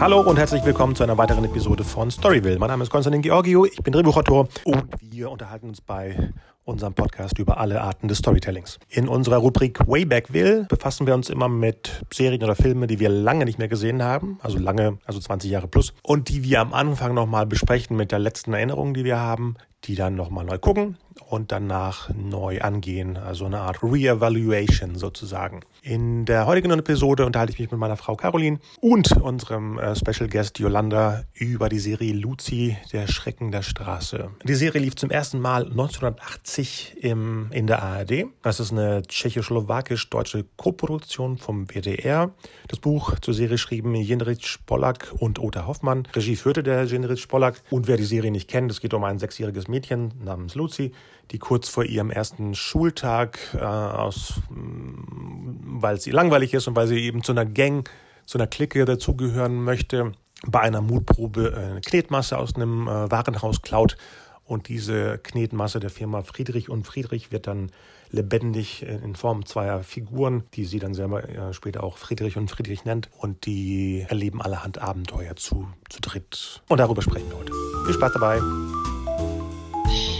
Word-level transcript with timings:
Hallo 0.00 0.20
und 0.20 0.36
herzlich 0.38 0.64
willkommen 0.64 0.96
zu 0.96 1.02
einer 1.02 1.16
weiteren 1.16 1.44
Episode 1.44 1.84
von 1.84 2.10
Storyville. 2.10 2.58
Mein 2.58 2.68
Name 2.68 2.82
ist 2.82 2.90
Konstantin 2.90 3.22
Georgio, 3.22 3.64
ich 3.64 3.76
bin 3.82 3.92
Drehbuchautor 3.92 4.48
und 4.64 4.84
wir 5.00 5.30
unterhalten 5.30 5.68
uns 5.68 5.80
bei 5.80 6.32
unserem 6.64 6.94
Podcast 6.94 7.38
über 7.38 7.58
alle 7.58 7.80
Arten 7.80 8.08
des 8.08 8.18
Storytellings. 8.18 8.78
In 8.88 9.06
unserer 9.08 9.36
Rubrik 9.36 9.80
Wayback 9.86 10.32
Will 10.32 10.66
befassen 10.68 11.06
wir 11.06 11.14
uns 11.14 11.30
immer 11.30 11.48
mit 11.48 12.02
Serien 12.12 12.42
oder 12.42 12.56
Filmen, 12.56 12.88
die 12.88 12.98
wir 12.98 13.08
lange 13.08 13.44
nicht 13.44 13.58
mehr 13.58 13.68
gesehen 13.68 14.02
haben, 14.02 14.38
also 14.42 14.58
lange, 14.58 14.98
also 15.04 15.20
20 15.20 15.50
Jahre 15.50 15.68
plus, 15.68 15.94
und 16.02 16.28
die 16.28 16.42
wir 16.42 16.60
am 16.60 16.74
Anfang 16.74 17.14
nochmal 17.14 17.46
besprechen 17.46 17.96
mit 17.96 18.12
der 18.12 18.18
letzten 18.18 18.52
Erinnerung, 18.52 18.94
die 18.94 19.04
wir 19.04 19.18
haben, 19.18 19.56
die 19.84 19.94
dann 19.94 20.14
nochmal 20.14 20.44
neu 20.44 20.58
gucken 20.58 20.96
und 21.28 21.52
danach 21.52 22.10
neu 22.14 22.60
angehen, 22.60 23.16
also 23.16 23.44
eine 23.46 23.60
Art 23.60 23.82
Re-Evaluation 23.82 24.96
sozusagen. 24.96 25.60
In 25.82 26.24
der 26.24 26.46
heutigen 26.46 26.70
Episode 26.70 27.26
unterhalte 27.26 27.52
ich 27.52 27.58
mich 27.58 27.70
mit 27.70 27.78
meiner 27.78 27.96
Frau 27.96 28.16
Caroline 28.16 28.58
und 28.80 29.12
unserem 29.18 29.78
äh, 29.78 29.94
Special 29.94 30.28
Guest 30.28 30.58
Yolanda 30.58 31.24
über 31.34 31.68
die 31.68 31.78
Serie 31.78 32.14
Luzi, 32.14 32.76
der 32.92 33.06
Schrecken 33.06 33.52
der 33.52 33.62
Straße. 33.62 34.30
Die 34.44 34.54
Serie 34.54 34.80
lief 34.80 34.96
zum 34.96 35.10
ersten 35.10 35.38
Mal 35.38 35.64
1980 35.64 36.96
im, 37.02 37.48
in 37.52 37.66
der 37.66 37.82
ARD. 37.82 38.26
Das 38.42 38.60
ist 38.60 38.72
eine 38.72 39.02
tschechoslowakisch-deutsche 39.02 40.44
Koproduktion 40.56 41.38
vom 41.38 41.66
WDR. 41.68 42.32
Das 42.68 42.78
Buch 42.80 43.18
zur 43.20 43.34
Serie 43.34 43.58
schrieben 43.58 43.94
Jenrich 43.94 44.58
Pollack 44.66 45.12
und 45.18 45.38
Ota 45.38 45.66
Hoffmann. 45.66 46.08
Regie 46.14 46.36
führte 46.36 46.62
der 46.62 46.84
Jenrich 46.84 47.28
Pollack. 47.28 47.62
Und 47.70 47.86
wer 47.86 47.96
die 47.96 48.04
Serie 48.04 48.30
nicht 48.30 48.48
kennt, 48.48 48.70
es 48.70 48.80
geht 48.80 48.94
um 48.94 49.04
ein 49.04 49.18
sechsjähriges 49.18 49.68
Mädchen 49.68 49.73
namens 50.22 50.54
Luzi, 50.54 50.92
die 51.30 51.38
kurz 51.38 51.68
vor 51.68 51.84
ihrem 51.84 52.10
ersten 52.10 52.54
Schultag 52.54 53.38
äh, 53.54 53.58
aus, 53.58 54.40
mm, 54.50 55.80
weil 55.80 56.00
sie 56.00 56.10
langweilig 56.10 56.54
ist 56.54 56.68
und 56.68 56.76
weil 56.76 56.86
sie 56.86 57.00
eben 57.00 57.22
zu 57.22 57.32
einer 57.32 57.46
Gang, 57.46 57.88
zu 58.26 58.38
einer 58.38 58.46
Clique 58.46 58.84
dazugehören 58.84 59.62
möchte, 59.62 60.12
bei 60.46 60.60
einer 60.60 60.80
Mutprobe 60.80 61.54
eine 61.56 61.80
Knetmasse 61.80 62.38
aus 62.38 62.54
einem 62.56 62.86
äh, 62.86 63.10
Warenhaus 63.10 63.62
klaut 63.62 63.96
und 64.44 64.68
diese 64.68 65.18
Knetmasse 65.18 65.80
der 65.80 65.90
Firma 65.90 66.22
Friedrich 66.22 66.68
und 66.68 66.86
Friedrich 66.86 67.32
wird 67.32 67.46
dann 67.46 67.70
lebendig 68.10 68.82
in 68.82 69.16
Form 69.16 69.46
zweier 69.46 69.82
Figuren, 69.82 70.44
die 70.54 70.66
sie 70.66 70.78
dann 70.78 70.94
selber 70.94 71.28
äh, 71.28 71.52
später 71.54 71.82
auch 71.82 71.96
Friedrich 71.96 72.36
und 72.36 72.50
Friedrich 72.50 72.84
nennt. 72.84 73.08
Und 73.18 73.46
die 73.46 74.04
erleben 74.06 74.42
allerhand 74.42 74.78
Abenteuer 74.78 75.34
zu, 75.36 75.68
zu 75.88 76.00
dritt. 76.00 76.62
Und 76.68 76.78
darüber 76.78 77.00
sprechen 77.00 77.28
wir 77.30 77.38
heute. 77.38 77.52
Viel 77.86 77.94
Spaß 77.94 78.12
dabei. 78.12 78.40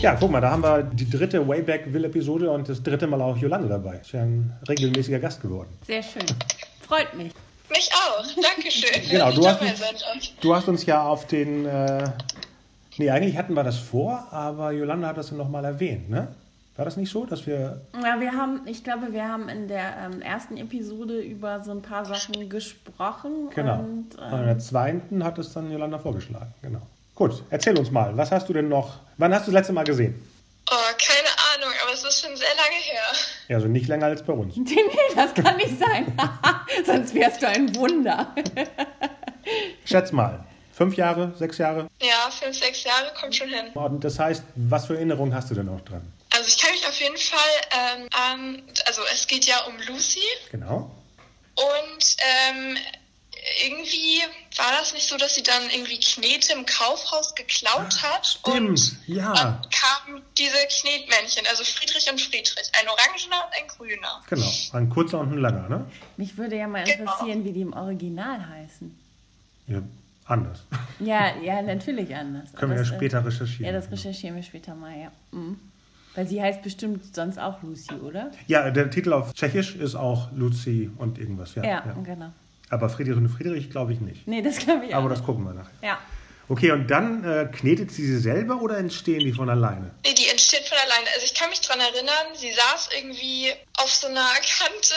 Ja, 0.04 0.14
guck 0.20 0.30
mal, 0.30 0.42
da 0.42 0.50
haben 0.50 0.62
wir 0.62 0.82
die 0.82 1.08
dritte 1.08 1.48
Wayback 1.48 1.90
Will-Episode 1.90 2.50
und 2.50 2.68
das 2.68 2.82
dritte 2.82 3.06
Mal 3.06 3.22
auch 3.22 3.38
Jolande 3.38 3.68
dabei. 3.68 3.96
Ist 3.96 4.12
ja 4.12 4.20
ein 4.20 4.52
regelmäßiger 4.68 5.18
Gast 5.18 5.40
geworden. 5.40 5.70
Sehr 5.86 6.02
schön. 6.02 6.26
Freut 6.86 7.14
mich. 7.14 7.32
Mich 7.70 7.90
auch. 7.90 8.22
Dankeschön. 8.42 9.00
genau, 9.10 9.32
du 9.32 9.48
hast, 9.48 9.62
uns, 9.62 10.34
du 10.42 10.54
hast 10.54 10.68
uns 10.68 10.84
ja 10.84 11.02
auf 11.02 11.26
den. 11.26 11.64
Äh, 11.64 12.04
nee, 12.98 13.08
eigentlich 13.08 13.38
hatten 13.38 13.54
wir 13.54 13.64
das 13.64 13.78
vor, 13.78 14.28
aber 14.30 14.72
Jolande 14.72 15.06
hat 15.06 15.16
das 15.16 15.30
dann 15.30 15.38
nochmal 15.38 15.64
erwähnt, 15.64 16.10
ne? 16.10 16.28
War 16.76 16.84
das 16.84 16.98
nicht 16.98 17.10
so, 17.10 17.24
dass 17.24 17.46
wir. 17.46 17.80
Ja, 18.02 18.20
wir 18.20 18.32
haben, 18.32 18.60
ich 18.66 18.84
glaube, 18.84 19.10
wir 19.14 19.26
haben 19.26 19.48
in 19.48 19.68
der 19.68 19.94
ähm, 20.04 20.20
ersten 20.20 20.58
Episode 20.58 21.18
über 21.22 21.62
so 21.62 21.70
ein 21.70 21.80
paar 21.80 22.04
Sachen 22.04 22.50
gesprochen. 22.50 23.48
Genau. 23.54 23.78
Und, 23.78 24.18
ähm, 24.22 24.32
und 24.34 24.40
in 24.40 24.46
der 24.48 24.58
zweiten 24.58 25.24
hat 25.24 25.38
es 25.38 25.54
dann 25.54 25.72
Jolanda 25.72 25.98
vorgeschlagen, 25.98 26.52
genau. 26.60 26.82
Gut, 27.14 27.44
erzähl 27.50 27.78
uns 27.78 27.90
mal, 27.92 28.16
was 28.16 28.32
hast 28.32 28.48
du 28.48 28.52
denn 28.52 28.68
noch, 28.68 28.98
wann 29.18 29.32
hast 29.32 29.46
du 29.46 29.52
das 29.52 29.60
letzte 29.60 29.72
Mal 29.72 29.84
gesehen? 29.84 30.20
Oh, 30.70 30.74
keine 30.74 31.28
Ahnung, 31.54 31.72
aber 31.82 31.92
es 31.92 32.02
ist 32.02 32.20
schon 32.20 32.36
sehr 32.36 32.54
lange 32.56 32.82
her. 32.82 33.02
Ja, 33.48 33.56
also 33.56 33.68
nicht 33.68 33.86
länger 33.86 34.06
als 34.06 34.24
bei 34.24 34.32
uns. 34.32 34.56
nee, 34.56 34.64
nee, 34.64 35.14
das 35.14 35.32
kann 35.34 35.56
nicht 35.56 35.78
sein. 35.78 36.16
Sonst 36.86 37.14
wärst 37.14 37.42
du 37.42 37.48
ein 37.48 37.74
Wunder. 37.76 38.34
Schätz 39.84 40.10
mal. 40.10 40.44
Fünf 40.72 40.96
Jahre, 40.96 41.32
sechs 41.38 41.58
Jahre? 41.58 41.86
Ja, 42.02 42.30
fünf, 42.30 42.58
sechs 42.58 42.82
Jahre 42.82 43.12
kommt 43.20 43.36
schon 43.36 43.48
hin. 43.48 43.68
Und 43.74 44.02
das 44.02 44.18
heißt, 44.18 44.42
was 44.56 44.86
für 44.86 44.96
Erinnerungen 44.96 45.32
hast 45.32 45.50
du 45.50 45.54
denn 45.54 45.68
auch 45.68 45.82
dran? 45.82 46.02
Also 46.34 46.48
ich 46.48 46.58
kann 46.58 46.72
mich 46.72 46.84
auf 46.88 47.00
jeden 47.00 47.16
Fall 47.16 47.38
ähm, 47.70 48.08
an, 48.10 48.62
also 48.86 49.02
es 49.12 49.28
geht 49.28 49.44
ja 49.44 49.60
um 49.68 49.74
Lucy. 49.86 50.18
Genau. 50.50 50.90
Und 51.54 52.16
ähm, 52.18 52.76
irgendwie 53.62 54.22
war 54.56 54.72
das 54.78 54.94
nicht 54.94 55.08
so, 55.08 55.16
dass 55.16 55.34
sie 55.34 55.42
dann 55.42 55.62
irgendwie 55.70 55.98
Knete 55.98 56.54
im 56.54 56.64
Kaufhaus 56.64 57.34
geklaut 57.34 58.02
hat. 58.02 58.26
Stimmt, 58.26 58.56
und 58.56 58.96
ja. 59.06 59.32
Dann 59.34 59.60
kamen 59.70 60.22
diese 60.38 60.56
Knetmännchen, 60.80 61.44
also 61.50 61.62
Friedrich 61.64 62.10
und 62.10 62.20
Friedrich, 62.20 62.70
ein 62.80 62.88
orangener 62.88 63.44
und 63.44 63.52
ein 63.60 63.68
grüner. 63.68 64.22
Genau, 64.30 64.50
ein 64.72 64.88
kurzer 64.88 65.20
und 65.20 65.32
ein 65.32 65.38
langer, 65.38 65.68
ne? 65.68 65.86
Mich 66.16 66.36
würde 66.38 66.56
ja 66.56 66.66
mal 66.66 66.84
genau. 66.84 67.00
interessieren, 67.00 67.44
genau. 67.44 67.44
wie 67.44 67.52
die 67.52 67.60
im 67.60 67.72
Original 67.74 68.48
heißen. 68.48 68.98
Ja, 69.66 69.82
anders. 70.24 70.64
Ja, 71.00 71.36
ja, 71.36 71.60
natürlich 71.60 72.14
anders. 72.14 72.52
Können 72.54 72.72
wir 72.72 72.78
ja 72.78 72.82
äh, 72.82 72.96
später 72.96 73.24
recherchieren. 73.24 73.66
Ja, 73.66 73.72
das 73.72 73.90
recherchieren 73.90 74.36
wir 74.36 74.42
später 74.42 74.74
mal, 74.74 74.96
ja. 74.98 75.12
Mhm. 75.32 75.58
Weil 76.14 76.28
sie 76.28 76.40
heißt 76.40 76.62
bestimmt 76.62 77.14
sonst 77.14 77.38
auch 77.38 77.62
Lucy, 77.62 77.94
oder? 77.94 78.30
Ja, 78.46 78.70
der 78.70 78.88
Titel 78.88 79.12
auf 79.12 79.34
Tschechisch 79.34 79.74
ist 79.74 79.96
auch 79.96 80.30
Lucy 80.32 80.90
und 80.96 81.18
irgendwas, 81.18 81.56
ja. 81.56 81.64
Ja, 81.64 81.70
ja. 81.84 81.94
genau. 82.04 82.32
Aber 82.74 82.88
Friedrich 82.88 83.16
und 83.16 83.28
Friedrich 83.28 83.70
glaube 83.70 83.92
ich 83.92 84.00
nicht. 84.00 84.26
Nee, 84.26 84.42
das 84.42 84.58
glaube 84.58 84.86
ich 84.86 84.94
auch. 84.94 84.98
Aber 84.98 85.08
das 85.08 85.22
gucken 85.22 85.44
wir 85.44 85.54
nachher. 85.54 85.70
Ja. 85.80 85.98
Okay, 86.48 86.72
und 86.72 86.90
dann 86.90 87.24
äh, 87.24 87.48
knetet 87.50 87.92
sie 87.92 88.04
sie 88.04 88.18
selber 88.18 88.60
oder 88.60 88.76
entstehen 88.78 89.20
die 89.20 89.32
von 89.32 89.48
alleine? 89.48 89.92
Nee, 90.04 90.12
die 90.12 90.28
entstehen 90.54 90.64
von 90.64 90.78
alleine. 90.78 91.08
Also 91.14 91.26
ich 91.26 91.34
kann 91.34 91.50
mich 91.50 91.60
daran 91.60 91.80
erinnern, 91.80 92.34
sie 92.34 92.52
saß 92.52 92.90
irgendwie 92.96 93.52
auf 93.78 93.90
so 93.90 94.06
einer 94.06 94.20
Kante 94.58 94.94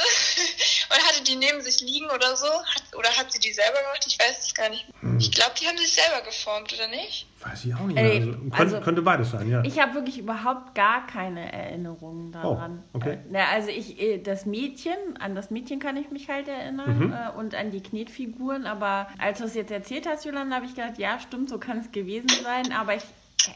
und 0.89 1.07
hatte 1.07 1.23
die 1.23 1.35
neben 1.35 1.61
sich 1.61 1.81
liegen 1.81 2.09
oder 2.09 2.35
so. 2.35 2.47
Hat, 2.47 2.83
oder 2.97 3.09
hat 3.09 3.31
sie 3.31 3.39
die 3.39 3.53
selber 3.53 3.79
gemacht? 3.79 4.05
Ich 4.07 4.17
weiß 4.19 4.39
es 4.39 4.53
gar 4.53 4.69
nicht. 4.69 4.85
Hm. 5.01 5.17
Ich 5.19 5.31
glaube, 5.31 5.51
die 5.59 5.67
haben 5.67 5.77
sich 5.77 5.93
selber 5.93 6.23
geformt, 6.25 6.73
oder 6.73 6.87
nicht? 6.87 7.27
Weiß 7.41 7.65
ich 7.65 7.73
auch 7.75 7.85
nicht. 7.85 7.97
Ey, 7.97 8.19
also, 8.19 8.31
könnte, 8.31 8.57
also, 8.57 8.81
könnte, 8.81 9.01
beides 9.01 9.31
sein, 9.31 9.49
ja. 9.49 9.63
Ich 9.63 9.79
habe 9.79 9.93
wirklich 9.93 10.17
überhaupt 10.17 10.75
gar 10.75 11.05
keine 11.05 11.51
Erinnerungen 11.51 12.31
daran. 12.31 12.83
Oh, 12.93 12.97
okay. 12.97 13.19
Äh, 13.31 13.37
also 13.53 13.69
ich, 13.69 13.99
äh, 13.99 14.17
das 14.17 14.45
Mädchen, 14.45 15.17
an 15.19 15.35
das 15.35 15.51
Mädchen 15.51 15.79
kann 15.79 15.97
ich 15.97 16.09
mich 16.09 16.29
halt 16.29 16.47
erinnern 16.47 16.99
mhm. 16.99 17.13
äh, 17.13 17.37
und 17.37 17.55
an 17.55 17.71
die 17.71 17.81
Knetfiguren. 17.81 18.65
Aber 18.65 19.07
als 19.19 19.39
du 19.39 19.45
es 19.45 19.53
jetzt 19.53 19.71
erzählt 19.71 20.07
hast, 20.07 20.25
Jolanda, 20.25 20.55
habe 20.55 20.65
ich 20.65 20.75
gedacht, 20.75 20.97
ja, 20.97 21.19
stimmt, 21.19 21.49
so 21.49 21.59
kann 21.59 21.79
es 21.79 21.91
gewesen 21.91 22.29
sein. 22.43 22.71
Aber 22.71 22.95
ich 22.95 23.03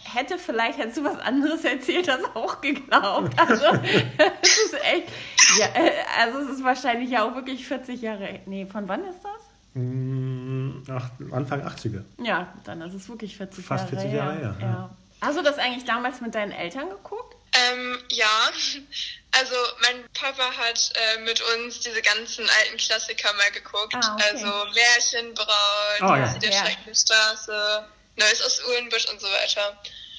hätte 0.03 0.38
vielleicht, 0.38 0.78
hättest 0.78 0.97
du 0.97 1.03
was 1.03 1.19
anderes 1.19 1.63
erzählt, 1.63 2.07
das 2.07 2.24
auch 2.35 2.62
geglaubt. 2.62 3.38
Also 3.40 3.66
es 4.41 4.57
ist 4.57 4.74
echt, 4.84 5.09
ja, 5.57 5.68
äh, 5.74 5.91
also 6.19 6.40
es 6.40 6.57
ist 6.57 6.63
wahrscheinlich 6.63 7.09
ja 7.09 7.24
auch 7.24 7.35
wirklich 7.35 7.68
40 7.68 8.01
Jahre, 8.01 8.40
nee, 8.46 8.66
von 8.66 8.88
wann 8.88 9.03
ist 9.06 9.19
das? 9.24 9.41
Mm, 9.74 10.84
ach, 10.90 11.09
Anfang 11.31 11.66
80er. 11.66 12.03
Ja, 12.24 12.53
dann 12.66 12.81
ist 12.81 12.94
es 12.94 13.07
wirklich 13.07 13.38
40 13.38 13.63
Fast 13.63 13.91
Jahre 13.91 14.01
40 14.01 14.13
Jahre 14.13 14.38
her. 14.38 14.56
Ja. 14.59 14.68
ja. 14.68 14.90
Hast 15.22 15.38
du 15.38 15.44
das 15.44 15.57
eigentlich 15.59 15.85
damals 15.85 16.19
mit 16.19 16.34
deinen 16.35 16.51
Eltern 16.51 16.90
geguckt? 16.90 17.35
Ähm, 17.53 17.97
ja. 18.09 18.50
Also 19.38 19.56
mein 19.81 20.03
Papa 20.13 20.51
hat 20.57 20.91
äh, 20.96 21.22
mit 21.22 21.41
uns 21.56 21.80
diese 21.80 22.01
ganzen 22.01 22.46
alten 22.50 22.78
Klassiker 22.78 23.31
mal 23.34 23.51
geguckt. 23.51 23.96
Ah, 23.96 24.16
okay. 24.16 24.24
Also 24.31 24.47
Märchenbraut, 24.74 26.01
oh, 26.01 26.16
ja. 26.16 26.34
der 26.40 26.51
ja. 26.51 26.66
Schreckliche 26.66 26.96
Straße, 26.96 27.85
Neues 28.18 28.42
aus 28.46 28.62
Uhlenbusch 28.68 29.08
und 29.12 29.20
so 29.20 29.28
weiter. 29.28 29.78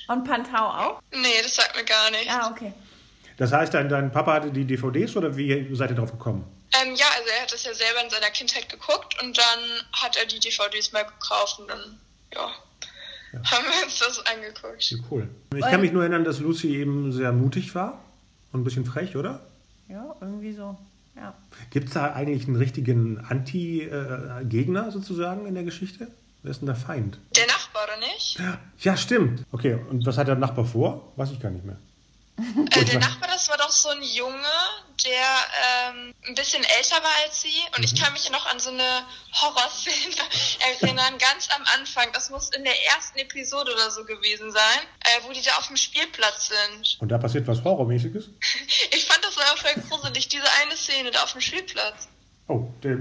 Und 0.08 0.24
Pantau 0.24 0.66
auch? 0.66 1.02
Nee, 1.12 1.42
das 1.42 1.54
sagt 1.54 1.76
mir 1.76 1.84
gar 1.84 2.10
nicht. 2.10 2.28
Ah, 2.30 2.50
okay. 2.50 2.72
Das 3.36 3.52
heißt, 3.52 3.72
dein, 3.74 3.88
dein 3.88 4.12
Papa 4.12 4.34
hatte 4.34 4.50
die 4.50 4.64
DVDs 4.64 5.16
oder 5.16 5.36
wie 5.36 5.74
seid 5.74 5.90
ihr 5.90 5.96
drauf 5.96 6.12
gekommen? 6.12 6.44
Ähm, 6.80 6.94
ja, 6.94 7.06
also 7.16 7.28
er 7.28 7.42
hat 7.42 7.52
das 7.52 7.64
ja 7.64 7.74
selber 7.74 8.02
in 8.02 8.10
seiner 8.10 8.30
Kindheit 8.30 8.68
geguckt 8.68 9.22
und 9.22 9.36
dann 9.36 9.60
hat 9.92 10.16
er 10.16 10.26
die 10.26 10.38
DVDs 10.38 10.92
mal 10.92 11.04
gekauft 11.04 11.58
und 11.58 11.68
dann, 11.68 11.98
ja, 12.32 12.50
ja. 13.32 13.50
haben 13.50 13.64
wir 13.64 13.84
uns 13.84 13.98
das 13.98 14.24
angeguckt. 14.26 14.90
Ja, 14.90 14.98
cool. 15.10 15.28
Ich 15.54 15.60
kann 15.60 15.80
mich 15.80 15.92
nur 15.92 16.02
erinnern, 16.02 16.24
dass 16.24 16.38
Lucy 16.38 16.76
eben 16.76 17.12
sehr 17.12 17.32
mutig 17.32 17.74
war 17.74 18.02
und 18.52 18.60
ein 18.60 18.64
bisschen 18.64 18.86
frech, 18.86 19.16
oder? 19.16 19.40
Ja, 19.88 20.14
irgendwie 20.20 20.54
so. 20.54 20.76
Ja. 21.16 21.34
Gibt 21.70 21.88
es 21.88 21.94
da 21.94 22.12
eigentlich 22.14 22.46
einen 22.46 22.56
richtigen 22.56 23.18
Anti-Gegner 23.18 24.90
sozusagen 24.90 25.46
in 25.46 25.54
der 25.54 25.64
Geschichte? 25.64 26.08
Wer 26.42 26.50
ist 26.50 26.60
denn 26.60 26.66
der 26.66 26.76
Feind? 26.76 27.18
Der 27.36 27.46
Nachbar, 27.46 27.84
oder 27.84 27.96
nicht? 27.98 28.38
Ja, 28.80 28.96
stimmt. 28.96 29.44
Okay, 29.52 29.74
und 29.74 30.04
was 30.04 30.18
hat 30.18 30.26
der 30.26 30.34
Nachbar 30.34 30.64
vor? 30.64 31.12
Weiß 31.16 31.30
ich 31.30 31.38
gar 31.38 31.50
nicht 31.50 31.64
mehr. 31.64 31.78
Äh, 32.36 32.84
der 32.84 32.98
Nachbar, 32.98 33.28
das 33.28 33.48
war 33.48 33.58
doch 33.58 33.70
so 33.70 33.90
ein 33.90 34.02
Junge, 34.02 34.52
der 35.04 35.90
ähm, 35.92 36.14
ein 36.26 36.34
bisschen 36.34 36.64
älter 36.64 36.96
war 36.96 37.12
als 37.24 37.42
sie. 37.42 37.54
Und 37.76 37.78
mhm. 37.78 37.84
ich 37.84 38.00
kann 38.00 38.12
mich 38.12 38.28
noch 38.30 38.46
an 38.46 38.58
so 38.58 38.70
eine 38.70 39.04
Horrorszene 39.40 40.16
erinnern, 40.80 41.18
ganz 41.18 41.48
am 41.54 41.62
Anfang. 41.78 42.08
Das 42.12 42.30
muss 42.30 42.50
in 42.50 42.64
der 42.64 42.74
ersten 42.86 43.18
Episode 43.18 43.72
oder 43.72 43.90
so 43.90 44.04
gewesen 44.04 44.50
sein, 44.50 44.80
äh, 45.00 45.22
wo 45.24 45.32
die 45.32 45.42
da 45.42 45.52
auf 45.58 45.68
dem 45.68 45.76
Spielplatz 45.76 46.48
sind. 46.48 46.96
Und 47.00 47.10
da 47.10 47.18
passiert 47.18 47.46
was 47.46 47.62
Horrormäßiges? 47.62 48.30
ich 48.90 49.04
fand 49.04 49.24
das 49.24 49.38
aber 49.38 49.56
voll 49.58 49.82
gruselig, 49.88 50.28
diese 50.28 50.50
eine 50.62 50.76
Szene 50.76 51.12
da 51.12 51.22
auf 51.22 51.32
dem 51.32 51.40
Spielplatz. 51.40 52.08
Oh, 52.48 52.68
der 52.82 52.98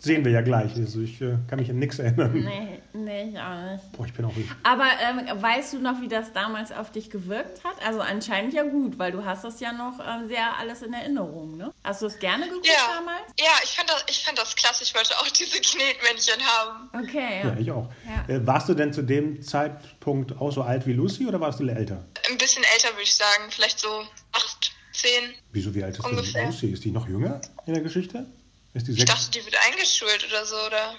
sehen 0.00 0.24
wir 0.24 0.32
ja 0.32 0.40
gleich. 0.40 0.74
Also 0.76 1.00
ich 1.00 1.20
äh, 1.20 1.36
kann 1.48 1.58
mich 1.60 1.70
an 1.70 1.78
nichts 1.78 1.98
erinnern. 1.98 2.32
Nee, 2.32 2.80
nee, 2.92 3.30
ich 3.30 3.38
auch 3.38 3.72
nicht. 3.72 3.92
Boah, 3.92 4.06
ich 4.06 4.12
bin 4.14 4.24
auch 4.24 4.34
nicht. 4.34 4.48
Aber 4.62 4.86
ähm, 5.02 5.40
weißt 5.42 5.74
du 5.74 5.78
noch, 5.78 6.00
wie 6.00 6.08
das 6.08 6.32
damals 6.32 6.72
auf 6.72 6.90
dich 6.90 7.10
gewirkt 7.10 7.62
hat? 7.64 7.74
Also 7.86 8.00
anscheinend 8.00 8.52
ja 8.54 8.62
gut, 8.64 8.98
weil 8.98 9.12
du 9.12 9.24
hast 9.24 9.44
das 9.44 9.60
ja 9.60 9.72
noch 9.72 9.98
ähm, 10.00 10.26
sehr 10.26 10.56
alles 10.58 10.82
in 10.82 10.92
Erinnerung, 10.92 11.56
ne? 11.56 11.72
Hast 11.84 12.02
du 12.02 12.06
es 12.06 12.18
gerne 12.18 12.46
geguckt 12.48 12.66
Ja, 12.66 12.94
damals? 12.98 13.20
ja 13.38 13.50
ich, 13.62 13.70
fand 13.76 13.88
das, 13.90 14.04
ich 14.08 14.24
fand 14.24 14.38
das 14.38 14.56
klasse. 14.56 14.82
Ich 14.84 14.94
wollte 14.94 15.14
auch 15.18 15.28
diese 15.38 15.60
Knetmännchen 15.60 16.40
haben. 16.44 16.90
Okay, 17.04 17.40
Ja, 17.44 17.48
ja. 17.52 17.56
ich 17.58 17.70
auch. 17.70 17.88
Ja. 18.28 18.34
Äh, 18.34 18.46
warst 18.46 18.68
du 18.68 18.74
denn 18.74 18.92
zu 18.92 19.02
dem 19.02 19.42
Zeitpunkt 19.42 20.40
auch 20.40 20.50
so 20.50 20.62
alt 20.62 20.86
wie 20.86 20.92
Lucy 20.94 21.26
oder 21.26 21.40
warst 21.40 21.60
du 21.60 21.68
älter? 21.68 22.04
Ein 22.30 22.38
bisschen 22.38 22.64
älter, 22.74 22.88
würde 22.94 23.02
ich 23.02 23.14
sagen. 23.14 23.44
Vielleicht 23.50 23.78
so 23.78 23.88
acht, 24.32 24.72
zehn. 24.92 25.34
Wieso, 25.52 25.74
wie 25.74 25.84
alt 25.84 25.98
ist 25.98 26.06
denn. 26.34 26.46
Lucy? 26.46 26.66
Ist 26.72 26.84
die 26.84 26.90
noch 26.90 27.08
jünger 27.08 27.40
in 27.66 27.74
der 27.74 27.82
Geschichte? 27.82 28.26
Ist 28.74 28.86
die 28.86 28.92
Ich 28.92 29.04
dachte, 29.04 29.30
die 29.32 29.44
wird 29.44 29.56
eingeschult 29.68 30.26
oder 30.28 30.44
so, 30.44 30.54
oder? 30.66 30.94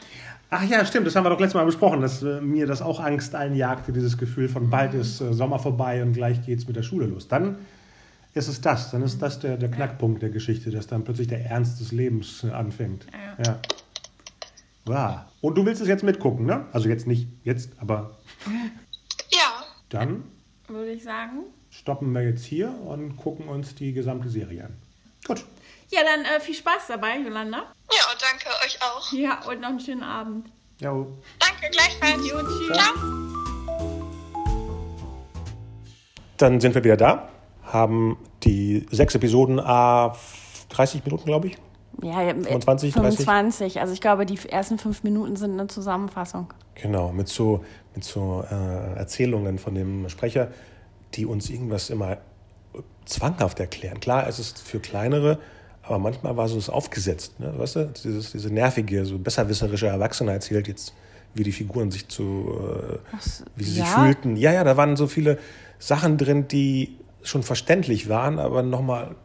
Ach 0.50 0.64
ja, 0.64 0.86
stimmt, 0.86 1.08
das 1.08 1.16
haben 1.16 1.24
wir 1.24 1.30
doch 1.30 1.40
letztes 1.40 1.54
Mal 1.56 1.66
besprochen, 1.66 2.02
dass 2.02 2.22
äh, 2.22 2.42
mir 2.42 2.68
das 2.68 2.82
auch 2.82 3.00
Angst 3.00 3.36
einjagte, 3.36 3.94
dieses 3.94 4.18
Gefühl 4.18 4.50
von 4.50 4.70
bald 4.70 4.94
ist 4.94 5.22
äh, 5.22 5.34
Sommer 5.34 5.60
vorbei 5.60 6.04
und 6.04 6.12
gleich 6.14 6.46
geht's 6.46 6.68
mit 6.68 6.76
der 6.76 6.84
Schule 6.84 7.06
los. 7.06 7.30
Dann 7.30 7.60
ist 8.34 8.50
es 8.50 8.60
das, 8.60 8.92
dann 8.92 9.02
ist 9.02 9.22
das 9.22 9.40
der, 9.40 9.56
der 9.58 9.72
Knackpunkt 9.72 10.22
der 10.22 10.30
Geschichte, 10.30 10.70
dass 10.72 10.88
dann 10.88 11.06
plötzlich 11.06 11.28
der 11.28 11.46
Ernst 11.46 11.80
des 11.80 11.94
Lebens 11.94 12.44
äh, 12.44 12.52
anfängt. 12.52 13.06
Ja. 13.38 13.44
ja. 13.46 13.60
Wow. 14.86 15.20
Und 15.40 15.56
du 15.58 15.66
willst 15.66 15.82
es 15.82 15.88
jetzt 15.88 16.04
mitgucken, 16.04 16.46
ne? 16.46 16.66
Also 16.74 16.90
jetzt 16.90 17.08
nicht 17.08 17.28
jetzt, 17.46 17.70
aber 17.78 18.18
Ja. 19.32 19.64
dann 19.90 20.24
Würde 20.68 20.92
ich 20.92 21.04
sagen. 21.04 21.44
stoppen 21.70 22.12
wir 22.14 22.24
jetzt 22.24 22.44
hier 22.44 22.70
und 22.86 23.16
gucken 23.16 23.48
uns 23.48 23.76
die 23.76 23.94
gesamte 23.94 24.30
Serie 24.30 24.66
an. 24.66 24.74
Gut. 25.26 25.46
Ja, 25.92 26.02
dann 26.06 26.24
äh, 26.24 26.40
viel 26.40 26.56
Spaß 26.56 26.88
dabei, 26.88 27.18
Jolanda. 27.18 27.58
Ja, 27.58 28.06
danke 28.18 28.48
euch 28.66 28.80
auch. 28.82 29.12
Ja, 29.12 29.40
und 29.46 29.60
noch 29.60 29.70
einen 29.70 29.80
schönen 29.82 30.04
Abend. 30.04 30.50
Ja. 30.80 30.92
Danke, 30.92 31.70
gleichfalls. 31.70 32.26
Jo, 32.26 32.40
tschüss. 32.40 32.78
Ciao. 32.78 32.94
Dann 36.38 36.62
sind 36.62 36.76
wir 36.76 36.84
wieder 36.86 36.96
da, 36.96 37.30
haben 37.66 38.18
die 38.44 38.88
sechs 38.90 39.16
Episoden, 39.16 39.60
a 39.60 40.16
30 40.70 41.04
Minuten, 41.04 41.26
glaube 41.26 41.48
ich. 41.48 41.58
Ja, 42.02 42.22
ja, 42.22 42.34
25, 42.34 42.94
30? 42.94 43.26
25. 43.26 43.82
Also 43.82 43.94
ich 43.94 44.00
glaube, 44.00 44.26
die 44.26 44.40
ersten 44.48 44.80
fünf 44.80 45.04
Minuten 45.04 45.36
sind 45.36 45.60
eine 45.60 45.68
Zusammenfassung. 45.68 46.54
Genau, 46.76 47.12
mit 47.12 47.28
so, 47.28 47.66
mit 47.94 48.06
so 48.06 48.46
äh, 48.50 48.98
Erzählungen 48.98 49.60
von 49.60 49.76
dem 49.76 50.08
Sprecher, 50.08 50.48
die 51.16 51.26
uns 51.26 51.50
irgendwas 51.50 51.90
immer 51.90 52.18
zwanghaft 53.04 53.60
erklären. 53.60 54.00
Klar, 54.00 54.26
es 54.28 54.40
ist 54.40 54.60
für 54.60 54.80
kleinere, 54.80 55.38
aber 55.84 56.00
manchmal 56.00 56.38
war 56.38 56.48
so 56.48 56.58
es 56.58 56.70
aufgesetzt. 56.70 57.40
Ne? 57.40 57.54
Weißt 57.58 57.76
du, 57.76 57.86
Dieses, 58.04 58.32
diese 58.32 58.50
nervige, 58.54 59.06
so 59.06 59.18
besserwisserische 59.18 59.88
Erwachsene 59.88 60.32
erzählt 60.32 60.68
jetzt, 60.68 60.94
wie 61.34 61.44
die 61.44 61.52
Figuren 61.52 61.92
sich 61.92 62.08
zu, 62.08 62.60
äh, 62.60 62.98
wie 63.56 63.64
sie 63.64 63.72
sich 63.72 63.80
ja? 63.80 64.04
fühlten. 64.04 64.36
Ja, 64.36 64.52
ja, 64.52 64.64
da 64.64 64.78
waren 64.78 64.96
so 64.96 65.08
viele 65.08 65.38
Sachen 65.80 66.18
drin, 66.18 66.48
die 66.48 66.98
schon 67.24 67.44
verständlich 67.44 68.10
waren, 68.10 68.40
aber 68.40 68.64
nochmal. 68.64 69.16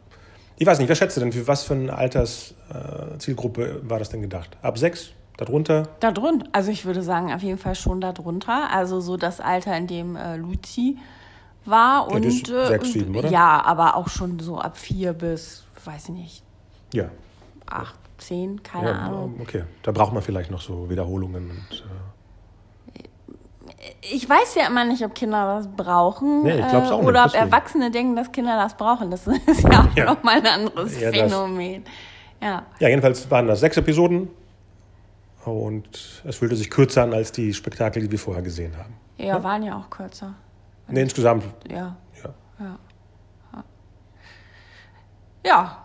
Ich 0.59 0.65
weiß 0.65 0.79
nicht, 0.79 0.87
wer 0.87 0.95
schätzt 0.95 1.15
du 1.17 1.21
denn, 1.21 1.31
für 1.31 1.47
was 1.47 1.63
für 1.63 1.75
eine 1.75 1.95
Alterszielgruppe 1.95 3.81
äh, 3.85 3.89
war 3.89 3.99
das 3.99 4.09
denn 4.09 4.21
gedacht? 4.21 4.57
Ab 4.61 4.77
sechs? 4.77 5.11
Darunter? 5.37 5.83
Da 5.99 6.11
drunter, 6.11 6.47
also 6.51 6.71
ich 6.71 6.85
würde 6.85 7.03
sagen, 7.03 7.31
auf 7.31 7.43
jeden 7.43 7.59
Fall 7.59 7.75
schon 7.75 8.01
da 8.01 8.11
drunter. 8.11 8.71
Also 8.71 8.99
so 8.99 9.17
das 9.17 9.39
Alter, 9.39 9.77
in 9.77 9.85
dem 9.85 10.15
äh, 10.15 10.35
Luzi 10.35 10.97
war. 11.63 12.09
Ja, 12.09 12.15
und, 12.15 12.25
ist 12.25 12.49
äh, 12.49 12.67
sechs, 12.67 12.91
sieben, 12.91 13.15
oder? 13.15 13.29
Ja, 13.29 13.63
aber 13.63 13.95
auch 13.95 14.09
schon 14.09 14.39
so 14.39 14.57
ab 14.57 14.77
vier 14.77 15.13
bis, 15.13 15.63
weiß 15.85 16.05
ich 16.05 16.09
nicht, 16.09 16.43
Ja. 16.93 17.09
acht, 17.65 17.99
zehn, 18.17 18.61
keine 18.63 18.89
Ja, 18.89 18.95
Ahnung. 18.99 19.39
okay. 19.41 19.63
Da 19.83 19.91
braucht 19.91 20.13
man 20.13 20.21
vielleicht 20.23 20.51
noch 20.51 20.61
so 20.61 20.89
Wiederholungen. 20.89 21.49
Und, 21.51 21.85
äh, 22.97 23.03
Ich 24.01 24.27
weiß 24.29 24.55
ja 24.55 24.67
immer 24.67 24.85
nicht, 24.85 25.03
ob 25.03 25.13
Kinder 25.13 25.57
das 25.57 25.67
brauchen. 25.67 26.43
Nee, 26.43 26.59
ich 26.59 26.67
glaub's 26.67 26.89
auch 26.91 26.99
nicht, 26.99 27.07
Oder 27.09 27.25
ob 27.25 27.31
deswegen. 27.31 27.51
Erwachsene 27.51 27.91
denken, 27.91 28.15
dass 28.15 28.31
Kinder 28.31 28.55
das 28.57 28.75
brauchen. 28.75 29.11
Das 29.11 29.27
ist 29.45 29.63
ja 29.63 29.81
auch 29.81 29.95
Ja. 29.95 30.05
nochmal 30.05 30.37
ein 30.37 30.47
anderes 30.47 30.99
Ja, 30.99 31.11
Phänomen. 31.11 31.83
Ja. 32.41 32.63
ja, 32.79 32.87
jedenfalls 32.89 33.29
waren 33.29 33.47
das 33.47 33.59
sechs 33.59 33.77
Episoden 33.77 34.29
und 35.45 36.21
es 36.25 36.35
fühlte 36.37 36.55
sich 36.55 36.69
kürzer 36.69 37.03
an 37.03 37.13
als 37.13 37.31
die 37.31 37.53
Spektakel, 37.53 38.03
die 38.03 38.11
wir 38.11 38.19
vorher 38.19 38.43
gesehen 38.43 38.77
haben. 38.77 38.93
ja, 39.17 39.41
waren 39.43 39.63
ja 39.63 39.77
auch 39.77 39.89
kürzer. 39.89 40.33
Nee, 40.87 41.01
insgesamt, 41.01 41.43
Ja. 41.69 41.95
ja. 42.23 42.29
Ja. 42.59 43.63
Ja. 45.45 45.77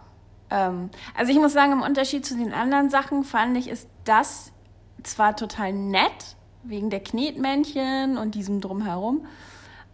Ähm, 0.53 0.91
also 1.17 1.33
ich 1.33 1.39
muss 1.39 1.53
sagen, 1.53 1.73
im 1.73 1.83
Unterschied 1.83 2.27
zu 2.27 2.37
den 2.37 2.53
anderen 2.53 2.91
Sachen 2.91 3.25
fand 3.25 3.57
ich, 3.57 3.69
ist 3.69 3.89
das 4.05 4.53
zwar 5.03 5.35
total 5.35 5.73
nett, 5.73 6.37
wegen 6.63 6.91
der 6.91 7.01
Knetmännchen 7.01 8.19
und 8.19 8.35
diesem 8.37 8.61
Drumherum, 8.61 9.27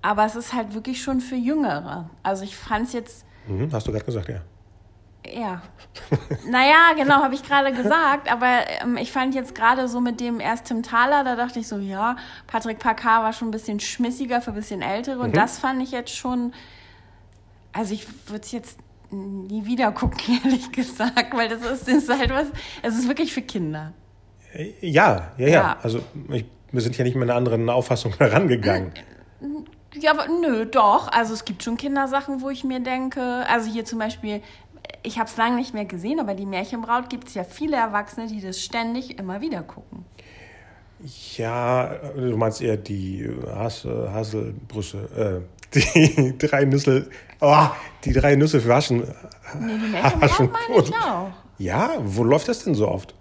aber 0.02 0.26
es 0.26 0.37
ist 0.37 0.52
halt 0.52 0.75
wirklich 0.75 1.02
schon 1.02 1.20
für 1.20 1.37
Jüngere. 1.37 2.10
Also 2.22 2.44
ich 2.44 2.56
fand 2.56 2.88
es 2.88 2.93
jetzt 2.93 3.25
Mhm, 3.49 3.72
hast 3.72 3.87
du 3.87 3.93
gerade 3.93 4.05
gesagt, 4.05 4.28
ja. 4.28 4.40
ja. 5.26 5.62
naja, 6.50 6.93
genau, 6.96 7.22
habe 7.22 7.34
ich 7.34 7.43
gerade 7.43 7.72
gesagt. 7.72 8.31
Aber 8.31 8.46
ähm, 8.82 8.96
ich 8.99 9.11
fand 9.11 9.34
jetzt 9.34 9.54
gerade 9.54 9.88
so 9.88 10.00
mit 10.00 10.20
dem 10.20 10.38
erst 10.38 10.66
Tim 10.66 10.82
Thaler, 10.82 11.25
da 11.25 11.34
dachte 11.34 11.58
ich 11.58 11.66
so, 11.66 11.78
ja, 11.78 12.16
Patrick 12.46 12.78
Packard 12.78 13.22
war 13.22 13.32
schon 13.32 13.49
ein 13.49 13.52
bisschen 13.52 13.81
schmissiger 13.81 14.40
für 14.40 14.50
ein 14.50 14.56
bisschen 14.56 14.82
ältere. 14.82 15.20
Und 15.20 15.37
das 15.37 15.58
fand 15.58 15.82
ich 15.82 15.93
jetzt 15.93 16.14
schon. 16.14 16.52
Also 17.72 17.94
ich 17.94 18.06
würde 18.28 18.43
es 18.43 18.52
jetzt 18.52 18.78
nie 19.10 19.64
wieder 19.64 19.93
gucken, 19.93 20.40
ehrlich 20.44 20.70
gesagt, 20.72 21.34
weil 21.37 21.49
das 21.49 21.62
ist, 21.62 21.88
ist 21.88 22.08
halt 22.08 22.31
was. 22.31 22.46
Es 22.82 22.96
ist 22.99 23.08
wirklich 23.08 23.32
für 23.32 23.43
Kinder. 23.43 23.93
Äh, 24.52 24.72
Ja, 24.81 25.32
ja, 25.37 25.46
ja. 25.46 25.49
Ja. 25.49 25.78
Also 25.82 26.00
ich, 26.31 26.44
wir 26.72 26.81
sind 26.81 26.96
ja 26.99 27.05
nicht 27.05 27.14
mit 27.16 27.28
einer 27.28 27.37
anderen 27.37 27.69
Auffassung 27.70 28.14
herangegangen. 28.19 28.93
Ja, 29.94 30.12
aber 30.12 30.26
nö, 30.28 30.66
doch. 30.66 31.10
Also 31.10 31.34
es 31.34 31.44
gibt 31.44 31.62
schon 31.62 31.76
Kindersachen, 31.76 32.43
wo 32.43 32.50
ich 32.50 32.64
mir 32.64 32.81
denke, 32.81 33.20
also 33.49 33.70
hier 33.70 33.84
zum 33.84 33.99
Beispiel, 33.99 34.43
ich 35.02 35.19
habe 35.19 35.28
es 35.28 35.37
lange 35.37 35.56
nicht 35.56 35.75
mehr 35.75 35.87
gesehen, 35.87 36.20
aber 36.20 36.34
die 36.34 36.46
Märchenbraut 36.46 37.08
gibt 37.08 37.28
es 37.28 37.34
ja 37.34 37.44
viele 37.44 37.76
Erwachsene, 37.76 38.26
die 38.26 38.40
das 38.40 38.61
ständig 38.61 39.19
immer 39.19 39.40
wieder 39.40 39.62
gucken. 39.62 40.04
Ja, 41.37 41.93
äh, 41.94 42.31
du 42.31 42.37
meinst 42.37 42.61
eher 42.61 42.76
die 42.76 43.22
äh, 43.22 43.46
Has, 43.54 43.84
äh, 43.84 43.88
Haselbrüsse, 44.08 45.43
äh, 45.43 45.57
die 45.75 46.37
drei 46.38 46.65
Nüsse, 46.65 47.09
oh, 47.41 47.67
die 48.05 48.12
drei 48.12 48.37
Nüsse 48.37 48.61
für 48.61 48.75
Haschen. 48.75 48.99
Nee, 49.61 49.79
die 49.79 49.88
Märchenbraut 49.91 50.53
meine 50.53 50.82
ich 50.82 50.94
auch. 50.94 51.31
Ja, 51.59 51.91
wo 52.00 52.23
läuft 52.25 52.49
das 52.49 52.65
denn 52.65 52.75
so 52.75 52.88
oft? 52.88 53.15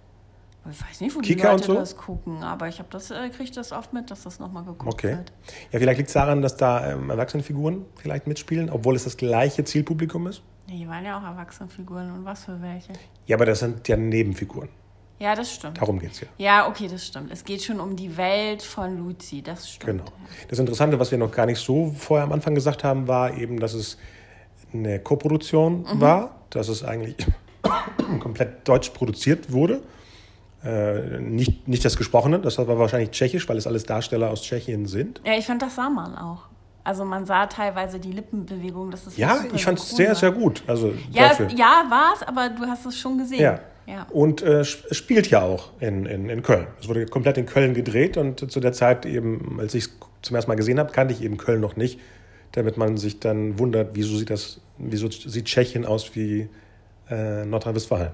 Ich 0.69 0.83
weiß 0.85 0.99
nicht, 1.01 1.15
wo 1.15 1.19
Kika 1.21 1.47
die 1.47 1.53
und 1.53 1.59
Leute 1.61 1.65
so? 1.65 1.73
das 1.75 1.95
gucken, 1.95 2.43
aber 2.43 2.67
ich 2.67 2.79
habe 2.79 2.89
das, 2.91 3.09
äh, 3.09 3.29
kriege 3.29 3.49
das 3.51 3.71
oft 3.71 3.93
mit, 3.93 4.11
dass 4.11 4.23
das 4.23 4.37
nochmal 4.39 4.65
geguckt 4.65 4.93
Okay. 4.93 5.11
wird. 5.17 5.31
Ja, 5.71 5.79
vielleicht 5.79 5.97
liegt 5.97 6.09
es 6.09 6.13
daran, 6.13 6.41
dass 6.41 6.57
da 6.57 6.91
ähm, 6.91 7.09
Erwachsenenfiguren 7.09 7.85
vielleicht 7.95 8.27
mitspielen, 8.27 8.69
obwohl 8.69 8.95
es 8.97 9.05
das 9.05 9.15
gleiche 9.15 9.63
Zielpublikum 9.63 10.27
ist. 10.27 10.41
Ja, 10.67 10.75
hier 10.75 10.87
waren 10.89 11.05
ja 11.05 11.17
auch 11.17 11.23
Erwachsenenfiguren 11.23 12.11
und 12.11 12.25
was 12.25 12.43
für 12.43 12.61
welche. 12.61 12.91
Ja, 13.27 13.37
aber 13.37 13.45
das 13.45 13.59
sind 13.59 13.87
ja 13.87 13.95
Nebenfiguren. 13.95 14.67
Ja, 15.19 15.35
das 15.35 15.51
stimmt. 15.51 15.81
Darum 15.81 15.99
geht 15.99 16.11
es 16.11 16.21
ja. 16.21 16.27
Ja, 16.37 16.67
okay, 16.67 16.87
das 16.87 17.05
stimmt. 17.05 17.31
Es 17.31 17.43
geht 17.43 17.63
schon 17.63 17.79
um 17.79 17.95
die 17.95 18.15
Welt 18.17 18.61
von 18.61 18.97
Luzi, 18.97 19.41
das 19.41 19.69
stimmt. 19.69 20.05
Genau. 20.05 20.11
Das 20.47 20.59
Interessante, 20.59 20.99
was 20.99 21.09
wir 21.11 21.17
noch 21.17 21.31
gar 21.31 21.45
nicht 21.47 21.59
so 21.59 21.93
vorher 21.97 22.23
am 22.25 22.31
Anfang 22.31 22.53
gesagt 22.53 22.83
haben, 22.83 23.07
war 23.07 23.35
eben, 23.35 23.59
dass 23.59 23.73
es 23.73 23.97
eine 24.73 24.99
Koproduktion 24.99 25.85
war, 25.99 26.35
dass 26.51 26.67
es 26.67 26.83
eigentlich 26.83 27.15
komplett 28.19 28.67
deutsch 28.67 28.89
produziert 28.89 29.51
wurde. 29.51 29.81
Äh, 30.63 31.19
nicht, 31.19 31.67
nicht 31.67 31.85
das 31.85 31.97
Gesprochene, 31.97 32.39
das 32.39 32.57
war 32.57 32.67
wahrscheinlich 32.79 33.11
tschechisch, 33.11 33.47
weil 33.47 33.57
es 33.57 33.67
alles 33.67 33.83
Darsteller 33.85 34.29
aus 34.29 34.41
Tschechien 34.41 34.85
sind. 34.85 35.21
Ja, 35.25 35.33
ich 35.33 35.45
fand, 35.45 35.61
das 35.61 35.75
sah 35.75 35.89
man 35.89 36.15
auch. 36.15 36.43
Also 36.83 37.03
man 37.05 37.25
sah 37.25 37.47
teilweise 37.47 37.99
die 37.99 38.11
Lippenbewegung, 38.11 38.91
das 38.91 39.07
ist 39.07 39.17
Ja, 39.17 39.39
ich 39.53 39.65
fand 39.65 39.77
es 39.77 39.89
sehr, 39.89 40.15
sehr 40.15 40.31
gut. 40.31 40.63
Also 40.67 40.93
Ja, 41.11 41.29
dafür. 41.29 41.49
ja 41.49 41.85
war 41.89 42.13
es, 42.15 42.23
aber 42.23 42.49
du 42.49 42.65
hast 42.65 42.85
es 42.85 42.97
schon 42.97 43.17
gesehen. 43.17 43.41
Ja. 43.41 43.59
Ja. 43.87 44.05
Und 44.11 44.41
äh, 44.41 44.65
spielt 44.65 45.29
ja 45.29 45.41
auch 45.41 45.69
in, 45.79 46.05
in, 46.05 46.29
in 46.29 46.43
Köln. 46.43 46.67
Es 46.79 46.89
wurde 46.89 47.05
komplett 47.05 47.37
in 47.37 47.45
Köln 47.45 47.73
gedreht 47.73 48.17
und 48.17 48.51
zu 48.51 48.59
der 48.59 48.73
Zeit 48.73 49.05
eben, 49.05 49.59
als 49.59 49.73
ich 49.73 49.85
es 49.85 49.97
zum 50.21 50.35
ersten 50.35 50.51
Mal 50.51 50.55
gesehen 50.55 50.77
habe, 50.77 50.91
kannte 50.91 51.13
ich 51.13 51.23
eben 51.23 51.37
Köln 51.37 51.61
noch 51.61 51.77
nicht, 51.77 51.99
damit 52.51 52.75
man 52.75 52.97
sich 52.97 53.21
dann 53.21 53.57
wundert, 53.59 53.91
wieso 53.93 54.17
sieht 54.17 54.29
das, 54.29 54.59
wieso 54.77 55.09
sieht 55.09 55.45
Tschechien 55.45 55.85
aus 55.85 56.15
wie 56.15 56.49
äh, 57.09 57.45
Nordrhein-Westfalen. 57.45 58.11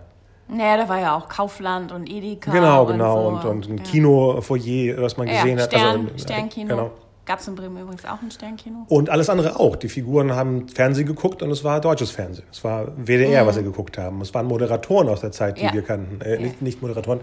Naja, 0.47 0.77
da 0.77 0.89
war 0.89 0.99
ja 0.99 1.15
auch 1.15 1.27
Kaufland 1.27 1.91
und 1.91 2.07
Edeka. 2.07 2.51
Genau, 2.51 2.83
und 2.83 2.91
genau. 2.91 3.21
so. 3.21 3.27
Und, 3.29 3.45
und 3.45 3.69
ein 3.69 3.77
ja. 3.77 3.83
Kinofoyer, 3.83 5.01
was 5.01 5.17
man 5.17 5.27
gesehen 5.27 5.57
ja, 5.57 5.63
hat. 5.63 5.71
Stern, 5.71 6.01
Also, 6.01 6.15
äh, 6.15 6.19
Sternkino. 6.19 6.67
Genau. 6.75 6.91
Gab 7.25 7.39
es 7.39 7.47
in 7.47 7.55
Bremen 7.55 7.77
übrigens 7.81 8.03
auch 8.03 8.21
ein 8.21 8.31
Sternkino? 8.31 8.85
Und 8.89 9.09
alles 9.09 9.29
andere 9.29 9.57
auch. 9.59 9.77
Die 9.77 9.87
Figuren 9.87 10.33
haben 10.35 10.67
Fernsehen 10.67 11.07
geguckt 11.07 11.41
und 11.41 11.51
es 11.51 11.63
war 11.63 11.79
deutsches 11.79 12.11
Fernsehen. 12.11 12.45
Es 12.51 12.63
war 12.65 12.87
WDR, 12.97 13.47
was 13.47 13.55
sie 13.55 13.63
geguckt 13.63 13.97
haben. 13.97 14.19
Es 14.21 14.33
waren 14.33 14.45
Moderatoren 14.45 15.07
aus 15.07 15.21
der 15.21 15.31
Zeit, 15.31 15.57
die 15.57 15.61
Mhm. 15.61 15.67
Ja. 15.67 15.73
wir 15.73 15.81
kannten. 15.83 16.21
Äh, 16.21 16.33
Ja. 16.35 16.39
nicht, 16.41 16.61
nicht 16.61 16.81
Moderatoren. 16.81 17.21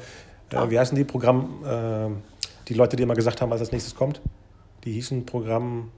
Äh, 0.51 0.71
wie 0.71 0.79
heißen 0.79 0.97
die 0.97 1.05
Programm? 1.05 1.63
Äh, 1.65 2.09
die 2.69 2.75
Leute, 2.75 2.97
die 2.97 3.03
immer 3.03 3.15
gesagt 3.15 3.43
haben, 3.43 3.51
was 3.51 3.61
als 3.61 3.73
nächstes 3.73 3.95
kommt? 3.95 4.23
Die 4.85 4.93
hießen 4.93 5.27
Programm. 5.27 5.91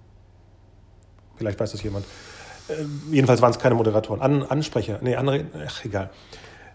Vielleicht 1.36 1.60
weiß 1.60 1.70
das 1.72 1.82
jemand. 1.84 2.04
Äh, 2.68 2.74
jedenfalls 3.12 3.40
waren 3.40 3.50
es 3.52 3.58
keine 3.60 3.76
Moderatoren. 3.76 4.20
An, 4.20 4.42
Ansprecher. 4.42 4.98
Nee, 5.02 5.14
andere. 5.14 5.44
Ach, 5.66 5.84
egal. 5.84 6.10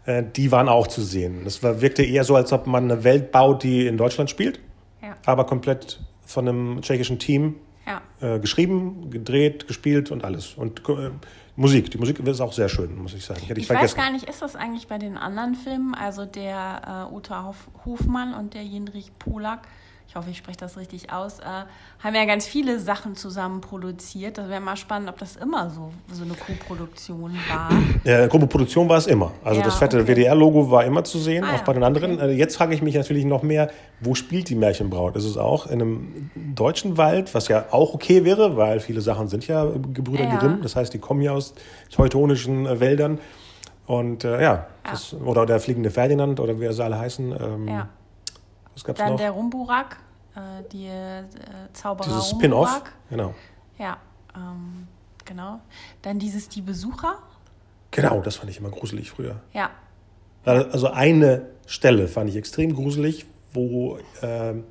äh, 0.06 0.24
die 0.36 0.52
waren 0.54 0.70
auch 0.70 0.88
zu 0.88 1.02
sehen. 1.02 1.42
Das 1.44 1.62
war, 1.62 1.82
wirkte 1.82 2.04
eher 2.04 2.24
so, 2.24 2.36
als 2.38 2.54
ob 2.54 2.68
man 2.68 2.86
eine 2.90 3.04
Welt 3.04 3.34
baut, 3.34 3.64
die 3.64 3.86
in 3.88 3.98
Deutschland 3.98 4.30
spielt, 4.30 4.62
Ja. 5.02 5.16
aber 5.26 5.46
komplett 5.46 6.00
von 6.28 6.48
einem 6.48 6.82
tschechischen 6.82 7.18
Team 7.20 7.56
Ja. 7.88 8.02
äh, 8.22 8.40
geschrieben, 8.40 9.10
gedreht, 9.10 9.68
gespielt 9.68 10.12
und 10.12 10.24
alles. 10.24 10.54
Und 10.56 10.88
äh, 10.90 11.10
Musik, 11.56 11.90
die 11.90 11.98
Musik 11.98 12.20
ist 12.20 12.42
auch 12.42 12.54
sehr 12.54 12.70
schön, 12.70 12.96
muss 13.02 13.14
ich 13.16 13.26
sagen. 13.26 13.40
Hätte 13.42 13.60
ich, 13.60 13.68
Ich 13.70 13.76
weiß 13.76 13.96
gar 13.96 14.12
nicht, 14.12 14.30
ist 14.30 14.42
das 14.44 14.56
eigentlich 14.56 14.88
bei 14.88 15.00
den 15.00 15.18
anderen 15.18 15.56
Filmen, 15.56 15.96
also 15.96 16.26
der 16.26 17.08
äh, 17.12 17.16
Uta 17.16 17.46
Hof 17.46 17.68
Hofmann 17.86 18.34
und 18.36 18.54
der 18.54 18.64
Jindrich 18.64 19.12
Polak, 19.18 19.68
ich 20.10 20.16
hoffe, 20.16 20.30
ich 20.30 20.38
spreche 20.38 20.58
das 20.58 20.78
richtig 20.78 21.12
aus, 21.12 21.40
äh, 21.40 21.44
haben 21.44 22.16
ja 22.16 22.26
ganz 22.26 22.46
viele 22.48 22.80
Sachen 22.80 23.16
zusammen 23.16 23.60
produziert. 23.62 24.38
Das 24.38 24.48
wäre 24.50 24.62
mal 24.62 24.78
spannend, 24.78 25.10
ob 25.10 25.18
das 25.18 25.36
immer 25.36 25.70
so, 25.70 25.92
so 26.12 26.24
eine 26.24 26.34
Co-Produktion 26.34 27.34
war. 27.50 27.70
Äh, 28.04 28.28
grobe 28.30 28.48
Produktion 28.48 28.88
war 28.88 28.98
es 28.98 29.08
immer. 29.08 29.32
Also 29.44 29.60
Ja, 29.60 29.66
das 29.66 29.76
fette 29.76 30.00
okay. 30.00 30.08
WDR-Logo 30.16 30.72
war 30.72 30.86
immer 30.86 31.04
zu 31.04 31.20
sehen, 31.20 31.44
Ah, 31.44 31.54
auch 31.56 31.58
ja, 31.58 31.64
bei 31.64 31.74
den 31.74 31.84
anderen. 31.84 32.20
Äh, 32.20 32.32
Jetzt 32.32 32.56
frage 32.58 32.74
ich 32.74 32.82
mich 32.82 32.96
natürlich 32.96 33.26
noch 33.26 33.44
mehr, 33.44 33.70
wo 34.00 34.16
spielt 34.16 34.48
die 34.50 34.56
Märchenbraut? 34.56 35.16
Ist 35.18 35.26
es 35.26 35.38
auch 35.38 35.66
in 35.68 35.82
einem 35.82 36.32
deutschen 36.56 36.98
Wald, 36.98 37.34
was 37.36 37.48
ja 37.50 37.66
auch 37.72 37.94
okay 37.94 38.24
wäre, 38.24 38.56
weil 38.56 38.80
viele 38.80 39.02
Sachen 39.02 39.28
sind 39.28 39.46
ja 39.48 39.66
Gebrüder 39.94 40.24
Ja. 40.24 40.38
Grimm. 40.38 40.62
Das 40.62 40.76
heißt, 40.76 40.94
die 40.94 41.00
kommen 41.00 41.22
ja 41.22 41.34
aus 41.34 41.54
teutonischen 41.92 42.66
äh, 42.66 42.80
Wäldern. 42.80 43.20
Und 43.86 44.24
äh, 44.26 44.42
ja, 44.42 44.68
Das, 44.84 45.14
oder 45.14 45.46
der 45.46 45.60
fliegende 45.60 45.90
Ferdinand 45.92 46.40
oder 46.40 46.60
wie 46.60 46.72
sie 46.72 46.84
alle 46.84 46.98
heißen. 47.00 47.32
Ähm, 47.32 47.68
Ja. 47.68 47.90
Was 48.78 48.84
gab's 48.84 49.00
Dann 49.00 49.14
noch? 49.14 49.18
der 49.18 49.32
Rumburak, 49.32 49.98
äh, 50.36 50.40
die 50.72 50.86
äh, 50.86 51.24
Zauberer 51.74 52.08
Dieses 52.08 52.30
Spin-off. 52.30 52.84
Genau. 53.10 53.34
Ja, 53.80 53.98
ähm, 54.36 54.88
genau. 55.26 55.62
Dann 56.04 56.20
dieses 56.20 56.48
Die 56.48 56.62
Besucher. 56.62 57.18
Genau, 57.90 58.22
das 58.22 58.36
fand 58.36 58.52
ich 58.52 58.60
immer 58.60 58.70
gruselig 58.70 59.10
früher. 59.10 59.42
Ja, 59.52 59.72
Also 60.46 60.90
eine 60.90 61.48
Stelle 61.66 62.08
fand 62.08 62.30
ich 62.30 62.36
extrem 62.36 62.76
gruselig, 62.76 63.26
wo 63.52 63.98
ähm, 64.22 64.64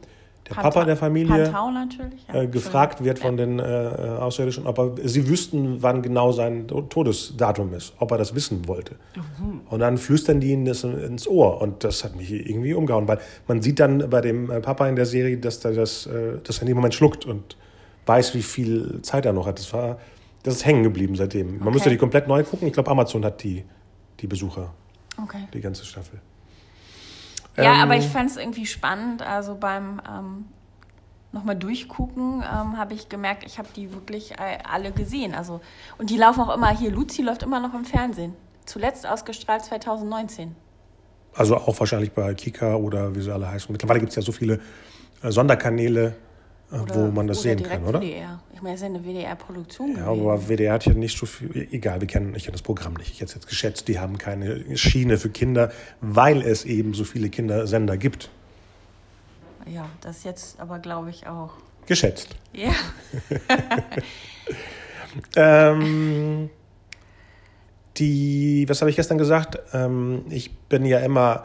der 0.48 0.54
Panta- 0.54 0.62
Papa 0.70 0.84
der 0.84 0.96
Familie. 0.96 1.50
Ja, 1.52 2.42
äh, 2.42 2.46
gefragt 2.46 3.02
wird 3.04 3.18
von 3.18 3.36
den 3.36 3.58
äh, 3.58 3.64
äh, 3.64 4.08
Außerirdischen, 4.18 4.66
ob 4.66 4.78
er, 4.78 4.92
sie 5.08 5.28
wüssten, 5.28 5.82
wann 5.82 6.02
genau 6.02 6.32
sein 6.32 6.68
To- 6.68 6.82
Todesdatum 6.82 7.74
ist, 7.74 7.92
ob 7.98 8.10
er 8.12 8.18
das 8.18 8.34
wissen 8.34 8.66
wollte. 8.68 8.94
Mhm. 9.16 9.62
Und 9.68 9.80
dann 9.80 9.98
flüstern 9.98 10.40
die 10.40 10.52
ihm 10.52 10.64
das 10.64 10.84
ins 10.84 11.26
Ohr 11.26 11.60
und 11.60 11.82
das 11.84 12.04
hat 12.04 12.14
mich 12.16 12.30
irgendwie 12.32 12.74
umgehauen, 12.74 13.08
weil 13.08 13.18
man 13.48 13.60
sieht 13.62 13.80
dann 13.80 14.08
bei 14.10 14.20
dem 14.20 14.50
äh, 14.50 14.60
Papa 14.60 14.88
in 14.88 14.96
der 14.96 15.06
Serie, 15.06 15.36
dass 15.38 15.64
er 15.64 15.72
das, 15.72 16.06
äh, 16.06 16.38
dass 16.42 16.58
er 16.58 16.62
in 16.62 16.68
dem 16.68 16.76
Moment 16.76 16.94
schluckt 16.94 17.24
und 17.26 17.56
weiß, 18.06 18.34
wie 18.34 18.42
viel 18.42 19.00
Zeit 19.02 19.26
er 19.26 19.32
noch 19.32 19.46
hat. 19.46 19.58
Das 19.58 19.72
war, 19.72 19.98
das 20.44 20.54
ist 20.56 20.64
hängen 20.66 20.84
geblieben 20.84 21.16
seitdem. 21.16 21.58
Man 21.58 21.62
Okay. 21.62 21.70
müsste 21.74 21.90
die 21.90 21.96
komplett 21.96 22.28
neu 22.28 22.44
gucken. 22.44 22.68
Ich 22.68 22.72
glaube, 22.74 22.88
Amazon 22.90 23.24
hat 23.24 23.42
die, 23.42 23.64
die 24.20 24.28
Besucher, 24.28 24.72
Okay. 25.20 25.38
die 25.52 25.60
ganze 25.60 25.84
Staffel. 25.84 26.20
Ja, 27.56 27.74
Ähm, 27.74 27.80
aber 27.80 27.96
ich 27.96 28.06
fand 28.06 28.30
es 28.30 28.36
irgendwie 28.36 28.66
spannend. 28.66 29.22
Also 29.22 29.54
beim 29.54 30.00
ähm, 30.08 30.44
nochmal 31.32 31.56
durchgucken 31.56 32.42
ähm, 32.42 32.76
habe 32.78 32.94
ich 32.94 33.08
gemerkt, 33.08 33.44
ich 33.46 33.58
habe 33.58 33.68
die 33.74 33.92
wirklich 33.92 34.34
alle 34.38 34.92
gesehen. 34.92 35.34
Also, 35.34 35.60
und 35.98 36.10
die 36.10 36.16
laufen 36.16 36.40
auch 36.40 36.54
immer 36.54 36.70
hier. 36.76 36.90
Luzi 36.90 37.22
läuft 37.22 37.42
immer 37.42 37.60
noch 37.60 37.74
im 37.74 37.84
Fernsehen. 37.84 38.34
Zuletzt 38.64 39.06
ausgestrahlt 39.06 39.64
2019. 39.64 40.56
Also 41.34 41.56
auch 41.56 41.78
wahrscheinlich 41.78 42.12
bei 42.12 42.34
Kika 42.34 42.76
oder 42.76 43.14
wie 43.14 43.20
sie 43.20 43.32
alle 43.32 43.48
heißen. 43.48 43.70
Mittlerweile 43.70 44.00
gibt 44.00 44.10
es 44.10 44.16
ja 44.16 44.22
so 44.22 44.32
viele 44.32 44.60
äh, 45.22 45.30
Sonderkanäle, 45.30 46.16
äh, 46.72 46.78
wo 46.94 47.06
man 47.10 47.26
das 47.26 47.38
oder 47.38 47.56
sehen 47.56 47.62
kann, 47.62 47.84
oder? 47.84 48.00
WDR. 48.00 48.40
Ich 48.54 48.62
meine, 48.62 48.74
es 48.74 48.80
ist 48.82 48.88
ja 48.88 48.94
eine 48.94 49.04
WDR-Produktion 49.04 49.96
Ja, 49.96 50.06
gewesen. 50.06 50.20
aber 50.20 50.48
WDR 50.48 50.72
hat 50.74 50.86
ja 50.86 50.94
nicht 50.94 51.16
so 51.18 51.26
viel. 51.26 51.68
Egal, 51.70 52.00
wir 52.00 52.08
kennen, 52.08 52.34
ich 52.34 52.44
kenne 52.44 52.52
das 52.52 52.62
Programm 52.62 52.94
nicht. 52.94 53.10
Ich 53.12 53.16
hätte 53.20 53.26
es 53.26 53.34
jetzt 53.34 53.48
geschätzt, 53.48 53.88
die 53.88 53.98
haben 54.00 54.18
keine 54.18 54.76
Schiene 54.76 55.18
für 55.18 55.28
Kinder, 55.30 55.70
weil 56.00 56.42
es 56.42 56.64
eben 56.64 56.94
so 56.94 57.04
viele 57.04 57.28
Kindersender 57.28 57.96
gibt. 57.96 58.30
Ja, 59.66 59.88
das 60.00 60.24
jetzt 60.24 60.58
aber 60.60 60.78
glaube 60.78 61.10
ich 61.10 61.26
auch. 61.26 61.52
Geschätzt. 61.86 62.36
Ja. 62.52 62.72
Ähm, 65.34 66.50
die, 67.96 68.66
was 68.68 68.80
habe 68.80 68.90
ich 68.90 68.96
gestern 68.96 69.18
gesagt? 69.18 69.58
Ähm, 69.72 70.24
ich 70.28 70.54
bin 70.54 70.84
ja 70.84 70.98
immer 71.00 71.44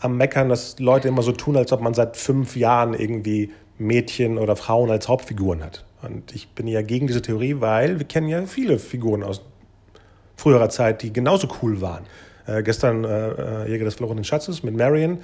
am 0.00 0.16
Meckern, 0.16 0.48
dass 0.48 0.78
Leute 0.78 1.08
immer 1.08 1.22
so 1.22 1.32
tun, 1.32 1.56
als 1.56 1.72
ob 1.72 1.80
man 1.80 1.94
seit 1.94 2.16
fünf 2.16 2.56
Jahren 2.56 2.94
irgendwie 2.94 3.52
Mädchen 3.82 4.38
oder 4.38 4.56
Frauen 4.56 4.90
als 4.90 5.08
Hauptfiguren 5.08 5.62
hat. 5.62 5.84
Und 6.02 6.34
ich 6.34 6.48
bin 6.48 6.66
ja 6.66 6.82
gegen 6.82 7.06
diese 7.06 7.22
Theorie, 7.22 7.56
weil 7.60 7.98
wir 7.98 8.06
kennen 8.06 8.28
ja 8.28 8.44
viele 8.46 8.78
Figuren 8.78 9.22
aus 9.22 9.42
früherer 10.36 10.68
Zeit, 10.68 11.02
die 11.02 11.12
genauso 11.12 11.48
cool 11.62 11.80
waren. 11.80 12.04
Äh, 12.46 12.62
gestern 12.62 13.04
äh, 13.04 13.64
äh, 13.64 13.70
Jäger 13.70 13.84
des 13.84 13.94
verlorenen 13.94 14.24
Schatzes 14.24 14.64
mit 14.64 14.76
Marion 14.76 15.18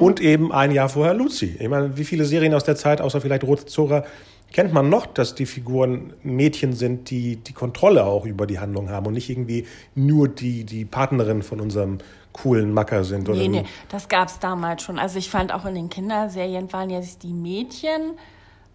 und 0.00 0.20
eben 0.20 0.50
ein 0.50 0.72
Jahr 0.72 0.88
vorher 0.88 1.14
Lucy. 1.14 1.56
Ich 1.58 1.68
meine, 1.68 1.96
wie 1.96 2.04
viele 2.04 2.24
Serien 2.24 2.52
aus 2.52 2.64
der 2.64 2.74
Zeit, 2.74 3.00
außer 3.00 3.20
vielleicht 3.20 3.44
Rote 3.44 3.66
Zora, 3.66 4.04
kennt 4.52 4.72
man 4.72 4.88
noch, 4.88 5.06
dass 5.06 5.36
die 5.36 5.46
Figuren 5.46 6.14
Mädchen 6.24 6.72
sind, 6.72 7.10
die 7.10 7.36
die 7.36 7.52
Kontrolle 7.52 8.04
auch 8.04 8.26
über 8.26 8.46
die 8.46 8.58
Handlung 8.58 8.90
haben 8.90 9.06
und 9.06 9.14
nicht 9.14 9.30
irgendwie 9.30 9.66
nur 9.94 10.26
die, 10.28 10.64
die 10.64 10.84
Partnerin 10.84 11.42
von 11.42 11.60
unserem 11.60 11.98
coolen 12.34 12.74
Macker 12.74 13.04
sind. 13.04 13.28
Oder 13.28 13.38
Nee, 13.38 13.48
nee, 13.48 13.64
das 13.88 14.08
gab 14.08 14.28
es 14.28 14.38
damals 14.38 14.82
schon. 14.82 14.98
Also 14.98 15.18
ich 15.18 15.30
fand 15.30 15.52
auch 15.52 15.64
in 15.64 15.74
den 15.74 15.88
Kinderserien 15.88 16.70
waren 16.72 16.90
jetzt 16.90 17.22
die 17.22 17.32
Mädchen 17.32 18.18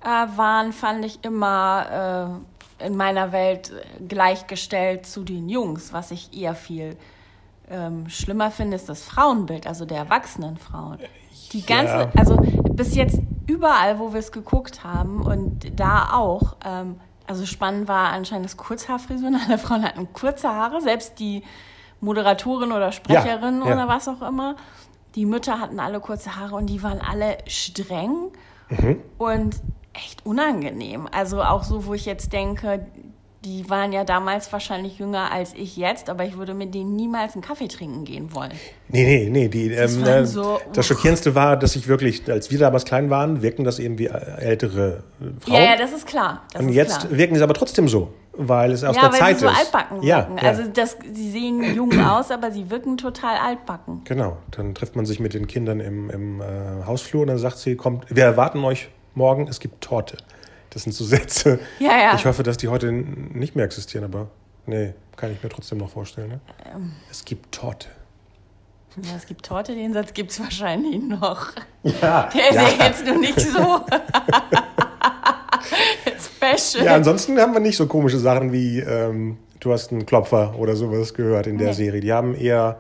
äh, 0.01 0.07
waren, 0.07 0.71
fand 0.73 1.05
ich 1.05 1.19
immer 1.23 2.39
äh, 2.79 2.85
in 2.87 2.95
meiner 2.95 3.31
Welt 3.31 3.71
gleichgestellt 4.07 5.05
zu 5.05 5.23
den 5.23 5.49
Jungs. 5.49 5.91
Was 5.93 6.11
ich 6.11 6.33
eher 6.35 6.55
viel 6.55 6.95
ähm, 7.69 8.09
schlimmer 8.09 8.49
finde, 8.49 8.75
ist 8.77 8.87
das 8.89 9.03
Frauenbild, 9.03 9.67
also 9.67 9.85
der 9.85 9.97
erwachsenen 9.97 10.57
Frauen. 10.57 10.97
Die 11.51 11.65
ganze, 11.65 11.93
Ja. 11.93 12.11
also 12.17 12.37
bis 12.71 12.95
jetzt 12.95 13.19
überall, 13.45 13.99
wo 13.99 14.13
wir 14.13 14.19
es 14.19 14.31
geguckt 14.31 14.83
haben 14.83 15.21
und 15.21 15.77
da 15.79 16.13
auch, 16.13 16.55
ähm, 16.65 16.95
also 17.27 17.45
spannend 17.45 17.87
war 17.87 18.09
anscheinend 18.11 18.45
das 18.45 18.55
Kurzhaarfrisuren. 18.57 19.35
Alle 19.47 19.57
Frauen 19.57 19.83
hatten 19.83 20.13
kurze 20.13 20.47
Haare, 20.49 20.81
selbst 20.81 21.19
die 21.19 21.43
Moderatorin 22.01 22.71
oder 22.71 22.91
Sprecherin 22.91 23.59
Ja, 23.61 23.67
ja. 23.67 23.73
oder 23.73 23.87
was 23.87 24.07
auch 24.07 24.21
immer. 24.27 24.55
Die 25.15 25.25
Mütter 25.25 25.59
hatten 25.59 25.79
alle 25.79 25.99
kurze 25.99 26.35
Haare 26.35 26.55
und 26.55 26.67
die 26.67 26.81
waren 26.83 26.99
alle 27.01 27.37
streng 27.47 28.31
Mhm. 28.69 28.97
und 29.17 29.55
echt 29.93 30.25
unangenehm. 30.25 31.07
Also 31.11 31.41
auch 31.43 31.63
so, 31.63 31.85
wo 31.87 31.93
ich 31.95 32.05
jetzt 32.05 32.31
denke, 32.31 32.85
die 33.43 33.69
waren 33.69 33.91
ja 33.93 34.03
damals 34.03 34.51
wahrscheinlich 34.53 34.99
jünger 34.99 35.31
als 35.31 35.53
ich 35.55 35.77
jetzt, 35.77 36.09
aber 36.09 36.25
ich 36.25 36.37
würde 36.37 36.53
mit 36.53 36.75
denen 36.75 36.95
niemals 36.95 37.33
einen 37.33 37.41
Kaffee 37.41 37.67
trinken 37.69 38.03
gehen 38.03 38.35
wollen. 38.35 38.51
Nee, 38.89 39.03
nee, 39.03 39.29
nee. 39.29 39.47
Die, 39.47 39.71
ähm, 39.71 40.01
waren 40.05 40.23
äh, 40.23 40.25
so- 40.27 40.59
das 40.73 40.85
Schockierendste 40.85 41.33
war, 41.35 41.55
dass 41.57 41.75
ich 41.75 41.87
wirklich, 41.87 42.29
als 42.29 42.51
wir 42.51 42.59
damals 42.59 42.83
klein 42.85 43.09
waren, 43.09 43.41
wirkten 43.41 43.63
das 43.63 43.79
eben 43.79 43.97
wie 43.97 44.07
ältere 44.07 45.03
äh, 45.21 45.39
Frauen. 45.39 45.55
Ja, 45.55 45.61
ja, 45.71 45.75
das 45.77 45.93
ist 45.93 46.05
klar. 46.05 46.43
Das 46.53 46.61
Und 46.61 46.69
ist 46.69 46.75
jetzt 46.75 46.99
klar. 46.99 47.17
wirken 47.17 47.35
sie 47.35 47.41
aber 47.41 47.53
trotzdem 47.53 47.87
so, 47.87 48.13
weil 48.39 48.71
es 48.71 48.83
aus 48.83 48.95
ja, 48.95 49.03
der 49.03 49.11
weil 49.11 49.19
Zeit 49.19 49.39
sie 49.39 49.45
so 49.45 49.51
ist. 49.51 49.57
altbacken 49.57 50.01
ja, 50.01 50.17
wirken. 50.17 50.37
ja. 50.37 50.49
Also 50.49 50.63
das, 50.73 50.97
sie 51.13 51.29
sehen 51.29 51.75
jung 51.75 51.99
aus, 52.05 52.31
aber 52.31 52.51
sie 52.51 52.69
wirken 52.69 52.97
total 52.97 53.37
altbacken. 53.37 54.01
Genau, 54.05 54.37
dann 54.51 54.73
trifft 54.73 54.95
man 54.95 55.05
sich 55.05 55.19
mit 55.19 55.33
den 55.33 55.47
Kindern 55.47 55.79
im, 55.79 56.09
im 56.09 56.41
äh, 56.41 56.85
Hausflur 56.85 57.23
und 57.23 57.27
dann 57.27 57.37
sagt 57.37 57.57
sie, 57.57 57.75
kommt, 57.75 58.05
wir 58.09 58.23
erwarten 58.23 58.63
euch 58.63 58.89
morgen, 59.13 59.47
es 59.47 59.59
gibt 59.59 59.81
Torte. 59.81 60.17
Das 60.69 60.83
sind 60.83 60.93
so 60.93 61.03
Sätze. 61.05 61.59
Ja, 61.79 61.97
ja. 61.97 62.15
Ich 62.15 62.25
hoffe, 62.25 62.43
dass 62.43 62.57
die 62.57 62.69
heute 62.69 62.91
nicht 62.91 63.55
mehr 63.55 63.65
existieren, 63.65 64.05
aber 64.05 64.27
nee, 64.65 64.93
kann 65.17 65.31
ich 65.31 65.43
mir 65.43 65.49
trotzdem 65.49 65.79
noch 65.79 65.89
vorstellen. 65.89 66.29
Ne? 66.29 66.39
Ähm. 66.73 66.93
Es 67.11 67.25
gibt 67.25 67.53
Torte. 67.53 67.89
Ja, 69.03 69.15
es 69.15 69.27
gibt 69.27 69.45
Torte, 69.45 69.75
den 69.75 69.93
Satz 69.93 70.13
gibt 70.13 70.31
es 70.31 70.39
wahrscheinlich 70.39 71.01
noch. 71.01 71.51
Ja, 71.83 72.29
Der 72.33 72.49
ist 72.49 72.55
ja, 72.55 72.61
ja. 72.63 72.85
jetzt 72.85 73.05
nur 73.05 73.17
nicht 73.17 73.39
so 73.39 73.59
special. 76.39 76.85
ja, 76.85 76.95
ansonsten 76.95 77.39
haben 77.39 77.53
wir 77.53 77.59
nicht 77.59 77.77
so 77.77 77.87
komische 77.87 78.19
Sachen 78.19 78.51
wie, 78.51 78.79
ähm, 78.79 79.37
du 79.59 79.71
hast 79.73 79.91
einen 79.91 80.05
Klopfer 80.05 80.55
oder 80.57 80.75
sowas 80.75 81.13
gehört 81.13 81.47
in 81.47 81.57
der 81.57 81.67
Nee. 81.69 81.73
Serie. 81.73 82.01
Die 82.01 82.13
haben 82.13 82.33
eher 82.35 82.77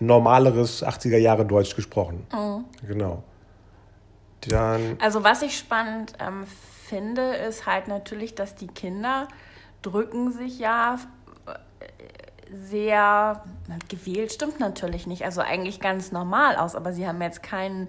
normaleres 0.00 0.84
80er 0.84 1.18
Jahre 1.18 1.44
Deutsch 1.44 1.74
gesprochen. 1.76 2.26
Mhm. 2.32 2.64
Genau. 2.86 3.22
Dann, 4.48 4.98
Also 5.00 5.24
was 5.24 5.42
ich 5.42 5.56
spannend 5.56 6.12
ähm, 6.20 6.44
finde, 6.86 7.34
ist 7.34 7.66
halt 7.66 7.88
natürlich, 7.88 8.34
dass 8.34 8.54
die 8.54 8.66
Kinder 8.66 9.26
drücken 9.82 10.32
sich 10.32 10.58
ja 10.58 10.98
äh, 11.46 11.52
sehr 12.54 13.42
gewählt, 13.88 14.32
stimmt 14.32 14.60
natürlich 14.60 15.06
nicht, 15.06 15.24
also 15.24 15.40
eigentlich 15.40 15.80
ganz 15.80 16.12
normal 16.12 16.56
aus, 16.56 16.74
aber 16.74 16.92
sie 16.92 17.06
haben 17.06 17.20
jetzt 17.22 17.42
keinen 17.42 17.88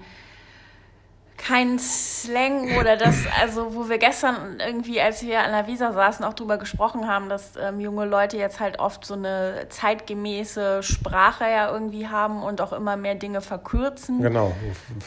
kein 1.45 1.77
Slang 1.77 2.75
oder 2.79 2.97
das, 2.97 3.15
also 3.39 3.75
wo 3.75 3.87
wir 3.87 3.99
gestern 3.99 4.59
irgendwie, 4.59 4.99
als 4.99 5.21
wir 5.21 5.41
an 5.41 5.51
der 5.51 5.67
Visa 5.67 5.93
saßen, 5.93 6.25
auch 6.25 6.33
drüber 6.33 6.57
gesprochen 6.57 7.07
haben, 7.07 7.29
dass 7.29 7.51
ähm, 7.55 7.79
junge 7.79 8.05
Leute 8.05 8.37
jetzt 8.37 8.59
halt 8.59 8.79
oft 8.79 9.05
so 9.05 9.13
eine 9.13 9.67
zeitgemäße 9.69 10.81
Sprache 10.81 11.43
ja 11.43 11.71
irgendwie 11.71 12.07
haben 12.07 12.41
und 12.41 12.61
auch 12.61 12.73
immer 12.73 12.97
mehr 12.97 13.13
Dinge 13.13 13.41
verkürzen 13.41 14.21
genau, 14.21 14.55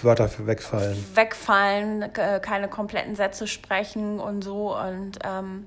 Wörter 0.03 0.31
wegfallen. 0.47 1.05
wegfallen, 1.15 2.03
äh, 2.03 2.41
keine 2.41 2.69
kompletten 2.69 3.17
Sätze 3.17 3.49
sprechen 3.49 4.21
und 4.21 4.45
so. 4.45 4.77
Und 4.77 5.19
ähm, 5.25 5.67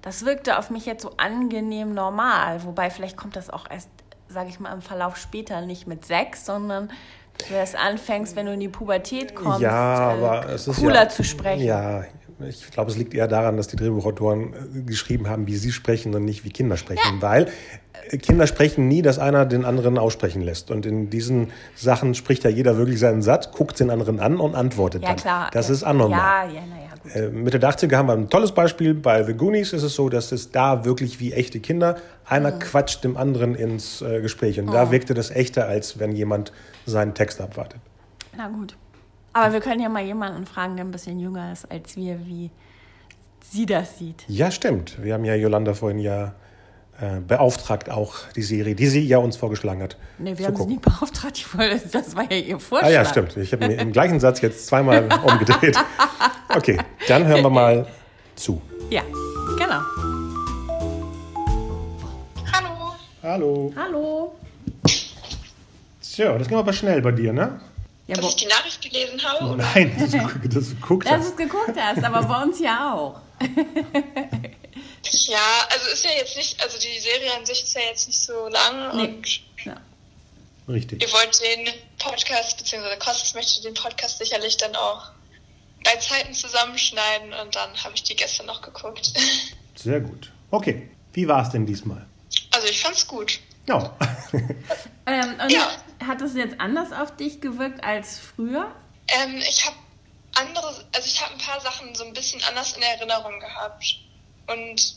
das 0.00 0.24
wirkte 0.24 0.58
auf 0.58 0.70
mich 0.70 0.86
jetzt 0.86 1.02
so 1.02 1.10
angenehm 1.18 1.92
normal. 1.92 2.64
Wobei 2.64 2.88
vielleicht 2.88 3.18
kommt 3.18 3.36
das 3.36 3.50
auch 3.50 3.68
erst 3.68 3.90
sage 4.28 4.48
ich 4.48 4.60
mal, 4.60 4.72
im 4.72 4.82
Verlauf 4.82 5.16
später, 5.16 5.60
nicht 5.60 5.86
mit 5.86 6.04
sechs, 6.04 6.46
sondern 6.46 6.90
du 7.48 7.54
erst 7.54 7.76
anfängst, 7.76 8.36
wenn 8.36 8.46
du 8.46 8.52
in 8.52 8.60
die 8.60 8.68
Pubertät 8.68 9.34
kommst, 9.34 9.60
ja, 9.60 10.10
äh, 10.10 10.14
aber 10.14 10.48
es 10.48 10.66
ist 10.66 10.76
cooler 10.76 11.04
ja, 11.04 11.08
zu 11.08 11.22
sprechen. 11.22 11.64
Ja, 11.64 12.04
ich 12.46 12.70
glaube, 12.70 12.90
es 12.90 12.96
liegt 12.98 13.14
eher 13.14 13.28
daran, 13.28 13.56
dass 13.56 13.68
die 13.68 13.76
Drehbuchautoren 13.76 14.52
äh, 14.52 14.82
geschrieben 14.82 15.28
haben, 15.28 15.46
wie 15.46 15.56
sie 15.56 15.72
sprechen 15.72 16.14
und 16.14 16.24
nicht 16.24 16.44
wie 16.44 16.50
Kinder 16.50 16.76
sprechen. 16.76 17.20
Weil 17.20 17.48
äh, 18.10 18.18
Kinder 18.18 18.46
sprechen 18.46 18.88
nie, 18.88 19.00
dass 19.00 19.18
einer 19.18 19.46
den 19.46 19.64
anderen 19.64 19.96
aussprechen 19.96 20.42
lässt. 20.42 20.70
Und 20.70 20.84
in 20.84 21.08
diesen 21.08 21.52
Sachen 21.74 22.14
spricht 22.14 22.44
ja 22.44 22.50
jeder 22.50 22.76
wirklich 22.76 23.00
seinen 23.00 23.22
Satz, 23.22 23.50
guckt 23.52 23.80
den 23.80 23.90
anderen 23.90 24.20
an 24.20 24.38
und 24.38 24.54
antwortet 24.54 25.02
Ja, 25.02 25.08
dann. 25.08 25.16
klar. 25.16 25.48
Das 25.52 25.68
ja. 25.68 25.74
ist 25.74 25.82
anormal. 25.82 26.48
Ja, 26.48 26.54
ja, 26.54 26.66
naja. 26.66 26.82
Äh, 26.82 26.85
Mitte 27.30 27.58
der 27.58 27.70
80er 27.70 27.96
haben 27.96 28.08
wir 28.08 28.12
ein 28.14 28.28
tolles 28.30 28.52
Beispiel. 28.52 28.94
Bei 28.94 29.22
The 29.24 29.34
Goonies 29.34 29.72
ist 29.72 29.82
es 29.82 29.94
so, 29.94 30.08
dass 30.08 30.32
es 30.32 30.50
da 30.50 30.84
wirklich 30.84 31.20
wie 31.20 31.32
echte 31.32 31.60
Kinder, 31.60 31.96
einer 32.24 32.52
Mhm. 32.52 32.58
quatscht 32.60 33.04
dem 33.04 33.16
anderen 33.16 33.54
ins 33.54 34.02
äh, 34.02 34.20
Gespräch. 34.20 34.58
Und 34.60 34.68
Oh. 34.68 34.72
da 34.72 34.90
wirkte 34.90 35.14
das 35.14 35.30
echter, 35.30 35.66
als 35.68 35.98
wenn 35.98 36.12
jemand 36.12 36.52
seinen 36.86 37.14
Text 37.14 37.40
abwartet. 37.40 37.80
Na 38.36 38.48
gut. 38.48 38.76
Aber 39.32 39.52
wir 39.52 39.60
können 39.60 39.80
ja 39.80 39.88
mal 39.88 40.02
jemanden 40.04 40.46
fragen, 40.46 40.76
der 40.76 40.84
ein 40.84 40.90
bisschen 40.90 41.18
jünger 41.20 41.52
ist 41.52 41.70
als 41.70 41.94
wir, 41.96 42.18
wie 42.26 42.50
sie 43.50 43.66
das 43.66 43.98
sieht. 43.98 44.24
Ja, 44.28 44.50
stimmt. 44.50 45.02
Wir 45.02 45.14
haben 45.14 45.24
ja 45.24 45.34
Yolanda 45.34 45.74
vorhin 45.74 45.98
ja 45.98 46.34
äh, 46.98 47.20
beauftragt, 47.20 47.90
auch 47.90 48.14
die 48.34 48.42
Serie, 48.42 48.74
die 48.74 48.86
sie 48.86 49.00
ja 49.06 49.18
uns 49.18 49.36
vorgeschlagen 49.36 49.82
hat. 49.82 49.98
Nee, 50.18 50.38
wir 50.38 50.46
haben 50.46 50.54
sie 50.54 50.58
gucken. 50.62 50.72
nicht 50.76 50.82
beauftragt. 50.82 51.44
Das 51.92 52.16
war 52.16 52.24
ja 52.32 52.38
ihr 52.38 52.58
Vorschlag. 52.58 52.88
Ah 52.88 52.90
ja, 52.90 53.04
stimmt. 53.04 53.36
Ich 53.36 53.52
habe 53.52 53.68
mir 53.68 53.74
im 53.78 53.92
gleichen 53.92 54.18
Satz 54.18 54.40
jetzt 54.40 54.66
zweimal 54.66 55.06
umgedreht. 55.26 55.76
Okay, 56.56 56.78
dann 57.06 57.26
hören 57.26 57.42
wir 57.42 57.50
mal 57.50 57.86
zu. 58.34 58.62
Ja, 58.88 59.02
genau. 59.58 59.82
Hallo. 62.50 62.94
Hallo. 63.22 63.72
Hallo. 63.76 64.36
So, 66.00 66.38
das 66.38 66.48
ging 66.48 66.56
aber 66.56 66.72
schnell 66.72 67.02
bei 67.02 67.10
dir, 67.12 67.34
ne? 67.34 67.60
Ja, 68.06 68.16
Dass 68.16 68.28
ich 68.30 68.36
die 68.36 68.46
Nachricht 68.46 68.80
gelesen 68.80 69.22
habe? 69.22 69.44
Oder? 69.44 69.64
Nein, 69.74 69.94
das, 69.98 70.12
das 70.54 70.80
guckt 70.80 71.06
dass 71.06 71.24
du 71.24 71.28
es 71.30 71.36
geguckt 71.36 71.76
hast, 71.78 72.02
aber 72.02 72.22
bei 72.22 72.42
uns 72.42 72.58
ja 72.60 72.94
auch. 72.94 73.20
Ja, 75.28 75.38
also 75.70 75.90
ist 75.92 76.04
ja 76.04 76.10
jetzt 76.18 76.36
nicht, 76.36 76.60
also 76.62 76.78
die 76.78 76.98
Serie 76.98 77.32
an 77.38 77.46
sich 77.46 77.62
ist 77.62 77.74
ja 77.74 77.80
jetzt 77.82 78.08
nicht 78.08 78.20
so 78.20 78.48
lang 78.48 78.96
Nee. 78.96 79.02
und 79.04 79.26
Ja. 79.64 79.74
Richtig. 80.68 81.00
ihr 81.02 81.12
wollt 81.12 81.40
den 81.40 81.72
Podcast, 81.98 82.56
beziehungsweise 82.58 82.98
Kostas 82.98 83.34
möchte 83.34 83.62
den 83.62 83.74
Podcast 83.74 84.18
sicherlich 84.18 84.56
dann 84.56 84.74
auch 84.74 85.10
bei 85.86 85.96
Zeiten 85.96 86.34
zusammenschneiden 86.34 87.32
und 87.32 87.54
dann 87.54 87.72
habe 87.84 87.94
ich 87.94 88.02
die 88.02 88.16
gestern 88.16 88.46
noch 88.46 88.60
geguckt. 88.60 89.12
Sehr 89.76 90.00
gut. 90.00 90.32
Okay, 90.50 90.90
wie 91.12 91.28
war 91.28 91.42
es 91.42 91.50
denn 91.50 91.64
diesmal? 91.64 92.04
Also 92.50 92.66
ich 92.66 92.80
fand's 92.80 93.06
gut. 93.06 93.40
Ja. 93.66 93.96
Ähm, 95.08 95.38
und 95.40 95.52
Ja. 95.52 95.70
hat 96.04 96.20
es 96.20 96.34
jetzt 96.34 96.58
anders 96.60 96.90
auf 96.92 97.14
dich 97.14 97.40
gewirkt 97.40 97.84
als 97.84 98.18
früher? 98.18 98.74
Ähm, 99.06 99.36
ich 99.36 99.64
habe 99.64 99.76
andere, 100.34 100.66
also 100.66 101.06
ich 101.06 101.22
habe 101.22 101.32
ein 101.32 101.38
paar 101.38 101.60
Sachen 101.60 101.94
so 101.94 102.04
ein 102.04 102.12
bisschen 102.12 102.42
anders 102.42 102.72
in 102.76 102.82
Erinnerung 102.82 103.38
gehabt. 103.38 103.84
Und 104.48 104.96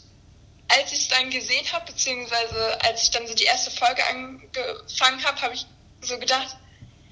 als 0.67 0.91
ich 0.91 1.01
es 1.01 1.07
dann 1.09 1.29
gesehen 1.29 1.63
habe, 1.71 1.85
beziehungsweise 1.91 2.81
als 2.81 3.03
ich 3.03 3.11
dann 3.11 3.27
so 3.27 3.35
die 3.35 3.43
erste 3.43 3.69
Folge 3.69 4.01
angefangen 4.07 5.23
habe, 5.23 5.39
habe 5.43 5.53
ich 5.53 5.67
so 6.01 6.17
gedacht, 6.17 6.57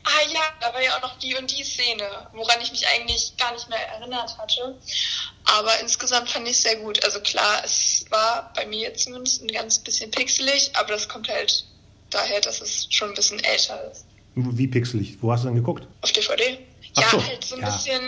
ah 0.07 0.31
ja, 0.33 0.41
da 0.61 0.73
war 0.73 0.81
ja 0.81 0.95
auch 0.95 1.01
noch 1.01 1.17
die 1.19 1.35
und 1.35 1.51
die 1.51 1.63
Szene, 1.63 2.03
woran 2.33 2.61
ich 2.61 2.71
mich 2.71 2.85
eigentlich 2.87 3.35
gar 3.37 3.51
nicht 3.53 3.69
mehr 3.69 3.87
erinnert 3.89 4.37
hatte. 4.37 4.75
Aber 5.45 5.71
insgesamt 5.81 6.29
fand 6.29 6.47
ich 6.47 6.53
es 6.53 6.63
sehr 6.63 6.77
gut. 6.77 7.03
Also 7.03 7.19
klar, 7.19 7.61
es 7.63 8.05
war 8.09 8.51
bei 8.55 8.65
mir 8.65 8.93
zumindest 8.93 9.43
ein 9.43 9.47
ganz 9.47 9.79
bisschen 9.79 10.11
pixelig, 10.11 10.71
aber 10.73 10.89
das 10.89 11.07
kommt 11.07 11.29
halt 11.29 11.65
daher, 12.09 12.41
dass 12.41 12.61
es 12.61 12.87
schon 12.89 13.09
ein 13.09 13.15
bisschen 13.15 13.39
älter 13.43 13.91
ist. 13.91 14.05
Wie 14.35 14.67
pixelig? 14.67 15.17
Wo 15.21 15.31
hast 15.31 15.43
du 15.43 15.47
denn 15.47 15.55
geguckt? 15.55 15.87
Auf 16.01 16.11
DVD? 16.11 16.59
Ach 16.95 17.01
ja, 17.01 17.09
so, 17.09 17.27
halt 17.27 17.43
so 17.43 17.55
ein 17.55 17.61
ja. 17.61 17.71
bisschen 17.71 18.01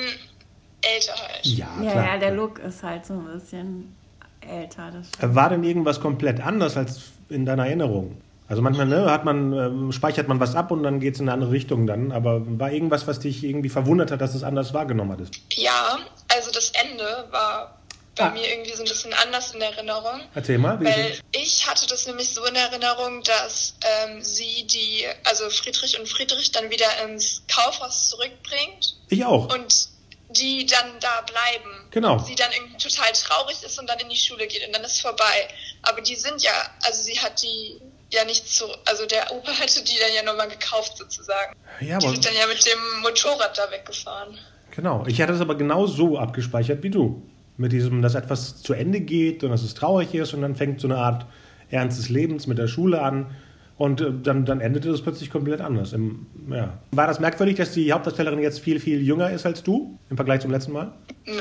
älter 0.82 1.16
halt. 1.16 1.46
Ja, 1.46 1.68
Ja, 1.82 1.92
klar. 1.92 2.06
ja, 2.06 2.18
der 2.18 2.32
Look 2.32 2.60
ist 2.60 2.84
halt 2.84 3.06
so 3.06 3.14
ein 3.14 3.26
bisschen 3.34 3.96
älter. 4.42 4.92
Das 4.92 5.08
stimmt. 5.08 5.36
War 5.36 5.50
denn 5.50 5.64
irgendwas 5.64 6.00
komplett 6.00 6.40
anders 6.40 6.78
als 6.78 7.02
in 7.30 7.46
deiner 7.46 7.66
Erinnerung? 7.66 8.22
Also 8.50 8.62
manchmal 8.64 8.88
ne, 8.88 9.06
hat 9.12 9.26
man, 9.26 9.54
ähm, 9.54 9.92
speichert 9.92 10.28
man 10.28 10.40
was 10.40 10.56
ab 10.56 10.72
und 10.72 10.82
dann 10.84 11.00
geht 11.00 11.14
es 11.14 11.20
in 11.20 11.28
eine 11.30 11.34
andere 11.34 11.52
Richtung 11.52 11.86
dann. 11.86 12.12
Aber 12.12 12.42
war 12.60 12.72
irgendwas, 12.72 13.06
was 13.08 13.20
dich 13.20 13.44
irgendwie 13.44 13.70
verwundert 13.70 14.10
hat, 14.12 14.22
dass 14.22 14.34
es 14.34 14.44
anders 14.44 14.74
wahrgenommen 14.74 15.12
hattest? 15.12 15.36
Ja, 15.54 16.00
also 16.36 16.52
das 16.52 16.72
Ende 16.72 17.28
war 17.30 17.80
bei 18.18 18.26
Ah. 18.26 18.30
mir 18.32 18.52
irgendwie 18.52 18.74
so 18.74 18.84
ein 18.84 18.90
bisschen 18.90 19.14
anders 19.14 19.54
in 19.54 19.62
Erinnerung. 19.62 20.20
Erzähl 20.36 20.58
mal. 20.58 20.80
Wie 20.80 20.86
Weil 20.86 21.20
ich 21.32 21.68
hatte 21.70 21.88
das 21.88 22.06
nämlich 22.08 22.34
so 22.34 22.44
in 22.46 22.56
Erinnerung, 22.56 23.22
dass 23.24 23.76
ähm, 23.82 24.22
sie 24.22 24.66
die, 24.68 25.06
also 25.24 25.50
Friedrich 25.50 25.98
und 26.00 26.10
Friedrich 26.10 26.52
dann 26.52 26.70
wieder 26.70 26.88
ins 27.06 27.44
Kaufhaus 27.54 28.10
zurückbringt 28.10 28.96
ich 29.10 29.24
auch. 29.24 29.54
und 29.54 29.88
die 30.32 30.66
dann 30.66 31.00
da 31.00 31.22
bleiben. 31.22 31.88
Genau. 31.92 32.20
Sie 32.20 32.36
dann 32.36 32.52
irgendwie 32.52 32.78
total 32.78 33.12
traurig 33.14 33.64
ist 33.64 33.80
und 33.80 33.88
dann 33.90 34.00
in 34.00 34.10
die 34.10 34.18
Schule 34.18 34.48
geht 34.48 34.66
und 34.68 34.76
dann 34.76 34.84
ist 34.84 35.02
vorbei. 35.02 35.48
Aber 35.84 36.02
die 36.02 36.16
sind 36.16 36.44
ja, 36.44 36.52
also 36.84 37.02
sie 37.02 37.20
hat 37.20 37.42
die 37.42 37.80
ja 38.12 38.26
nicht 38.26 38.48
so, 38.48 38.66
also 38.86 39.06
der 39.06 39.32
Opa 39.32 39.52
hatte 39.60 39.84
die 39.84 39.98
dann 40.00 40.14
ja 40.16 40.24
nochmal 40.24 40.48
gekauft 40.50 40.98
sozusagen. 40.98 41.54
ja, 41.82 42.00
Die 42.00 42.06
aber 42.06 42.14
sind 42.14 42.26
dann 42.26 42.34
ja 42.34 42.48
mit 42.48 42.64
dem 42.66 43.02
Motorrad 43.02 43.58
da 43.58 43.72
weggefahren. 43.72 44.38
genau. 44.76 45.04
Ich 45.08 45.22
hatte 45.22 45.34
es 45.34 45.42
aber 45.42 45.56
genau 45.56 45.86
so 45.88 46.18
abgespeichert 46.18 46.84
wie 46.84 46.90
du. 46.90 47.22
Mit 47.58 47.74
diesem, 47.74 48.02
dass 48.02 48.16
etwas 48.16 48.62
zu 48.62 48.74
Ende 48.74 49.02
geht 49.02 49.44
und 49.44 49.50
dass 49.52 49.64
es 49.64 49.74
traurig 49.74 50.14
ist 50.16 50.34
und 50.34 50.42
dann 50.42 50.56
fängt 50.56 50.80
so 50.80 50.88
eine 50.88 50.96
Art 50.98 51.26
Ernst 51.72 52.00
des 52.00 52.08
Lebens 52.10 52.48
mit 52.48 52.58
der 52.58 52.68
Schule 52.68 53.02
an. 53.02 53.36
Und 53.78 54.00
äh, 54.02 54.12
dann, 54.24 54.46
dann 54.46 54.60
endete 54.62 54.90
es 54.92 55.02
plötzlich 55.02 55.30
komplett 55.30 55.60
anders. 55.62 55.92
Im, 55.94 56.26
ja. 56.50 56.80
War 56.92 57.08
das 57.08 57.20
merkwürdig, 57.20 57.58
dass 57.58 57.72
die 57.74 57.92
Hauptdarstellerin 57.92 58.40
jetzt 58.40 58.60
viel, 58.62 58.80
viel 58.80 59.02
jünger 59.02 59.30
ist 59.32 59.46
als 59.46 59.62
du 59.64 59.98
im 60.10 60.16
Vergleich 60.16 60.40
zum 60.42 60.52
letzten 60.52 60.72
Mal? 60.72 60.92
Nö, 61.26 61.34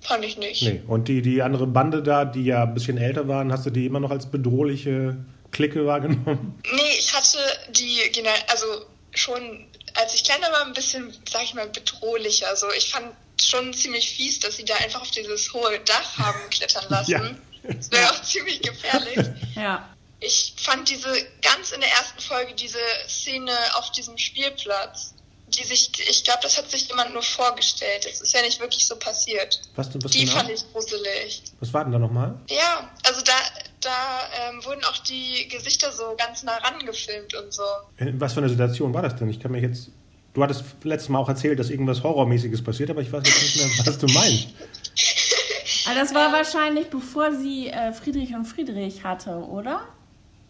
fand 0.00 0.24
ich 0.24 0.36
nicht. 0.38 0.62
Nee. 0.62 0.82
Und 0.86 1.08
die, 1.08 1.22
die 1.22 1.42
andere 1.42 1.66
Bande 1.66 2.02
da, 2.02 2.24
die 2.26 2.44
ja 2.44 2.62
ein 2.64 2.74
bisschen 2.74 2.96
älter 2.98 3.26
waren, 3.28 3.50
hast 3.52 3.64
du 3.66 3.70
die 3.70 3.86
immer 3.86 4.00
noch 4.00 4.10
als 4.10 4.26
bedrohliche 4.26 5.16
Clique 5.58 5.84
wahrgenommen? 5.84 6.62
Nee, 6.72 6.98
ich 6.98 7.12
hatte 7.12 7.38
die, 7.70 8.00
also 8.46 8.86
schon 9.12 9.66
als 9.94 10.14
ich 10.14 10.22
kleiner 10.22 10.52
war, 10.52 10.64
ein 10.64 10.72
bisschen, 10.72 11.12
sag 11.28 11.42
ich 11.42 11.54
mal, 11.54 11.68
bedrohlicher. 11.68 12.46
Also 12.48 12.70
ich 12.72 12.90
fand 12.90 13.12
schon 13.40 13.74
ziemlich 13.74 14.08
fies, 14.10 14.38
dass 14.38 14.56
sie 14.56 14.64
da 14.64 14.76
einfach 14.76 15.00
auf 15.00 15.10
dieses 15.10 15.52
hohe 15.52 15.80
Dach 15.80 16.18
haben 16.18 16.38
klettern 16.50 16.84
lassen. 16.88 17.10
Ja. 17.10 17.72
Das 17.74 17.90
wäre 17.90 18.10
auch 18.10 18.22
ziemlich 18.22 18.62
gefährlich. 18.62 19.18
Ja. 19.56 19.88
Ich 20.20 20.54
fand 20.56 20.88
diese, 20.88 21.08
ganz 21.42 21.72
in 21.72 21.80
der 21.80 21.90
ersten 21.90 22.20
Folge, 22.20 22.54
diese 22.54 22.78
Szene 23.08 23.52
auf 23.74 23.90
diesem 23.90 24.16
Spielplatz, 24.18 25.14
die 25.48 25.64
sich, 25.64 25.90
ich 26.08 26.22
glaube, 26.22 26.40
das 26.42 26.56
hat 26.58 26.70
sich 26.70 26.86
jemand 26.88 27.12
nur 27.12 27.22
vorgestellt. 27.22 28.04
Das 28.04 28.20
ist 28.20 28.32
ja 28.32 28.42
nicht 28.42 28.60
wirklich 28.60 28.86
so 28.86 28.94
passiert. 28.96 29.60
Was, 29.74 29.88
was, 29.94 30.12
Die 30.12 30.20
genau? 30.20 30.32
fand 30.38 30.50
ich 30.50 30.62
gruselig. 30.72 31.42
was 31.58 31.72
war 31.72 31.84
denn 31.84 31.92
da 31.92 31.98
nochmal? 31.98 32.38
Ja, 32.48 32.87
da 33.98 34.50
ähm, 34.50 34.64
wurden 34.64 34.84
auch 34.84 34.98
die 34.98 35.48
Gesichter 35.48 35.90
so 35.92 36.04
ganz 36.16 36.42
nah 36.42 36.56
rangefilmt 36.56 37.34
und 37.34 37.52
so. 37.52 37.62
Was 38.18 38.32
für 38.34 38.40
eine 38.40 38.48
Situation 38.48 38.92
war 38.94 39.02
das 39.02 39.16
denn? 39.16 39.28
Ich 39.28 39.40
kann 39.40 39.50
mir 39.52 39.60
jetzt. 39.60 39.90
Du 40.34 40.42
hattest 40.42 40.64
letztes 40.84 41.08
Mal 41.08 41.18
auch 41.18 41.28
erzählt, 41.28 41.58
dass 41.58 41.70
irgendwas 41.70 42.02
Horrormäßiges 42.02 42.62
passiert, 42.62 42.90
aber 42.90 43.00
ich 43.00 43.12
weiß 43.12 43.22
jetzt 43.26 43.42
nicht 43.42 43.56
mehr, 43.56 43.86
was 43.86 43.98
du 43.98 44.06
meinst. 44.12 44.48
Aber 45.86 45.94
das 45.98 46.14
war 46.14 46.30
wahrscheinlich, 46.34 46.88
bevor 46.90 47.32
sie 47.32 47.68
äh, 47.68 47.92
Friedrich 47.94 48.34
und 48.34 48.44
Friedrich 48.44 49.04
hatte, 49.04 49.30
oder? 49.38 49.80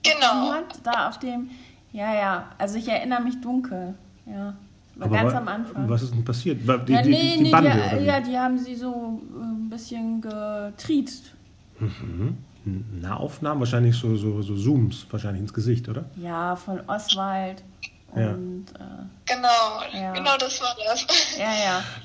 Genau. 0.02 0.50
Hat, 0.52 0.80
da 0.82 1.08
auf 1.08 1.20
dem. 1.20 1.50
Ja, 1.92 2.12
ja. 2.12 2.50
Also 2.58 2.76
ich 2.76 2.88
erinnere 2.88 3.20
mich 3.22 3.40
dunkel. 3.40 3.94
Ja. 4.26 4.56
War 4.96 5.06
Aber 5.06 5.16
ganz 5.16 5.32
wa- 5.32 5.38
am 5.38 5.48
Anfang. 5.48 5.88
Was 5.88 6.02
ist 6.02 6.12
denn 6.12 6.24
passiert? 6.24 6.66
War 6.66 6.78
Die, 6.78 6.92
ja, 6.92 7.02
die, 7.02 7.10
nee, 7.10 7.34
die, 7.36 7.42
nee, 7.44 7.50
Bande, 7.52 7.70
die, 7.70 7.78
oder 7.78 8.00
wie? 8.00 8.04
ja, 8.06 8.20
die 8.20 8.36
haben 8.36 8.58
sie 8.58 8.74
so 8.74 9.20
äh, 9.32 9.44
ein 9.44 9.70
bisschen 9.70 10.20
getriezt. 10.20 11.34
Nahaufnahmen? 12.64 13.60
Wahrscheinlich 13.60 13.96
so, 13.96 14.16
so, 14.16 14.42
so 14.42 14.56
Zooms, 14.56 15.06
wahrscheinlich 15.10 15.42
ins 15.42 15.54
Gesicht, 15.54 15.88
oder? 15.88 16.04
Ja, 16.16 16.56
von 16.56 16.80
Oswald. 16.88 17.62
Ja. 18.16 18.30
Und 18.30 18.66
äh, 18.78 18.82
Genau, 19.26 19.82
Ja. 19.92 20.12
genau 20.12 20.36
das 20.38 20.60
war 20.62 20.74
das. 20.86 21.06
ja, 21.38 21.52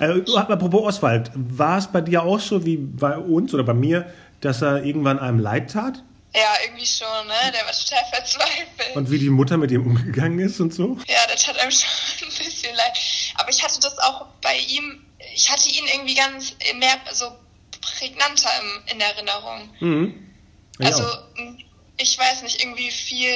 ja. 0.00 0.14
Äh, 0.16 0.36
apropos 0.36 0.82
Oswald, 0.82 1.30
war 1.34 1.78
es 1.78 1.86
bei 1.86 2.00
dir 2.02 2.22
auch 2.22 2.40
so 2.40 2.64
wie 2.66 2.76
bei 2.76 3.16
uns 3.16 3.54
oder 3.54 3.64
bei 3.64 3.74
mir, 3.74 4.06
dass 4.40 4.60
er 4.62 4.84
irgendwann 4.84 5.18
einem 5.18 5.38
leid 5.38 5.70
tat? 5.72 6.02
Ja, 6.34 6.40
irgendwie 6.66 6.84
schon, 6.84 7.06
ne? 7.28 7.52
Der 7.54 7.64
war 7.64 7.72
total 7.72 8.04
verzweifelt. 8.12 8.96
Und 8.96 9.10
wie 9.10 9.18
die 9.18 9.30
Mutter 9.30 9.56
mit 9.56 9.70
ihm 9.70 9.86
umgegangen 9.86 10.40
ist 10.40 10.60
und 10.60 10.74
so? 10.74 10.98
ja, 11.06 11.16
das 11.32 11.44
tat 11.44 11.58
einem 11.58 11.70
schon 11.70 12.28
ein 12.28 12.34
bisschen 12.36 12.74
leid. 12.76 12.98
Aber 13.36 13.48
ich 13.50 13.62
hatte 13.62 13.80
das 13.80 13.96
auch 13.98 14.26
bei 14.42 14.56
ihm, 14.68 15.00
ich 15.34 15.50
hatte 15.50 15.68
ihn 15.68 15.84
irgendwie 15.94 16.14
ganz 16.16 16.54
mehr 16.78 16.96
so 17.12 17.26
prägnanter 17.80 18.50
im, 18.60 18.94
in 18.96 19.00
Erinnerung. 19.00 19.68
Mhm. 19.80 20.14
Ich 20.78 20.86
also, 20.86 21.04
ich 21.96 22.18
weiß 22.18 22.42
nicht, 22.42 22.62
irgendwie 22.64 22.90
viel 22.90 23.28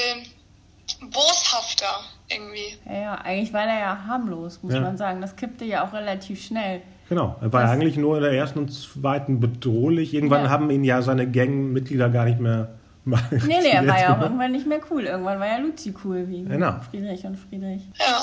boshafter 1.10 2.00
irgendwie. 2.30 2.76
Ja, 2.86 3.00
ja, 3.00 3.14
eigentlich 3.16 3.52
war 3.52 3.64
der 3.66 3.78
ja 3.78 3.98
harmlos, 4.06 4.60
muss 4.62 4.74
Ja. 4.74 4.80
man 4.80 4.96
sagen. 4.96 5.20
Das 5.20 5.36
kippte 5.36 5.64
ja 5.64 5.86
auch 5.86 5.92
relativ 5.92 6.42
schnell. 6.44 6.82
Genau, 7.08 7.36
er 7.40 7.52
war 7.52 7.62
Das- 7.62 7.70
eigentlich 7.70 7.96
nur 7.96 8.16
in 8.16 8.22
der 8.22 8.32
ersten 8.32 8.58
und 8.58 8.68
zweiten 8.72 9.40
bedrohlich. 9.40 10.12
Irgendwann 10.14 10.44
Ja. 10.44 10.50
haben 10.50 10.68
ihn 10.70 10.84
ja 10.84 11.00
seine 11.02 11.30
Gangmitglieder 11.30 12.08
gar 12.10 12.24
nicht 12.24 12.40
mehr 12.40 12.70
nee, 13.06 13.38
nee, 13.46 13.68
er 13.70 13.86
war 13.86 13.98
ja 13.98 14.14
auch 14.18 14.20
irgendwann 14.20 14.52
nicht 14.52 14.66
mehr 14.66 14.80
cool. 14.90 15.04
Irgendwann 15.04 15.40
war 15.40 15.46
ja 15.46 15.56
Luzi 15.56 15.94
cool, 16.04 16.28
wie 16.28 16.44
Genau. 16.44 16.74
Friedrich 16.90 17.24
und 17.24 17.36
Friedrich. 17.36 17.80
Ja. 17.98 18.20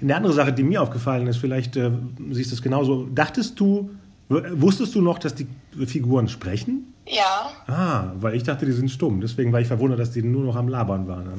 Eine 0.00 0.16
andere 0.16 0.32
Sache, 0.32 0.52
die 0.52 0.64
mir 0.64 0.82
aufgefallen 0.82 1.28
ist, 1.28 1.36
vielleicht 1.36 1.76
äh, 1.76 1.92
siehst 2.32 2.50
du 2.50 2.56
es 2.56 2.62
genauso. 2.62 3.04
Dachtest 3.14 3.60
du, 3.60 3.90
wusstest 4.28 4.96
du 4.96 5.02
noch, 5.02 5.20
dass 5.20 5.36
die 5.36 5.46
Figuren 5.86 6.26
sprechen? 6.26 6.91
Ja. 7.06 7.50
Ah, 7.66 8.12
weil 8.16 8.34
ich 8.36 8.42
dachte, 8.44 8.64
die 8.66 8.72
sind 8.72 8.90
stumm. 8.90 9.20
Deswegen 9.20 9.52
war 9.52 9.60
ich 9.60 9.66
verwundert, 9.68 9.98
dass 9.98 10.12
die 10.12 10.22
nur 10.22 10.44
noch 10.44 10.56
am 10.56 10.68
Labern 10.68 11.08
waren. 11.08 11.30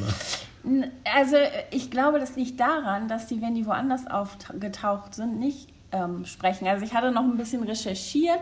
N- 0.65 0.91
Also 1.15 1.38
ich 1.71 1.89
glaube, 1.89 2.19
das 2.19 2.36
liegt 2.36 2.60
daran, 2.60 3.08
dass 3.08 3.28
die, 3.28 3.41
wenn 3.41 3.56
die 3.56 3.65
woanders 3.65 4.06
aufgetaucht 4.08 5.15
sind, 5.15 5.39
nicht 5.39 5.69
ähm, 5.91 6.26
sprechen. 6.26 6.67
Also 6.67 6.86
ich 6.86 6.93
hatte 6.93 7.12
noch 7.12 7.23
ein 7.23 7.38
bisschen 7.38 7.63
recherchiert, 7.63 8.39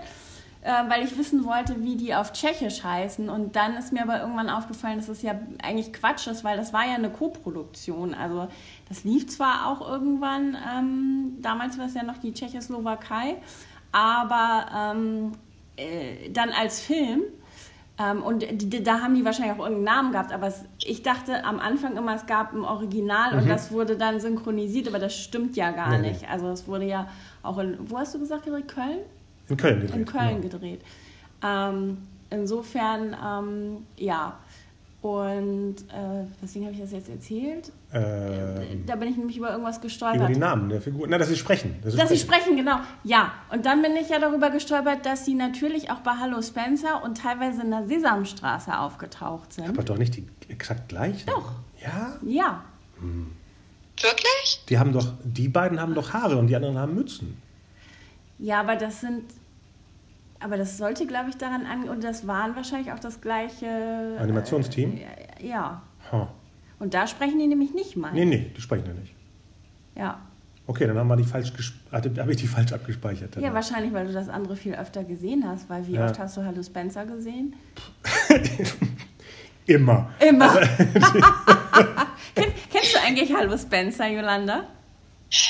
äh, 0.64 0.72
weil 0.90 1.04
ich 1.04 1.18
wissen 1.18 1.46
wollte, 1.46 1.84
wie 1.84 1.96
die 1.96 2.14
auf 2.16 2.34
Tschechisch 2.34 2.84
heißen. 2.84 3.30
Und 3.30 3.56
dann 3.56 3.76
ist 3.76 3.94
mir 3.94 4.02
aber 4.04 4.20
irgendwann 4.22 4.50
aufgefallen, 4.50 4.98
dass 4.98 5.08
es 5.10 5.22
ja 5.22 5.34
eigentlich 5.64 5.94
Quatsch 5.94 6.28
ist, 6.28 6.44
weil 6.44 6.58
das 6.58 6.74
war 6.74 6.86
ja 6.88 6.96
eine 6.96 7.10
Koproduktion. 7.12 8.14
Also 8.16 8.48
das 8.90 9.04
lief 9.04 9.28
zwar 9.28 9.68
auch 9.68 9.88
irgendwann, 9.88 10.58
ähm, 10.76 11.38
damals 11.42 11.78
war 11.78 11.86
es 11.86 11.94
ja 11.94 12.04
noch 12.04 12.18
die 12.18 12.34
Tschechoslowakei, 12.34 13.36
aber 13.92 14.66
ähm, 14.96 15.32
äh, 15.78 16.30
dann 16.30 16.50
als 16.50 16.82
Film. 16.82 17.24
Ähm, 18.00 18.24
und 18.24 18.46
da 18.86 19.02
haben 19.02 19.16
die 19.16 19.26
wahrscheinlich 19.26 19.54
auch 19.54 19.60
irgendeinen 19.66 19.84
Namen 19.84 20.12
gehabt, 20.12 20.32
aber 20.32 20.48
es, 20.48 20.64
ich 20.84 21.04
dachte 21.04 21.44
am 21.44 21.60
Anfang 21.60 21.98
immer, 21.98 22.16
es 22.16 22.26
gab 22.26 22.54
ein 22.54 22.64
Original 22.64 23.38
und 23.38 23.48
das 23.48 23.72
wurde 23.72 23.98
dann 23.98 24.20
synchronisiert, 24.20 24.88
aber 24.88 24.98
das 24.98 25.16
stimmt 25.16 25.56
ja 25.56 25.72
gar 25.72 25.90
Nee, 25.90 26.00
nee. 26.00 26.10
nicht. 26.10 26.30
Also 26.30 26.48
es 26.50 26.68
wurde 26.68 26.86
ja 26.86 27.08
auch 27.44 27.58
in, 27.60 27.78
wo 27.82 28.00
hast 28.00 28.16
du 28.16 28.20
gesagt? 28.20 28.46
Köln? 28.46 29.00
In 29.50 29.58
Köln 29.58 29.82
gedreht. 29.82 29.96
In 29.96 30.06
Köln 30.06 30.42
genau. 30.42 30.42
gedreht. 30.42 30.82
Ähm, 31.44 31.98
insofern, 32.30 33.16
ähm, 33.24 33.86
ja. 33.98 34.40
Und 35.02 35.78
äh, 35.90 36.26
weswegen 36.42 36.68
habe 36.68 36.76
ich 36.76 36.82
das 36.82 36.92
jetzt 36.92 37.10
erzählt? 37.10 37.72
Ähm, 37.92 38.84
Da 38.86 38.96
bin 38.96 39.10
ich 39.10 39.18
nämlich 39.18 39.36
über 39.38 39.50
irgendwas 39.50 39.78
über 39.78 39.88
gestolpert. 39.88 40.30
die 40.30 40.38
Namen 40.38 40.70
der 40.70 40.80
Figuren. 40.80 41.10
Na, 41.10 41.18
dass 41.18 41.30
sie 41.30 41.36
sprechen. 41.36 41.76
Dass 41.82 41.94
sie 41.94 41.98
Dass 42.00 42.10
sie 42.10 42.18
sprechen, 42.20 42.56
genau. 42.56 42.78
Ja, 43.04 43.32
und 43.52 43.66
dann 43.66 43.82
bin 43.82 43.96
ich 43.96 44.10
ja 44.10 44.20
darüber 44.20 44.52
gestolpert, 44.52 45.04
dass 45.06 45.26
sie 45.26 45.34
natürlich 45.34 45.90
auch 45.90 46.02
bei 46.02 46.12
Hallo 46.20 46.40
Spencer 46.44 47.04
und 47.04 47.18
teilweise 47.18 47.64
in 47.64 47.72
der 47.72 47.88
Sesamstraße 47.88 48.78
aufgetaucht 48.78 49.54
sind. 49.54 49.70
Aber 49.70 49.82
doch 49.84 49.98
nicht 49.98 50.16
die 50.18 50.28
exakt 50.50 50.90
gleichen. 50.90 51.26
Doch. 51.28 51.54
Ja? 51.82 52.14
Ja, 52.24 52.64
Wirklich? 54.00 54.64
Die 54.70 54.80
haben 54.80 54.94
doch, 54.94 55.08
die 55.24 55.48
beiden 55.48 55.80
haben 55.80 55.94
doch 55.96 56.14
Haare 56.14 56.38
und 56.38 56.48
die 56.48 56.56
anderen 56.56 56.78
haben 56.78 56.96
Mützen. 56.96 57.42
ja, 58.40 58.60
aber 58.60 58.76
das 58.76 59.02
sind, 59.02 59.24
aber 60.43 60.58
das 60.58 60.77
sollte, 60.77 61.06
glaube 61.06 61.30
ich, 61.30 61.38
daran 61.38 61.65
an, 61.65 61.88
und 61.89 62.04
das 62.04 62.27
waren 62.27 62.56
wahrscheinlich 62.56 62.91
auch 62.91 62.99
das 62.99 63.21
gleiche 63.21 64.17
Animationsteam? 64.19 64.97
Äh, 64.97 65.45
ja, 65.47 65.82
Ha. 66.12 66.27
und 66.80 66.93
da 66.93 67.08
sprechen 67.08 67.39
die 67.39 67.47
nämlich 67.47 67.73
nicht 67.73 67.95
mal. 67.97 68.12
Nee, 68.13 68.25
nee, 68.25 68.51
die 68.56 68.62
sprechen 68.62 68.86
ja 68.88 68.93
nicht. 68.93 69.13
Ja. 69.95 70.19
Okay, 70.67 70.88
dann 70.88 70.97
haben 70.97 71.08
wir 71.08 71.15
die 71.17 71.23
falsch 71.23 71.51
habe 71.91 72.32
ich 72.32 72.38
die 72.38 72.47
falsch 72.47 72.71
abgespeichert. 72.71 73.36
ja, 73.36 73.54
wahrscheinlich, 73.54 73.91
weil 73.93 74.08
du 74.08 74.13
das 74.13 74.30
andere 74.30 74.56
viel 74.56 74.73
öfter 74.75 75.04
gesehen 75.04 75.43
hast, 75.47 75.69
weil 75.69 75.86
wie 75.88 75.93
Ja. 75.93 76.06
oft 76.06 76.17
hast 76.19 76.38
du 76.38 76.45
Hallo 76.45 76.63
Spencer 76.63 77.06
gesehen? 77.06 77.56
Immer. 79.65 80.10
Immer. 80.19 80.54
Kenn, 82.36 82.51
kennst 82.71 82.93
du 82.95 82.99
eigentlich 83.06 83.34
Hallo 83.36 83.58
Spencer, 83.58 84.08
Yolanda? 84.08 84.63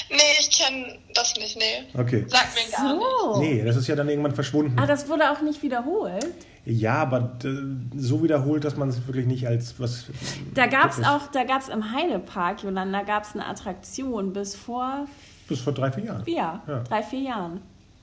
Nee, 0.09 0.17
ich 0.39 0.51
kenne 0.51 0.99
das 1.15 1.35
nicht, 1.37 1.57
nee. 1.57 1.99
Okay. 1.99 2.25
Sag 2.27 2.47
mir 2.53 2.71
gar 2.71 2.93
nicht. 2.93 3.03
So. 3.21 3.39
Nee, 3.39 3.63
das 3.63 3.75
ist 3.75 3.87
ja 3.87 3.95
dann 3.95 4.07
irgendwann 4.09 4.35
verschwunden. 4.35 4.77
Ah, 4.79 4.85
das 4.85 5.09
wurde 5.09 5.31
auch 5.31 5.41
nicht 5.41 5.63
wiederholt. 5.63 6.27
Ja, 6.65 6.95
aber 7.01 7.37
äh, 7.43 7.49
so 7.97 8.21
wiederholt, 8.23 8.63
dass 8.63 8.75
man 8.77 8.89
es 8.89 9.07
wirklich 9.07 9.25
nicht 9.25 9.47
als 9.47 9.79
was. 9.79 10.05
Da 10.53 10.67
gab 10.67 10.91
es 10.91 11.03
auch, 11.03 11.27
da 11.31 11.43
gab 11.45 11.61
es 11.61 11.69
im 11.69 11.91
Heidepark, 11.91 12.61
Jolanda, 12.61 13.01
gab 13.01 13.23
es 13.23 13.33
eine 13.33 13.47
Attraktion 13.47 14.33
bis 14.33 14.55
vor 14.55 15.07
Bis 15.47 15.59
vor 15.61 15.73
drei, 15.73 15.91
vier 15.91 16.03
Jahren. 16.05 16.23
vier, 16.25 16.35
Ja. 16.67 16.83
drei, 16.87 17.01
vier 17.01 17.21
Jahren. 17.21 17.61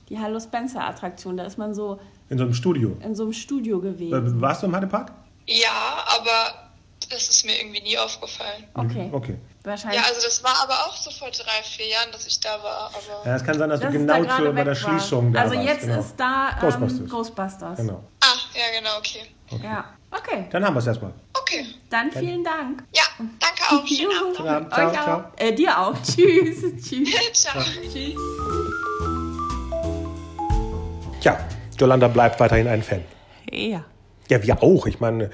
Die 0.09 0.19
Hallo 0.19 0.39
Spencer 0.39 0.83
Attraktion. 0.85 1.37
Da 1.37 1.45
ist 1.45 1.57
man 1.57 1.73
so 1.73 1.99
In 2.29 2.37
so 2.37 2.43
einem 2.43 2.53
Studio. 2.53 2.97
in 3.01 3.15
so 3.15 3.23
einem 3.23 3.33
Studio 3.33 3.77
Äh, 3.77 3.81
gewesen. 3.83 4.41
Warst 4.41 4.63
du 4.63 4.67
im 4.67 4.75
Heidepark? 4.75 5.13
Ja, 5.47 6.03
aber 6.19 6.69
das 7.09 7.29
ist 7.29 7.45
mir 7.45 7.53
irgendwie 7.61 7.81
nie 7.81 7.97
aufgefallen. 7.97 8.65
Okay. 8.73 9.09
Okay. 9.13 9.35
Wahrscheinlich. 9.63 9.99
Ja, 9.99 10.07
also 10.07 10.21
das 10.23 10.41
war 10.43 10.55
aber 10.63 10.73
auch 10.87 10.95
so 10.95 11.11
vor 11.11 11.29
drei, 11.31 11.61
vier 11.63 11.87
Jahren, 11.87 12.11
dass 12.13 12.25
ich 12.25 12.39
da 12.39 12.61
war. 12.63 12.91
Aber 12.93 13.25
Ja, 13.29 13.35
es 13.35 13.43
kann 13.43 13.57
sein, 13.57 13.69
dass 13.69 13.81
dass 13.81 13.91
du 13.91 13.97
genau 13.99 14.23
da 14.23 14.37
zu, 14.37 14.53
bei 14.53 14.63
der. 14.63 14.75
Schließung 14.75 15.33
da 15.33 15.41
Also 15.41 15.55
warst. 15.55 15.67
jetzt 15.67 15.81
genau. 15.81 15.99
ist 15.99 16.15
da 16.17 16.49
ähm, 16.51 16.59
Ghostbusters. 16.61 17.09
Ghostbusters. 17.09 17.77
Genau. 17.77 18.03
ah, 18.21 18.27
ja 18.53 18.79
genau, 18.79 18.97
okay. 18.97 19.25
Ja. 19.61 19.85
Okay. 20.11 20.47
Dann 20.51 20.65
haben 20.65 20.73
wir 20.75 20.79
es 20.79 20.87
erstmal. 20.87 21.13
Okay. 21.39 21.65
Dann 21.89 22.11
vielen 22.11 22.43
Dank. 22.43 22.83
Ja, 22.95 23.03
danke 23.19 23.61
auch. 23.69 23.85
Schönen 23.87 24.11
Abend. 24.17 24.37
Schönen. 24.37 24.49
Abend. 24.49 24.73
Ciao, 24.73 24.89
Euch 24.89 24.99
auch. 24.99 25.03
ciao. 25.03 25.23
Äh, 25.37 25.53
dir 25.53 25.77
auch. 25.79 25.93
Tschüss. 26.03 26.61
Tschüss. 26.81 27.09
Ciao. 27.33 27.61
Tschüss. 27.61 28.15
Tja, 31.21 31.37
Jolanda 31.77 32.07
bleibt 32.07 32.39
weiterhin 32.39 32.67
ein 32.67 32.81
Fan. 32.81 33.03
Ja. 33.51 33.83
Ja, 34.29 34.41
wir 34.41 34.63
auch. 34.63 34.85
Ich 34.85 34.99
meine, 34.99 35.29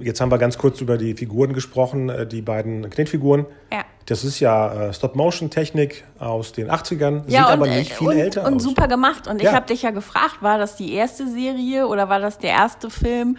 jetzt 0.00 0.20
haben 0.20 0.30
wir 0.30 0.38
ganz 0.38 0.58
kurz 0.58 0.80
über 0.80 0.96
die 0.98 1.14
Figuren 1.14 1.52
gesprochen, 1.52 2.08
äh, 2.08 2.26
die 2.26 2.42
beiden 2.42 2.88
Knetfiguren. 2.90 3.46
Ja. 3.72 3.84
Das 4.06 4.22
ist 4.24 4.38
ja 4.40 4.88
äh, 4.88 4.92
Stop-Motion-Technik 4.92 6.04
aus 6.18 6.52
den 6.52 6.70
80ern, 6.70 7.22
sieht 7.24 7.32
Ja, 7.32 7.46
und, 7.46 7.52
aber 7.52 7.66
nicht 7.68 7.92
äh, 7.92 7.94
viel 7.94 8.08
und, 8.08 8.18
älter 8.18 8.46
und 8.46 8.56
aus. 8.56 8.62
super 8.62 8.86
gemacht. 8.88 9.26
Und 9.28 9.40
Ja. 9.42 9.50
ich 9.50 9.56
habe 9.56 9.66
dich 9.66 9.82
ja 9.82 9.90
gefragt, 9.90 10.38
war 10.42 10.58
das 10.58 10.76
die 10.76 10.92
erste 10.92 11.26
Serie 11.28 11.86
oder 11.86 12.08
war 12.08 12.20
das 12.20 12.38
der 12.38 12.50
erste 12.50 12.90
Film, 12.90 13.38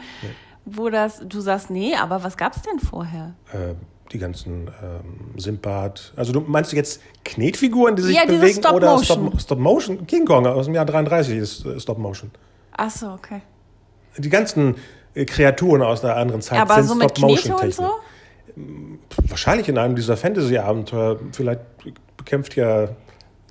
wo 0.66 0.90
das, 0.90 1.22
du 1.24 1.40
sagst, 1.42 1.70
nee, 1.70 1.94
aber 1.96 2.24
was 2.24 2.38
gab's 2.38 2.62
denn 2.64 2.80
vorher? 2.80 3.36
Äh, 3.54 3.76
die 4.12 4.18
ganzen 4.20 4.68
ähm, 4.84 5.32
Simbad. 5.38 6.14
Also 6.16 6.32
du 6.32 6.40
meinst 6.42 6.72
du 6.72 6.76
jetzt 6.76 7.02
Knetfiguren, 7.24 7.96
die 7.96 8.04
sich 8.04 8.16
Ja, 8.16 8.26
bewegen 8.26 8.60
oder 8.74 8.98
Stop-Motion. 9.04 9.98
Stop-? 10.00 10.08
King 10.08 10.26
Kong 10.26 10.46
aus 10.48 10.66
dem 10.66 10.76
Jahr 10.76 10.86
33 10.86 11.38
ist 11.38 11.82
Stop-Motion. 11.82 12.32
Ach 12.78 12.90
so, 12.90 13.08
okay. 13.10 13.42
Die 14.18 14.30
ganzen 14.30 14.76
Kreaturen 15.24 15.82
aus 15.82 16.04
einer 16.04 16.18
anderen 16.18 16.42
Zeit 16.42 16.60
aber 16.60 16.76
sind 16.76 16.88
so 16.88 16.96
mit 16.96 17.16
Knete 17.16 17.56
und 17.56 17.74
so? 17.74 17.90
Wahrscheinlich 19.28 19.70
in 19.70 19.78
einem 19.78 19.96
dieser 19.96 20.18
Fantasy-Abenteuer. 20.18 21.20
Vielleicht 21.32 21.62
bekämpft 22.18 22.56
ja 22.56 22.90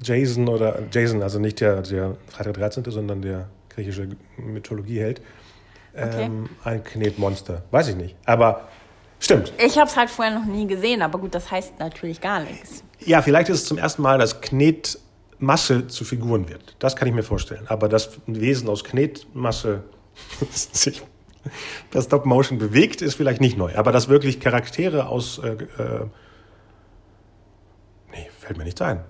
Jason 0.03 0.48
oder 0.48 0.83
Jason, 0.92 1.22
also 1.22 1.38
nicht 1.38 1.61
der, 1.61 1.83
der 1.83 2.16
Freitag 2.29 2.55
der 2.55 2.68
13., 2.70 2.85
sondern 2.88 3.22
der 3.22 3.48
griechische 3.70 4.09
Mythologieheld, 4.37 5.20
Okay. 5.96 6.24
ähm, 6.24 6.48
ein 6.64 6.83
Knetmonster. 6.83 7.62
Weiß 7.70 7.87
ich 7.88 7.94
nicht. 7.96 8.16
Aber 8.27 8.62
stimmt. 9.20 9.53
Ich 9.64 9.79
habe 9.79 9.88
es 9.88 9.96
halt 9.96 10.11
vorher 10.11 10.35
noch 10.37 10.44
nie 10.44 10.66
gesehen, 10.66 11.03
aber 11.03 11.18
gut, 11.20 11.35
das 11.35 11.50
heißt 11.53 11.79
natürlich 11.79 12.20
gar 12.20 12.40
nichts. 12.40 12.83
Ja, 12.98 13.22
vielleicht 13.22 13.48
ist 13.48 13.59
es 13.62 13.64
zum 13.66 13.79
ersten 13.79 14.03
Mal, 14.03 14.18
dass 14.18 14.40
Knetmasse 14.40 15.87
zu 15.87 16.05
Figuren 16.05 16.48
wird. 16.48 16.74
Das 16.81 16.96
kann 16.96 17.07
ich 17.07 17.14
mir 17.14 17.22
vorstellen. 17.22 17.66
Aber 17.68 17.88
ein 17.88 18.40
Wesen 18.40 18.68
aus 18.68 18.83
Knetmasse 18.83 19.85
sich 20.50 21.00
per 21.90 22.02
Stop-Motion 22.02 22.59
bewegt, 22.59 23.02
ist 23.02 23.14
vielleicht 23.14 23.40
nicht 23.40 23.57
neu. 23.57 23.74
Aber 23.76 23.92
dass 23.92 24.09
wirklich 24.09 24.40
Charaktere 24.40 25.09
aus... 25.09 25.38
Äh, 25.38 25.52
äh, 25.52 26.07
nee, 28.12 28.28
fällt 28.38 28.59
mir 28.59 28.64
nicht 28.64 28.80
ein. 28.83 29.04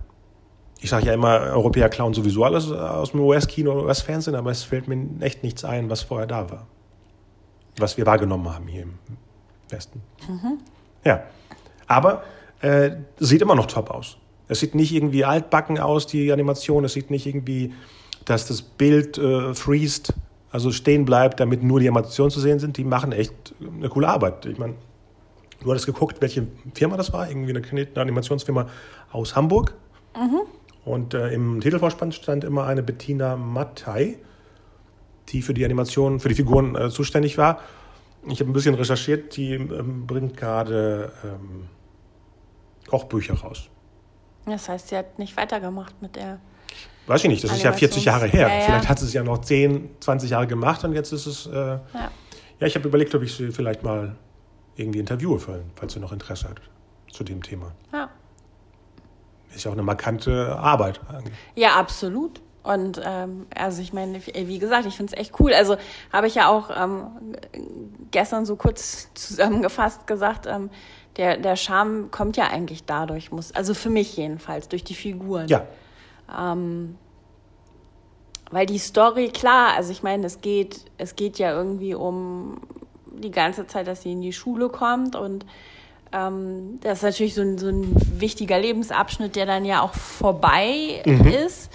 Ich 0.80 0.90
sage 0.90 1.06
ja 1.06 1.14
immer, 1.14 1.40
Europäer 1.40 1.88
klauen 1.88 2.12
sowieso 2.12 2.44
alles 2.44 2.70
aus 2.70 3.12
dem 3.12 3.20
US-Kino 3.20 3.72
oder 3.72 3.84
US-Fernsehen, 3.84 4.34
aber 4.34 4.50
es 4.50 4.64
fällt 4.64 4.86
mir 4.86 5.08
echt 5.20 5.42
nichts 5.42 5.64
ein, 5.64 5.88
was 5.88 6.02
vorher 6.02 6.26
da 6.26 6.50
war. 6.50 6.66
Was 7.78 7.96
wir 7.96 8.04
wahrgenommen 8.04 8.52
haben 8.52 8.66
hier 8.66 8.82
im 8.82 8.98
Westen. 9.70 10.02
Ja, 11.04 11.24
aber 11.86 12.22
äh, 12.60 12.90
sieht 13.18 13.42
immer 13.42 13.54
noch 13.54 13.66
top 13.66 13.90
aus. 13.90 14.18
Es 14.48 14.60
sieht 14.60 14.74
nicht 14.74 14.92
irgendwie 14.92 15.24
altbacken 15.24 15.78
aus, 15.78 16.06
die 16.06 16.32
Animation. 16.32 16.84
Es 16.84 16.92
sieht 16.92 17.10
nicht 17.10 17.26
irgendwie, 17.26 17.72
dass 18.24 18.46
das 18.46 18.62
Bild 18.62 19.18
äh, 19.18 19.54
freest, 19.54 20.12
also 20.54 20.70
stehen 20.70 21.04
bleibt, 21.04 21.40
damit 21.40 21.64
nur 21.64 21.80
die 21.80 21.88
Animationen 21.88 22.30
zu 22.30 22.38
sehen 22.38 22.60
sind. 22.60 22.76
Die 22.76 22.84
machen 22.84 23.10
echt 23.10 23.34
eine 23.60 23.88
coole 23.88 24.06
Arbeit. 24.06 24.46
Ich 24.46 24.56
meine, 24.56 24.74
du 25.60 25.68
hattest 25.68 25.86
geguckt, 25.86 26.18
welche 26.20 26.46
Firma 26.74 26.96
das 26.96 27.12
war, 27.12 27.28
irgendwie 27.28 27.56
eine, 27.56 27.62
eine 27.72 27.88
Animationsfirma 27.96 28.68
aus 29.10 29.34
Hamburg. 29.34 29.74
Und 30.84 31.12
äh, 31.12 31.30
im 31.30 31.60
Titelvorspann 31.60 32.12
stand 32.12 32.44
immer 32.44 32.66
eine 32.66 32.84
Bettina 32.84 33.36
Mattei, 33.36 34.16
die 35.30 35.42
für 35.42 35.54
die 35.54 35.64
Animation, 35.64 36.20
für 36.20 36.28
die 36.28 36.36
Figuren 36.36 36.76
äh, 36.76 36.88
zuständig 36.88 37.36
war. 37.36 37.58
Ich 38.28 38.38
habe 38.38 38.48
ein 38.48 38.52
bisschen 38.52 38.76
recherchiert, 38.76 39.36
die 39.36 39.54
ähm, 39.54 40.06
bringt 40.06 40.36
gerade 40.36 41.10
ähm, 41.24 41.64
Kochbücher 42.86 43.34
raus. 43.34 43.68
Das 44.46 44.68
heißt, 44.68 44.86
sie 44.86 44.96
hat 44.96 45.18
nicht 45.18 45.36
weitergemacht 45.36 46.00
mit 46.00 46.14
der. 46.14 46.38
Weiß 47.06 47.22
ich 47.22 47.28
nicht, 47.28 47.44
das 47.44 47.52
ist 47.52 47.62
ja 47.62 47.72
40 47.72 48.04
Jahre 48.04 48.26
her. 48.26 48.48
Ja, 48.48 48.54
ja. 48.54 48.60
Vielleicht 48.62 48.88
hat 48.88 48.98
sie 48.98 49.04
es 49.06 49.12
ja 49.12 49.22
noch 49.22 49.38
10, 49.38 49.90
20 50.00 50.30
Jahre 50.30 50.46
gemacht 50.46 50.84
und 50.84 50.92
jetzt 50.94 51.12
ist 51.12 51.26
es. 51.26 51.46
Äh, 51.46 51.52
ja, 51.54 51.80
Ja. 52.60 52.66
ich 52.66 52.74
habe 52.76 52.88
überlegt, 52.88 53.14
ob 53.14 53.22
ich 53.22 53.34
sie 53.34 53.50
vielleicht 53.52 53.82
mal 53.82 54.16
irgendwie 54.76 54.98
interviewe, 55.00 55.38
falls 55.76 55.92
sie 55.92 56.00
noch 56.00 56.12
Interesse 56.12 56.48
hat 56.48 56.60
zu 57.12 57.22
dem 57.24 57.42
Thema. 57.42 57.72
Ja. 57.92 58.08
Ist 59.54 59.64
ja 59.64 59.70
auch 59.70 59.74
eine 59.74 59.82
markante 59.84 60.56
Arbeit. 60.58 61.00
eigentlich. 61.08 61.34
Ja, 61.54 61.76
absolut. 61.76 62.40
Und 62.64 62.98
ähm, 63.04 63.46
also 63.54 63.82
ich 63.82 63.92
meine, 63.92 64.18
wie 64.26 64.58
gesagt, 64.58 64.86
ich 64.86 64.96
finde 64.96 65.12
es 65.14 65.20
echt 65.20 65.38
cool. 65.38 65.52
Also 65.52 65.76
habe 66.12 66.26
ich 66.26 66.34
ja 66.34 66.48
auch 66.48 66.70
ähm, 66.74 67.36
gestern 68.10 68.46
so 68.46 68.56
kurz 68.56 69.10
zusammengefasst 69.14 70.06
gesagt, 70.06 70.46
ähm, 70.46 70.70
der, 71.18 71.36
der 71.36 71.56
Charme 71.56 72.10
kommt 72.10 72.36
ja 72.38 72.48
eigentlich 72.48 72.84
dadurch, 72.84 73.30
muss, 73.30 73.52
also 73.52 73.74
für 73.74 73.90
mich 73.90 74.16
jedenfalls, 74.16 74.68
durch 74.68 74.82
die 74.82 74.94
Figuren. 74.94 75.46
Ja. 75.48 75.66
Ähm, 76.32 76.96
weil 78.50 78.66
die 78.66 78.78
Story, 78.78 79.28
klar, 79.28 79.74
also 79.76 79.90
ich 79.90 80.02
meine, 80.02 80.26
es 80.26 80.40
geht, 80.40 80.84
es 80.98 81.16
geht 81.16 81.38
ja 81.38 81.52
irgendwie 81.56 81.94
um 81.94 82.60
die 83.22 83.30
ganze 83.30 83.66
Zeit, 83.66 83.86
dass 83.86 84.02
sie 84.02 84.12
in 84.12 84.20
die 84.20 84.32
Schule 84.32 84.68
kommt 84.68 85.16
und 85.16 85.44
ähm, 86.12 86.78
das 86.82 86.98
ist 86.98 87.02
natürlich 87.04 87.34
so 87.34 87.42
ein, 87.42 87.58
so 87.58 87.68
ein 87.68 87.94
wichtiger 88.20 88.58
Lebensabschnitt, 88.58 89.34
der 89.34 89.46
dann 89.46 89.64
ja 89.64 89.82
auch 89.82 89.94
vorbei 89.94 91.02
Mhm. 91.06 91.26
ist. 91.26 91.70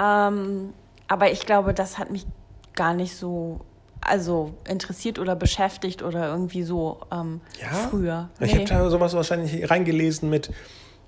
Ähm, 0.00 0.72
aber 1.08 1.32
ich 1.32 1.40
glaube, 1.40 1.72
das 1.74 1.98
hat 1.98 2.10
mich 2.10 2.26
gar 2.74 2.94
nicht 2.94 3.16
so 3.16 3.60
also 4.00 4.52
interessiert 4.68 5.18
oder 5.18 5.34
beschäftigt 5.34 6.02
oder 6.02 6.28
irgendwie 6.28 6.62
so 6.62 6.98
ähm, 7.12 7.40
Ja? 7.60 7.72
früher. 7.72 8.28
Ich 8.38 8.52
Nee. 8.52 8.58
habe 8.60 8.68
da 8.68 8.90
sowas 8.90 9.14
wahrscheinlich 9.14 9.68
reingelesen 9.68 10.30
mit, 10.30 10.50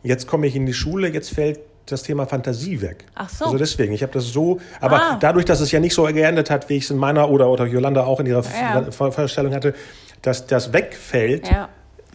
jetzt 0.03 0.27
komme 0.27 0.49
ich 0.49 0.57
in 0.57 0.67
die 0.67 0.75
Schule, 0.75 1.09
jetzt 1.13 1.31
fällt 1.31 1.61
das 1.93 2.03
Thema 2.03 2.27
Fantasie 2.27 2.81
weg. 2.81 3.05
Ach 3.15 3.29
so. 3.29 3.47
Also 3.47 3.59
deswegen, 3.59 3.93
ich 3.93 4.03
habe 4.03 4.13
das 4.13 4.25
so, 4.27 4.59
aber 4.81 4.97
Ah. 5.01 5.17
dadurch, 5.21 5.45
dass 5.45 5.61
es 5.61 5.71
ja 5.73 5.81
nicht 5.81 5.95
so 5.95 6.05
geendet 6.05 6.51
hat, 6.51 6.69
wie 6.69 6.77
ich 6.77 6.85
es 6.85 6.91
in 6.91 6.97
meiner 6.99 7.29
oder, 7.31 7.49
oder 7.51 7.67
Yolanda 7.67 8.05
auch 8.05 8.21
in 8.21 8.27
ihrer 8.27 8.43
Ja. 8.43 8.91
Vorstellung 8.91 9.55
hatte, 9.55 9.75
dass 10.23 10.47
das 10.47 10.73
wegfällt. 10.73 11.49
ja. 11.51 11.69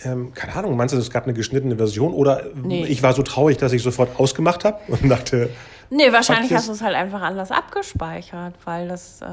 Ähm, 0.06 0.34
keine 0.34 0.56
Ahnung, 0.56 0.76
meinst 0.76 0.94
du, 0.94 0.98
es 0.98 1.12
gab 1.12 1.24
eine 1.26 1.34
geschnittene 1.34 1.78
Version 1.78 2.14
oder 2.14 2.44
Nee. 2.56 2.84
ich 2.86 3.04
war 3.04 3.14
so 3.14 3.22
traurig, 3.22 3.58
dass 3.58 3.72
ich 3.74 3.82
sofort 3.84 4.20
ausgemacht 4.20 4.66
habe 4.66 4.80
und 4.88 5.08
dachte, 5.08 5.50
Nee, 5.90 6.12
wahrscheinlich 6.12 6.52
hast 6.54 6.68
du 6.68 6.74
es 6.74 6.82
halt 6.82 6.96
einfach 6.96 7.22
anders 7.22 7.52
abgespeichert, 7.52 8.56
weil 8.66 8.88
das, 8.88 9.22
äh, 9.22 9.26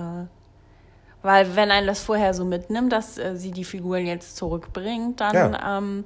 weil 1.23 1.57
wenn 1.57 1.71
ein 1.71 1.87
das 1.87 2.01
vorher 2.01 2.35
so 2.35 2.45
mitnimmt, 2.45 2.93
dass 2.93 3.19
äh, 3.19 3.37
sie 3.37 3.51
die 3.51 3.65
Figuren 3.65 4.07
jetzt 4.07 4.37
zurückbringt, 4.37 5.21
dann 5.21 5.35
Ja. 5.35 5.79
ähm, 5.79 6.05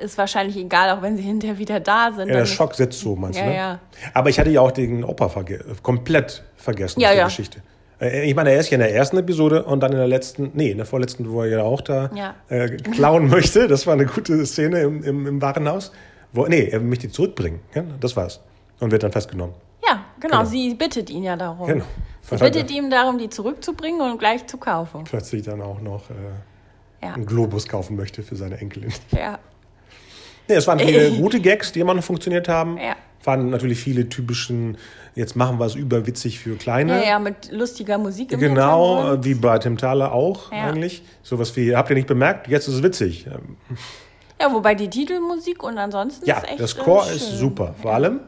ist 0.00 0.18
wahrscheinlich 0.18 0.56
egal, 0.56 0.90
auch 0.96 1.02
wenn 1.02 1.16
sie 1.16 1.22
hinterher 1.32 1.58
wieder 1.58 1.80
da 1.80 2.10
sind. 2.14 2.28
ja, 2.28 2.34
der 2.36 2.46
Schock 2.46 2.74
setzt 2.74 3.00
so, 3.00 3.16
meinst 3.16 3.38
Ja, 3.38 3.44
du? 3.44 3.50
Ne? 3.50 3.56
ja. 3.56 3.78
Aber 4.14 4.30
ich 4.30 4.38
hatte 4.38 4.50
ja 4.50 4.60
auch 4.60 4.72
den 4.72 5.04
Opa 5.04 5.28
verge 5.28 5.64
komplett 5.82 6.42
vergessen, 6.56 7.00
Ja, 7.00 7.12
ja. 7.12 7.24
Geschichte. 7.24 7.60
Äh, 8.00 8.28
Ich 8.28 8.34
meine, 8.34 8.50
er 8.52 8.60
ist 8.60 8.70
ja 8.70 8.76
in 8.76 8.80
der 8.80 8.94
ersten 8.94 9.16
Episode 9.18 9.64
und 9.64 9.80
dann 9.80 9.92
in 9.92 9.98
der 9.98 10.06
letzten, 10.08 10.50
nee, 10.54 10.70
in 10.70 10.76
der 10.78 10.86
vorletzten, 10.86 11.30
wo 11.30 11.42
er 11.42 11.48
ja 11.48 11.62
auch 11.62 11.80
da 11.80 12.10
Ja. 12.14 12.34
äh, 12.48 12.68
klauen 12.76 13.28
möchte. 13.30 13.68
Das 13.68 13.86
war 13.86 13.94
eine 13.94 14.06
gute 14.06 14.44
Szene 14.46 14.80
im, 14.80 15.02
im, 15.02 15.26
im 15.26 15.42
Warenhaus. 15.42 15.92
Wo, 16.32 16.46
nee, 16.46 16.68
er 16.70 16.80
möchte 16.80 17.08
die 17.08 17.12
zurückbringen. 17.12 17.60
Ja, 17.74 17.82
das 18.00 18.16
war's. 18.16 18.40
Und 18.78 18.92
wird 18.92 19.02
dann 19.02 19.12
festgenommen. 19.12 19.54
Ja, 19.86 20.04
genau, 20.20 20.38
Genau. 20.38 20.44
sie 20.50 20.74
bittet 20.74 21.10
ihn 21.10 21.24
ja 21.24 21.36
darum. 21.36 21.66
Genau. 21.66 21.84
Sie 22.22 22.36
bittet 22.36 22.70
ihn 22.70 22.88
darum, 22.90 23.18
die 23.18 23.28
zurückzubringen 23.28 24.00
und 24.00 24.18
gleich 24.18 24.46
zu 24.46 24.56
kaufen. 24.56 25.02
Plötzlich 25.04 25.42
dann 25.42 25.60
auch 25.60 25.80
noch 25.80 26.08
äh, 26.10 26.14
Ja, 27.04 27.14
einen 27.14 27.26
Globus 27.26 27.66
kaufen 27.66 27.96
möchte 27.96 28.22
für 28.22 28.36
seine 28.36 28.58
Enkelin. 28.58 28.92
ja, 29.10 29.38
Nee, 30.50 30.56
es 30.56 30.66
waren 30.66 30.78
viele 30.80 31.10
gute 31.12 31.40
Gags, 31.40 31.72
die 31.72 31.80
immer 31.80 31.94
noch 31.94 32.04
funktioniert 32.04 32.48
haben. 32.48 32.76
Ja. 32.76 32.96
Waren 33.24 33.50
natürlich 33.50 33.78
viele 33.78 34.08
typischen, 34.08 34.78
jetzt 35.14 35.36
machen 35.36 35.58
wir 35.58 35.66
es 35.66 35.74
überwitzig 35.74 36.38
für 36.40 36.56
Kleine. 36.56 37.00
ja, 37.02 37.08
ja, 37.10 37.18
mit 37.18 37.52
lustiger 37.52 37.98
Musik 37.98 38.32
im 38.32 38.40
Genau, 38.40 39.16
wie 39.22 39.34
bei 39.34 39.58
Tim 39.58 39.76
Thaler 39.76 40.12
auch 40.12 40.50
Ja. 40.52 40.64
eigentlich. 40.68 41.02
Sowas 41.22 41.54
wie, 41.56 41.76
habt 41.76 41.90
ihr 41.90 41.96
nicht 41.96 42.08
bemerkt, 42.08 42.48
jetzt 42.48 42.66
ist 42.68 42.74
es 42.74 42.82
witzig. 42.82 43.26
Ja, 44.40 44.52
wobei 44.52 44.74
die 44.74 44.88
Titelmusik 44.88 45.62
und 45.62 45.76
ansonsten 45.78 46.26
Ja, 46.26 46.38
ist 46.38 46.48
echt 46.48 46.60
das 46.60 46.76
Chor 46.76 47.04
schön. 47.04 47.16
ist 47.16 47.38
super. 47.38 47.74
Vor 47.82 47.92
allem 47.92 48.20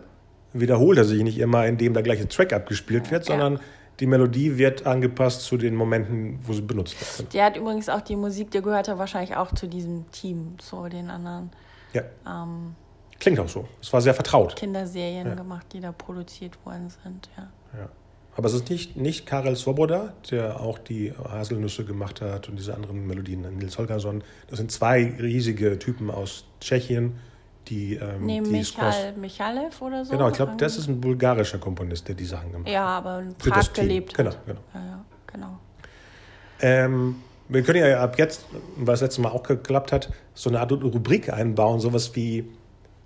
wiederholt 0.52 0.98
er 0.98 1.04
sich 1.04 1.22
nicht 1.22 1.38
immer, 1.38 1.66
indem 1.66 1.94
der 1.94 2.02
gleiche 2.02 2.28
Track 2.28 2.52
abgespielt 2.52 3.11
wird, 3.11 3.24
sondern 3.24 3.61
die 4.00 4.06
Melodie 4.06 4.58
wird 4.58 4.85
angepasst 4.87 5.42
zu 5.42 5.56
den 5.56 5.74
Momenten, 5.74 6.38
wo 6.46 6.52
sie 6.52 6.61
benutzt 6.61 6.96
wird. 7.18 7.32
Der 7.32 7.46
hat 7.46 7.56
übrigens 7.56 7.88
auch 7.88 8.02
die 8.02 8.16
Musik, 8.16 8.50
der 8.50 8.61
gehört 8.61 8.88
ja 8.88 8.98
wahrscheinlich 8.98 9.37
auch 9.37 9.54
zu 9.54 9.66
diesem 9.66 10.04
Team, 10.12 10.56
zu 10.58 10.87
den 10.90 11.08
anderen 11.08 11.50
Ja, 11.92 12.02
ähm, 12.26 12.74
klingt 13.18 13.38
auch 13.40 13.48
so. 13.48 13.68
Es 13.81 13.92
war 13.92 14.00
sehr 14.00 14.14
vertraut. 14.14 14.57
Kinderserien 14.57 15.26
Ja. 15.28 15.35
gemacht, 15.35 15.66
die 15.72 15.81
da 15.81 15.92
produziert 15.92 16.59
worden 16.64 16.90
sind. 17.02 17.28
Ja. 17.37 17.48
Ja. 17.78 17.88
Aber 18.35 18.46
es 18.46 18.55
ist 18.55 18.70
nicht, 18.70 18.96
nicht 18.96 19.26
Karel 19.26 19.57
Svoboda, 19.57 20.14
der 20.31 20.59
auch 20.61 20.78
die 20.78 21.12
Haselnüsse 21.12 21.85
gemacht 21.85 22.22
hat 22.22 22.48
und 22.48 22.57
diese 22.59 22.74
anderen 22.74 23.07
Melodien, 23.07 23.42
Nils 23.59 23.76
Holgersson. 23.76 24.24
Das 24.48 24.59
sind 24.59 24.72
zwei 24.72 25.14
riesige 25.20 25.78
Typen 25.78 26.11
aus 26.11 26.46
Tschechien, 26.61 27.18
die, 27.68 27.96
ähm, 27.96 28.24
Nee, 28.24 28.40
die 28.40 28.50
Michal, 28.50 29.12
Michalev 29.18 29.83
oder 29.83 30.05
so. 30.07 30.12
Genau, 30.12 30.28
ich 30.31 30.35
glaube, 30.37 30.55
das 30.57 30.78
ist 30.78 30.88
ein 30.88 30.98
bulgarischer 31.00 31.59
Komponist, 31.59 32.09
der 32.09 32.14
die 32.14 32.24
Sachen 32.24 32.50
gemacht 32.52 32.66
hat. 32.68 32.72
Ja, 32.72 32.87
aber 32.87 33.20
in 33.20 33.35
Prag 33.35 33.70
gelebt 33.74 34.14
Genau, 34.14 34.31
hat. 34.31 34.46
genau. 34.46 34.61
Ja, 34.74 34.81
ja, 34.81 35.05
genau. 35.26 35.59
Ähm, 36.61 37.16
wir 37.52 37.62
können 37.62 37.84
ja 37.84 38.00
ab 38.02 38.18
jetzt, 38.18 38.46
was 38.76 39.00
letztes 39.00 39.18
Mal 39.18 39.30
auch 39.30 39.42
geklappt 39.42 39.92
hat, 39.92 40.10
so 40.34 40.50
eine 40.50 40.60
Art 40.60 40.72
Rubrik 40.72 41.32
einbauen, 41.32 41.80
sowas 41.80 42.14
wie 42.14 42.50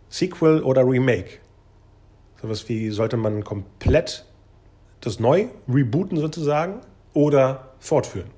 Sequel 0.09 0.63
oder 0.63 0.87
Remake. 0.87 1.39
Sowas 2.41 2.69
wie, 2.69 2.91
sollte 2.91 3.17
man 3.17 3.45
komplett 3.45 4.25
das 5.01 5.21
neu 5.21 5.49
rebooten 5.69 6.19
sozusagen 6.19 6.81
oder 7.13 7.73
fortführen? 7.79 8.31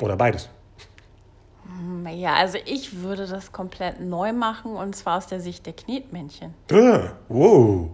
Oder 0.00 0.16
beides. 0.16 0.48
Ja, 2.14 2.34
also 2.34 2.58
ich 2.64 3.00
würde 3.02 3.26
das 3.26 3.52
komplett 3.52 4.00
neu 4.00 4.32
machen 4.32 4.72
und 4.72 4.96
zwar 4.96 5.18
aus 5.18 5.26
der 5.26 5.40
Sicht 5.40 5.66
der 5.66 5.72
Knetmännchen. 5.72 6.54
Ah, 6.72 7.12
wow. 7.28 7.90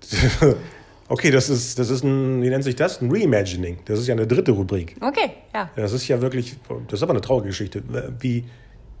Okay, 1.10 1.32
das 1.32 1.50
ist, 1.50 1.76
das 1.76 1.90
ist 1.90 2.04
ein, 2.04 2.40
wie 2.40 2.48
nennt 2.48 2.62
sich 2.62 2.76
das? 2.76 3.02
Ein 3.02 3.10
Reimagining. 3.10 3.78
Das 3.84 3.98
ist 3.98 4.06
ja 4.06 4.14
eine 4.14 4.28
dritte 4.28 4.52
Rubrik. 4.52 4.94
Okay, 5.00 5.32
ja. 5.52 5.68
Das 5.74 5.92
ist 5.92 6.06
ja 6.06 6.20
wirklich, 6.20 6.54
das 6.86 7.00
ist 7.00 7.02
aber 7.02 7.10
eine 7.10 7.20
traurige 7.20 7.48
Geschichte. 7.48 7.82
Wie, 8.20 8.44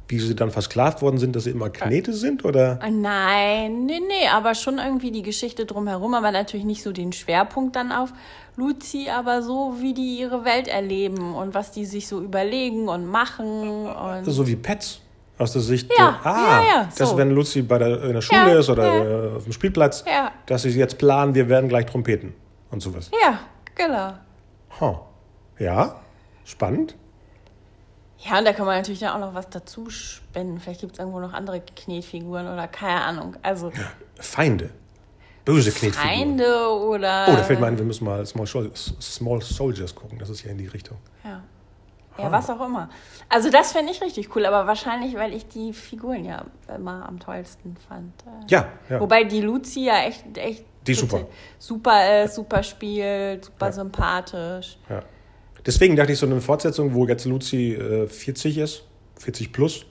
wie 0.08 0.18
sie 0.18 0.34
dann 0.34 0.50
versklavt 0.50 1.02
worden 1.02 1.18
sind, 1.18 1.36
dass 1.36 1.44
sie 1.44 1.50
immer 1.50 1.70
Knete 1.70 2.12
sind? 2.12 2.44
Oder? 2.44 2.80
Nein, 2.90 3.86
nee, 3.86 4.00
nee, 4.00 4.26
aber 4.28 4.56
schon 4.56 4.78
irgendwie 4.78 5.12
die 5.12 5.22
Geschichte 5.22 5.66
drumherum, 5.66 6.14
aber 6.14 6.32
natürlich 6.32 6.66
nicht 6.66 6.82
so 6.82 6.90
den 6.90 7.12
Schwerpunkt 7.12 7.76
dann 7.76 7.92
auf 7.92 8.12
Luzi, 8.56 9.08
aber 9.08 9.40
so, 9.42 9.76
wie 9.78 9.94
die 9.94 10.18
ihre 10.18 10.44
Welt 10.44 10.66
erleben 10.66 11.36
und 11.36 11.54
was 11.54 11.70
die 11.70 11.86
sich 11.86 12.08
so 12.08 12.20
überlegen 12.20 12.88
und 12.88 13.06
machen. 13.06 13.88
Und 13.88 14.24
So 14.24 14.48
wie 14.48 14.56
Pets. 14.56 15.00
Aus 15.40 15.52
der 15.52 15.62
Sicht, 15.62 15.90
Ja, 15.98 16.20
der, 16.22 16.32
ah, 16.32 16.60
ja, 16.60 16.66
ja, 16.82 16.88
dass 16.96 17.10
so. 17.10 17.16
wenn 17.16 17.30
Lucy 17.30 17.62
bei 17.62 17.78
der, 17.78 18.02
in 18.04 18.12
der 18.12 18.20
Schule 18.20 18.58
ist 18.58 18.68
oder 18.68 19.36
auf 19.36 19.44
dem 19.44 19.52
Spielplatz, 19.52 20.04
dass 20.46 20.62
sie 20.62 20.70
jetzt 20.70 20.98
planen, 20.98 21.34
wir 21.34 21.48
werden 21.48 21.68
gleich 21.68 21.86
Trompeten 21.86 22.34
und 22.70 22.80
sowas. 22.82 23.10
ja, 23.22 23.38
genau. 23.74 24.12
Huh. 24.80 24.96
Ja, 25.58 25.96
spannend. 26.44 26.94
Ja, 28.18 28.38
und 28.38 28.44
da 28.44 28.52
kann 28.52 28.66
man 28.66 28.76
natürlich 28.76 29.00
dann 29.00 29.14
auch 29.14 29.26
noch 29.28 29.34
was 29.34 29.48
dazu 29.48 29.88
spenden. 29.88 30.60
Vielleicht 30.60 30.80
gibt 30.82 30.92
es 30.92 30.98
irgendwo 30.98 31.20
noch 31.20 31.32
andere 31.32 31.60
Knetfiguren 31.62 32.46
oder 32.52 32.68
keine 32.68 33.00
Ahnung. 33.02 33.36
Also 33.42 33.72
Feinde. 34.18 34.70
Böse 35.46 35.70
Knetfiguren. 35.72 36.06
Feinde 36.16 36.68
oder. 36.68 37.26
Oh, 37.28 37.32
da 37.36 37.42
fällt 37.44 37.60
mir 37.60 37.66
ein, 37.66 37.78
wir 37.78 37.84
müssen 37.86 38.04
mal 38.04 38.26
Small, 38.26 38.46
Sol- 38.46 38.70
Small 38.74 39.40
Soldiers 39.40 39.94
gucken. 39.94 40.18
Das 40.18 40.28
ist 40.28 40.44
ja 40.44 40.50
in 40.50 40.58
die 40.58 40.66
Richtung. 40.66 40.98
Ja. 41.24 41.42
Ja, 42.22 42.32
was 42.32 42.48
auch 42.50 42.64
immer. 42.64 42.88
Also 43.28 43.50
das 43.50 43.72
fände 43.72 43.92
ich 43.92 44.00
richtig 44.02 44.34
cool, 44.34 44.46
aber 44.46 44.66
wahrscheinlich, 44.66 45.14
weil 45.16 45.32
ich 45.34 45.46
die 45.48 45.72
Figuren 45.72 46.24
ja 46.24 46.44
immer 46.74 47.06
am 47.08 47.18
tollsten 47.20 47.76
fand. 47.88 48.12
Äh, 48.26 48.44
Ja, 48.48 48.68
ja. 48.88 49.00
Wobei 49.00 49.24
die 49.24 49.40
Luzi 49.40 49.84
ja 49.84 50.00
echt, 50.02 50.24
echt 50.38 50.64
Die 50.86 50.94
super. 50.94 51.26
super 51.58 52.24
ist, 52.24 52.34
super 52.34 52.62
spielt, 52.62 53.44
super 53.46 53.66
Ja. 53.66 53.72
sympathisch. 53.72 54.78
ja. 54.88 55.02
Deswegen 55.66 55.94
dachte 55.94 56.12
ich, 56.12 56.18
so 56.18 56.24
eine 56.24 56.40
Fortsetzung, 56.40 56.94
wo 56.94 57.06
jetzt 57.06 57.26
Lucy 57.26 57.74
äh, 57.74 58.06
40 58.06 58.56
ist, 58.58 58.84
40 59.18 59.52
plus. 59.52 59.84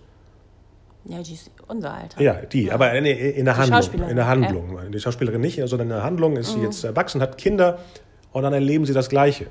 Ja, 1.05 1.21
die 1.21 1.33
ist 1.33 1.51
unser 1.67 1.93
Alter. 1.93 2.21
Ja, 2.21 2.33
die, 2.33 2.71
aber 2.71 2.91
in, 2.93 3.05
in 3.05 3.45
der 3.45 3.53
Die 3.53 3.59
Handlung. 3.71 4.09
In 4.09 4.15
der 4.15 4.27
Handlung. 4.27 4.91
Die 4.91 4.99
Schauspielerin 4.99 5.41
nicht, 5.41 5.57
sondern 5.65 5.81
in 5.89 5.93
der 5.93 6.03
Handlung 6.03 6.37
ist 6.37 6.51
Mhm. 6.55 6.59
sie 6.59 6.65
jetzt 6.65 6.83
erwachsen, 6.83 7.21
hat 7.21 7.37
Kinder 7.37 7.77
und 8.31 8.41
dann 8.43 8.53
erleben 8.53 8.85
sie 8.85 8.93
das 8.93 9.09
Gleiche. 9.09 9.47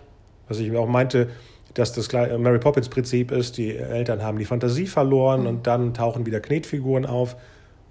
Was 0.49 0.59
ich 0.59 0.75
auch 0.77 0.87
meinte, 0.89 1.31
dass 1.75 1.93
das 1.93 2.09
äh, 2.13 2.39
Mary 2.39 2.59
Poppins 2.59 2.89
Prinzip 2.89 3.31
ist, 3.31 3.57
die 3.59 3.77
Eltern 3.77 4.23
haben 4.23 4.39
die 4.39 4.45
Fantasie 4.45 4.87
verloren 4.87 5.43
Mhm. 5.43 5.47
und 5.47 5.67
dann 5.67 5.95
tauchen 5.95 6.27
wieder 6.27 6.41
Knetfiguren 6.41 7.07
auf 7.07 7.37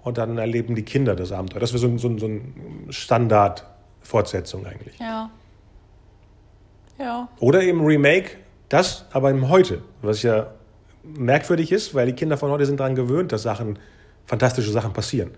und 0.02 0.18
dann 0.18 0.38
erleben 0.38 0.74
die 0.74 0.82
Kinder 0.82 1.14
das 1.16 1.32
Abenteuer. 1.32 1.60
Das 1.60 1.72
wäre 1.72 1.80
so, 1.80 1.98
so, 1.98 2.18
so 2.18 2.26
ein 2.26 2.86
Standard-Fortsetzung 2.90 4.66
eigentlich. 4.66 4.98
Ja. 4.98 5.30
Ja. 6.98 7.28
Oder 7.40 7.62
eben 7.62 7.84
Remake, 7.84 8.32
das 8.68 9.06
aber 9.12 9.30
im 9.30 9.48
Heute, 9.48 9.82
was 10.02 10.22
ja 10.22 10.48
merkwürdig 11.04 11.72
ist, 11.72 11.94
weil 11.94 12.06
die 12.06 12.12
Kinder 12.12 12.36
von 12.36 12.50
heute 12.50 12.66
sind 12.66 12.80
daran 12.80 12.94
gewöhnt, 12.96 13.32
dass 13.32 13.42
Sachen, 13.42 13.78
fantastische 14.26 14.70
Sachen 14.72 14.92
passieren. 14.92 15.30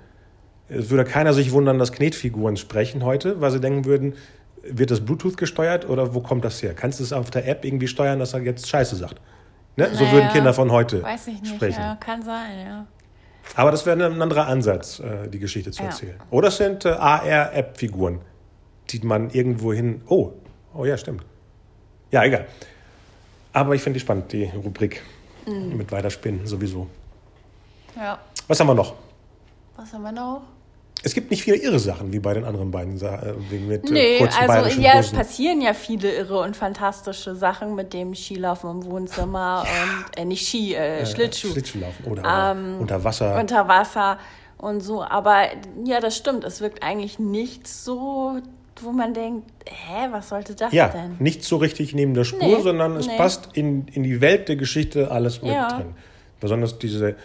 Es 0.68 0.88
würde 0.90 1.04
keiner 1.04 1.34
sich 1.34 1.52
wundern, 1.52 1.78
dass 1.78 1.92
Knetfiguren 1.92 2.56
sprechen 2.56 3.04
heute, 3.04 3.40
weil 3.40 3.50
sie 3.50 3.60
denken 3.60 3.84
würden, 3.84 4.14
wird 4.62 4.90
das 4.90 5.00
Bluetooth 5.00 5.36
gesteuert 5.36 5.88
oder 5.88 6.14
wo 6.14 6.20
kommt 6.20 6.44
das 6.44 6.62
her? 6.62 6.74
Kannst 6.74 7.00
du 7.00 7.04
es 7.04 7.12
auf 7.12 7.30
der 7.30 7.46
App 7.48 7.64
irgendwie 7.64 7.88
steuern, 7.88 8.18
dass 8.18 8.34
er 8.34 8.40
jetzt 8.40 8.68
Scheiße 8.68 8.96
sagt? 8.96 9.20
Ne? 9.76 9.88
So 9.92 10.04
Naja, 10.04 10.12
würden 10.12 10.28
Kinder 10.30 10.52
von 10.54 10.70
heute 10.70 11.02
Weiß 11.02 11.28
ich 11.28 11.40
nicht. 11.40 11.54
sprechen. 11.54 11.80
Ja, 11.80 11.96
kann 11.96 12.22
sein, 12.22 12.58
ja. 12.66 12.86
Aber 13.56 13.70
das 13.70 13.86
wäre 13.86 14.04
ein 14.04 14.20
anderer 14.22 14.46
Ansatz, 14.46 15.00
äh, 15.00 15.28
die 15.28 15.38
Geschichte 15.38 15.70
zu 15.70 15.82
Ja. 15.82 15.88
erzählen. 15.88 16.20
Oder 16.30 16.48
es 16.48 16.56
sind 16.56 16.84
äh, 16.84 16.90
AR-App-Figuren, 16.90 18.20
die 18.90 19.00
man 19.00 19.30
irgendwo 19.30 19.72
hin. 19.72 20.02
Oh, 20.06 20.32
oh 20.74 20.84
ja, 20.84 20.96
stimmt. 20.96 21.24
Ja, 22.10 22.24
egal. 22.24 22.46
Aber 23.52 23.74
ich 23.74 23.82
finde 23.82 23.98
die 23.98 24.00
spannend, 24.00 24.30
die 24.32 24.44
Rubrik 24.44 25.02
mhm. 25.46 25.76
mit 25.76 25.90
Weiterspinnen 25.90 26.46
sowieso. 26.46 26.88
Ja. 27.96 28.18
Was 28.46 28.60
haben 28.60 28.66
wir 28.68 28.74
noch? 28.74 28.94
Was 29.76 29.92
haben 29.92 30.02
wir 30.02 30.12
noch? 30.12 30.42
Es 31.02 31.14
gibt 31.14 31.30
nicht 31.30 31.42
viele 31.42 31.56
irre 31.56 31.78
Sachen 31.78 32.12
wie 32.12 32.18
bei 32.18 32.34
den 32.34 32.44
anderen 32.44 32.70
beiden 32.70 32.98
Sachen. 32.98 33.42
Äh, 33.50 33.56
mit 33.56 33.88
äh, 33.88 33.92
nee, 33.92 34.28
also 34.46 34.80
ja, 34.80 34.98
es 34.98 35.10
passieren 35.10 35.60
ja 35.62 35.72
viele 35.72 36.12
irre 36.12 36.40
und 36.40 36.56
fantastische 36.56 37.34
Sachen 37.34 37.74
mit 37.74 37.92
dem 37.92 38.14
Skilaufen 38.14 38.70
im 38.70 38.84
Wohnzimmer 38.84 39.64
ja. 39.64 39.82
und 39.82 40.18
äh, 40.18 40.24
nicht 40.24 40.46
Ski, 40.46 40.74
äh, 40.74 41.06
Schlittschuh. 41.06 41.48
Äh, 41.48 41.52
Schlittschuhlaufen 41.52 42.04
oder 42.06 42.52
ähm, 42.52 42.80
unter 42.80 43.02
Wasser. 43.02 43.38
Unter 43.38 43.66
Wasser 43.66 44.18
und 44.58 44.80
so. 44.80 45.02
Aber 45.02 45.44
ja, 45.84 46.00
das 46.00 46.16
stimmt. 46.16 46.44
Es 46.44 46.60
wirkt 46.60 46.82
eigentlich 46.82 47.18
nicht 47.18 47.66
so, 47.66 48.38
wo 48.82 48.92
man 48.92 49.14
denkt, 49.14 49.50
hä, 49.66 50.08
was 50.10 50.28
sollte 50.28 50.54
das 50.54 50.72
ja, 50.72 50.88
denn? 50.88 51.16
Nicht 51.18 51.44
so 51.44 51.56
richtig 51.56 51.94
neben 51.94 52.14
der 52.14 52.24
Spur, 52.24 52.58
nee, 52.58 52.62
sondern 52.62 52.96
es 52.96 53.06
nee. 53.06 53.16
passt 53.16 53.50
in, 53.54 53.88
in 53.88 54.02
die 54.02 54.20
Welt 54.20 54.48
der 54.48 54.56
Geschichte 54.56 55.10
alles 55.10 55.40
mit 55.42 55.52
ja. 55.52 55.68
drin. 55.68 55.94
Besonders 56.40 56.78
diese 56.78 57.16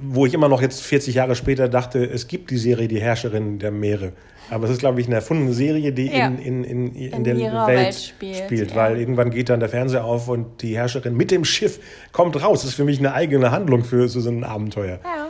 wo 0.00 0.26
ich 0.26 0.34
immer 0.34 0.48
noch 0.48 0.62
jetzt 0.62 0.82
40 0.82 1.14
Jahre 1.14 1.34
später 1.34 1.68
dachte, 1.68 2.04
es 2.04 2.28
gibt 2.28 2.50
die 2.50 2.58
Serie 2.58 2.88
Die 2.88 3.00
Herrscherin 3.00 3.58
der 3.58 3.70
Meere. 3.70 4.12
Aber 4.50 4.64
es 4.64 4.72
ist, 4.72 4.80
glaube 4.80 5.00
ich, 5.00 5.06
eine 5.06 5.16
erfundene 5.16 5.52
Serie, 5.52 5.92
die 5.92 6.08
ja. 6.08 6.26
in, 6.26 6.38
in, 6.38 6.64
in, 6.64 6.94
in, 6.94 7.12
in 7.12 7.24
der 7.24 7.36
Welt, 7.36 7.68
Welt, 7.68 7.94
spielt, 7.94 8.36
spielt 8.36 8.70
ja. 8.70 8.76
weil 8.76 8.98
irgendwann 8.98 9.30
geht 9.30 9.48
dann 9.48 9.60
der 9.60 9.68
Fernseher 9.68 10.04
auf 10.04 10.28
und 10.28 10.62
die 10.62 10.76
Herrscherin 10.76 11.16
mit 11.16 11.30
dem 11.30 11.44
Schiff 11.44 11.80
kommt 12.12 12.40
raus. 12.42 12.60
Das 12.60 12.70
ist 12.70 12.76
für 12.76 12.84
mich 12.84 12.98
eine 12.98 13.14
eigene 13.14 13.50
Handlung 13.50 13.84
für 13.84 14.08
so 14.08 14.28
ein 14.28 14.44
Abenteuer. 14.44 15.00
Ja. 15.02 15.28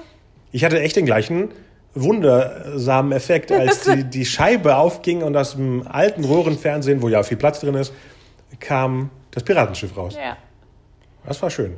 Ich 0.50 0.64
hatte 0.64 0.80
echt 0.80 0.96
den 0.96 1.06
gleichen 1.06 1.50
wundersamen 1.94 3.12
Effekt, 3.12 3.52
als 3.52 3.82
die, 3.82 4.04
die 4.10 4.24
Scheibe 4.24 4.76
aufging 4.76 5.22
und 5.22 5.36
aus 5.36 5.54
dem 5.54 5.86
alten 5.86 6.24
Röhrenfernsehen, 6.24 7.02
wo 7.02 7.08
ja 7.08 7.22
viel 7.22 7.36
Platz 7.36 7.60
drin 7.60 7.74
ist, 7.74 7.92
kam 8.60 9.10
das 9.30 9.44
Piratenschiff 9.44 9.96
raus. 9.96 10.16
Ja. 10.16 10.36
Das 11.24 11.40
war 11.42 11.50
schön. 11.50 11.76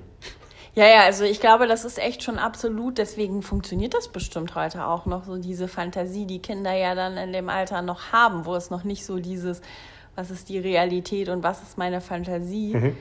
Ja, 0.74 0.86
ja, 0.86 1.04
also 1.04 1.24
ich 1.24 1.40
glaube, 1.40 1.68
das 1.68 1.84
ist 1.84 1.98
echt 1.98 2.24
schon 2.24 2.38
absolut, 2.38 2.98
deswegen 2.98 3.42
funktioniert 3.42 3.94
das 3.94 4.08
bestimmt 4.08 4.56
heute 4.56 4.86
auch 4.86 5.06
noch, 5.06 5.24
so 5.24 5.36
diese 5.36 5.68
Fantasie, 5.68 6.26
die 6.26 6.40
Kinder 6.40 6.72
ja 6.72 6.96
dann 6.96 7.16
in 7.16 7.32
dem 7.32 7.48
Alter 7.48 7.80
noch 7.80 8.12
haben, 8.12 8.44
wo 8.44 8.56
es 8.56 8.70
noch 8.70 8.82
nicht 8.82 9.04
so 9.04 9.20
dieses, 9.20 9.62
was 10.16 10.32
ist 10.32 10.48
die 10.48 10.58
Realität 10.58 11.28
und 11.28 11.44
was 11.44 11.62
ist 11.62 11.78
meine 11.78 12.00
Fantasie, 12.00 12.74
mhm. 12.74 12.96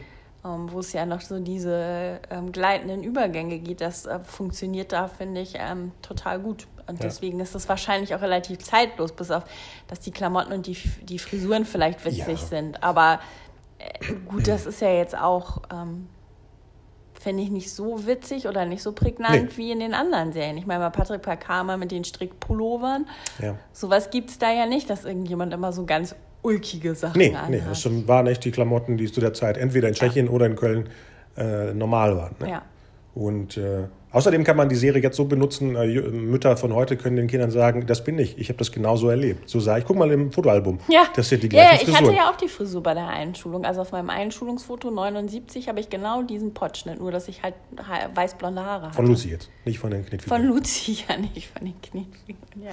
ähm, 0.46 0.72
wo 0.72 0.80
es 0.80 0.94
ja 0.94 1.08
noch 1.08 1.22
so 1.22 1.40
diese 1.40 2.20
ähm, 2.30 2.52
gleitenden 2.52 3.04
Übergänge 3.04 3.58
geht, 3.58 3.82
das 3.82 4.06
äh, 4.06 4.20
funktioniert 4.20 4.92
da, 4.92 5.08
finde 5.08 5.42
ich, 5.42 5.56
ähm, 5.58 5.94
total 6.04 6.40
gut. 6.40 6.68
Und 6.86 7.00
ja. 7.00 7.06
deswegen 7.06 7.40
ist 7.40 7.56
es 7.56 7.68
wahrscheinlich 7.68 8.14
auch 8.14 8.22
relativ 8.22 8.60
zeitlos, 8.60 9.14
bis 9.14 9.32
auf, 9.32 9.46
dass 9.88 10.00
die 10.00 10.12
Klamotten 10.12 10.54
und 10.54 10.68
die, 10.68 10.78
die 11.02 11.18
Frisuren 11.18 11.66
vielleicht 11.66 12.06
witzig 12.06 12.28
ja. 12.28 12.36
sind. 12.36 12.84
Aber 12.84 13.20
äh, 13.80 14.14
gut, 14.28 14.48
das 14.48 14.68
ist 14.68 14.80
ja 14.80 14.92
jetzt 14.92 15.18
auch 15.18 15.64
ähm, 15.72 16.08
finde 17.24 17.44
ich 17.44 17.50
nicht 17.50 17.72
so 17.72 18.06
witzig 18.06 18.48
oder 18.48 18.66
nicht 18.66 18.84
so 18.84 18.92
prägnant 18.92 19.44
nee. 19.44 19.58
wie 19.58 19.72
in 19.72 19.80
den 19.80 19.94
anderen 19.94 20.34
Serien. 20.34 20.58
Ich 20.58 20.66
meine, 20.66 20.84
bei 20.84 20.90
Patrick 20.90 21.22
Parkama 21.22 21.78
mit 21.78 21.92
den 21.92 22.04
Strickpullovern, 22.04 23.08
ja. 23.42 23.56
sowas 23.72 24.10
gibt 24.10 24.30
es 24.30 24.38
da 24.38 24.52
ja 24.52 24.66
nicht, 24.66 24.90
dass 24.90 25.06
irgendjemand 25.06 25.54
immer 25.54 25.72
so 25.72 25.86
ganz 25.86 26.16
ulkige 26.42 26.94
Sachen 26.94 27.18
nee, 27.18 27.30
anhat. 27.30 27.50
Nee, 27.50 27.62
das 27.68 27.86
waren 28.08 28.28
echt 28.28 28.44
die 28.44 28.52
Klamotten, 28.52 28.98
die 28.98 29.10
zu 29.12 29.22
der 29.22 29.34
Zeit 29.34 29.58
entweder 29.58 29.88
in 29.88 29.94
Tschechien 29.94 30.26
ja. 30.26 30.32
oder 30.32 30.46
in 30.46 30.56
Köln 30.56 30.90
äh, 31.38 31.74
normal 31.74 32.18
waren. 32.18 32.36
Ne? 32.40 32.50
Ja. 32.50 32.62
Und 33.16 33.58
äh, 33.58 33.86
außerdem 34.14 34.44
kann 34.44 34.56
man 34.56 34.70
die 34.70 34.76
Serie 34.76 35.02
jetzt 35.02 35.18
so 35.18 35.26
benutzen, 35.26 35.76
äh, 35.76 35.88
Mütter 35.88 36.56
von 36.56 36.74
heute 36.74 36.96
können 36.96 37.18
den 37.18 37.28
Kindern 37.28 37.52
sagen, 37.52 37.86
das 37.86 38.04
bin 38.04 38.18
ich, 38.18 38.38
ich 38.38 38.50
habe 38.50 38.58
das 38.58 38.72
genauso 38.72 39.10
erlebt. 39.10 39.50
So 39.50 39.60
sah 39.60 39.78
ich, 39.78 39.86
guck 39.86 39.98
mal 39.98 40.10
im 40.12 40.32
Fotoalbum, 40.32 40.80
ja. 40.88 41.04
das 41.16 41.30
sind 41.30 41.44
die 41.44 41.50
gleichen 41.50 41.66
ja, 41.66 41.76
ich 41.76 41.84
Frisuren. 41.84 42.06
hatte 42.06 42.16
ja 42.16 42.32
auch 42.32 42.38
die 42.38 42.48
Frisur 42.48 42.82
bei 42.82 42.94
der 42.94 43.08
Einschulung. 43.08 43.66
Also 43.66 43.82
auf 43.82 43.92
meinem 43.92 44.10
Einschulungsfoto 44.10 44.90
79 44.92 45.68
habe 45.68 45.80
ich 45.80 45.90
genau 45.90 46.22
diesen 46.22 46.54
Potschnitt, 46.54 47.00
nur 47.00 47.12
dass 47.12 47.28
ich 47.28 47.44
halt 47.44 47.56
weißblonde 48.16 48.64
Haare 48.64 48.86
hatte. 48.86 48.96
Von 48.96 49.08
Lucy 49.08 49.30
jetzt, 49.30 49.50
nicht 49.66 49.80
von 49.80 49.92
den 49.92 50.06
Knetfiguren. 50.06 50.44
Von 50.44 50.56
Lucy, 50.56 50.98
ja 51.10 51.18
nicht 51.18 51.48
von 51.48 51.66
den 51.66 51.82
Knetfiguren, 51.82 52.64
ja. 52.64 52.72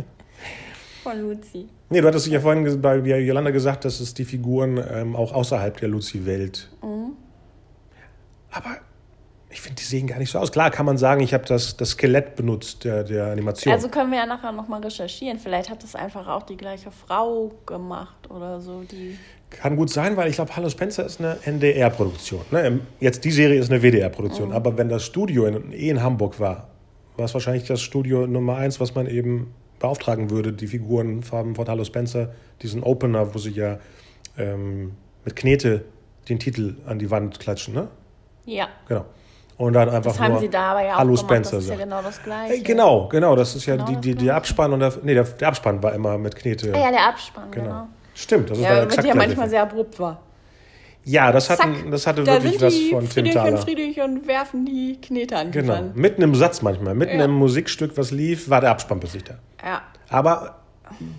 Von 1.03 1.21
Lucy. 1.21 1.67
Nee, 1.89 2.03
du 2.03 2.07
hattest 2.07 2.27
ja 2.27 2.41
vorhin 2.41 2.81
bei 2.83 2.97
Jolanda 2.99 3.51
gesagt, 3.51 3.85
dass 3.87 4.01
es 4.01 4.13
die 4.13 4.25
Figuren 4.25 4.83
ähm, 4.93 5.17
auch 5.17 5.33
außerhalb 5.33 5.79
der 5.81 5.89
Lucy-Welt. 5.89 6.69
Mhm. 6.83 7.17
Aber 8.51 8.77
ich 9.53 9.61
finde, 9.61 9.81
die 9.81 9.85
sehen 9.85 10.07
gar 10.07 10.19
nicht 10.19 10.31
so 10.31 10.39
aus. 10.39 10.53
Klar 10.53 10.71
kann 10.71 10.87
man 10.87 10.97
sagen, 10.97 11.23
ich 11.23 11.35
habe 11.35 11.45
das, 11.45 11.77
das 11.77 11.91
Skelett 11.91 12.37
benutzt 12.37 12.85
der, 12.85 13.03
der 13.03 13.33
Animation. 13.33 13.75
Also 13.75 13.89
können 13.89 14.13
wir 14.13 14.19
ja 14.19 14.27
nachher 14.27 14.53
nochmal 14.53 14.81
recherchieren. 14.81 15.39
Vielleicht 15.39 15.71
hat 15.71 15.83
das 15.83 15.97
einfach 15.97 16.29
auch 16.29 16.45
die 16.45 16.57
gleiche 16.57 16.93
Frau 16.93 17.51
gemacht 17.67 18.31
oder 18.31 18.61
so. 18.61 18.83
Die 18.83 19.19
kann 19.51 19.75
gut 19.75 19.91
sein, 19.91 20.17
weil 20.17 20.31
ich 20.31 20.37
glaube, 20.37 20.55
Hallo 20.55 20.69
Spencer 20.69 21.05
ist 21.05 21.19
eine 21.19 21.37
NDR-Produktion. 21.45 22.43
Ne? 22.53 22.81
Jetzt 23.01 23.25
die 23.25 23.33
Serie 23.33 23.59
ist 23.59 23.73
eine 23.73 23.83
WDR-Produktion. 23.83 24.51
Mhm. 24.51 24.55
Aber 24.55 24.79
wenn 24.79 24.89
das 24.89 25.05
Studio 25.05 25.47
in, 25.47 25.73
eh 25.73 25.91
in 25.91 26.01
Hamburg 26.01 26.39
war, 26.39 26.69
war 27.17 27.25
es 27.25 27.35
wahrscheinlich 27.35 27.65
das 27.65 27.83
Studio 27.83 28.29
Nummer 28.29 28.57
eins, 28.57 28.79
was 28.79 28.95
man 28.95 29.09
eben 29.09 29.53
beauftragen 29.81 30.31
würde, 30.31 30.53
die 30.53 30.69
Figurenfarben 30.69 31.57
von 31.57 31.67
Hallo 31.67 31.83
Spencer, 31.85 32.33
diesen 32.63 32.85
Opener, 32.85 33.35
wo 33.35 33.39
sie 33.39 33.51
ja 33.51 33.81
ähm, 34.39 34.93
mit 35.25 35.35
Knete 35.35 35.85
den 36.29 36.39
Titel 36.39 36.77
an 36.87 37.01
die 37.01 37.11
Wand 37.11 37.41
klatschen, 37.41 37.75
ne? 37.75 37.89
Ja. 38.47 38.69
Genau 38.87 39.07
und 39.61 39.75
dann 39.75 39.91
einfach 39.91 40.13
das 40.13 40.21
haben 40.21 40.33
nur 40.33 40.41
sie 40.41 40.49
da 40.49 40.71
aber 40.71 40.83
ja 40.83 40.97
Hallo 40.97 41.13
auch 41.13 41.19
Spencer 41.19 41.51
gemacht. 41.51 41.53
Das 41.53 41.65
ist 41.65 41.69
ja 41.69 41.85
genau 41.85 42.01
das 42.01 42.23
Gleiche. 42.23 42.63
Genau, 42.63 43.09
genau, 43.09 43.37
das 43.37 43.55
ist 43.55 43.67
ja 43.67 43.77
genau 43.77 43.91
die, 43.91 43.97
die, 43.97 44.15
die 44.15 44.31
Abspann 44.31 44.73
und 44.73 44.81
der, 44.81 44.95
nee, 45.03 45.13
der, 45.13 45.25
der 45.25 45.49
Abspann 45.49 45.83
war 45.83 45.93
immer 45.93 46.17
mit 46.17 46.35
Knete. 46.35 46.73
Ah, 46.75 46.79
ja, 46.79 46.91
der 46.91 47.09
Abspann, 47.09 47.51
genau. 47.51 47.67
genau. 47.67 47.89
Stimmt, 48.15 48.49
das 48.49 48.57
ist 48.57 48.65
ja, 48.65 48.83
exakt 48.85 49.07
ja 49.07 49.15
manchmal 49.15 49.51
sehr 49.51 49.63
abrupt 49.63 50.01
war. 50.01 50.23
Ja, 51.05 51.31
das, 51.31 51.51
hatten, 51.51 51.91
das 51.91 52.07
hatte 52.07 52.25
da 52.25 52.43
wirklich 52.43 52.63
was 52.63 52.75
von 52.91 53.07
Tim 53.07 53.31
Thaler. 53.31 53.53
und 53.53 53.59
Friedrich 53.59 54.01
und 54.01 54.27
werfen 54.27 54.65
die 54.65 54.99
Knete 54.99 55.37
an 55.37 55.51
Genau, 55.51 55.75
Wand. 55.75 55.95
mitten 55.95 56.23
im 56.23 56.35
Satz 56.35 56.63
manchmal, 56.63 56.95
mitten 56.95 57.19
ja. 57.19 57.27
im 57.27 57.33
Musikstück, 57.33 57.99
was 57.99 58.13
lief, 58.13 58.49
war 58.49 58.63
der 58.63 58.71
Abspann 58.71 58.99
plötzlich 58.99 59.25
da. 59.25 59.35
Ja. 59.63 59.83
Aber 60.09 60.57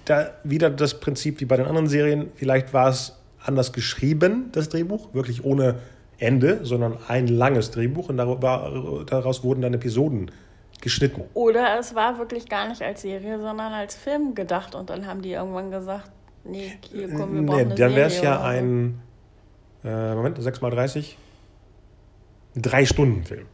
da 0.06 0.32
wieder 0.43 0.71
das 0.71 0.99
Prinzip 0.99 1.41
wie 1.41 1.45
bei 1.45 1.58
den 1.58 1.67
anderen 1.67 1.88
Serien, 1.88 2.32
vielleicht 2.36 2.73
war 2.73 2.89
es 2.89 3.19
anders 3.43 3.71
geschrieben, 3.71 4.49
das 4.51 4.69
Drehbuch, 4.69 5.13
wirklich 5.13 5.45
ohne 5.45 5.75
Ende, 6.21 6.60
sondern 6.63 6.97
ein 7.07 7.27
langes 7.27 7.71
Drehbuch 7.71 8.10
und 8.10 8.17
daraus 8.17 9.43
wurden 9.43 9.62
dann 9.62 9.73
Episoden 9.73 10.31
geschnitten. 10.81 11.23
Oder 11.34 11.79
es 11.79 11.95
war 11.95 12.17
wirklich 12.17 12.47
gar 12.47 12.67
nicht 12.67 12.81
als 12.81 13.01
Serie, 13.01 13.39
sondern 13.39 13.73
als 13.73 13.95
Film 13.95 14.36
gedacht 14.36 14.75
und 14.75 14.89
dann 14.89 15.07
haben 15.07 15.21
die 15.21 15.31
irgendwann 15.31 15.71
gesagt, 15.71 16.12
nee, 16.43 16.73
hier 16.91 17.10
kommen 17.13 17.36
wir 17.36 17.45
brauchen 17.45 17.67
nee, 17.69 17.75
Dann 17.75 17.95
wäre 17.95 18.07
es 18.07 18.21
ja 18.21 18.41
ein, 18.43 18.99
äh, 19.84 20.15
Moment, 20.15 20.41
6 20.41 20.62
mal 20.62 20.71
30, 20.71 21.17
drei 22.55 22.86
Stunden 22.86 23.23
Film. 23.23 23.45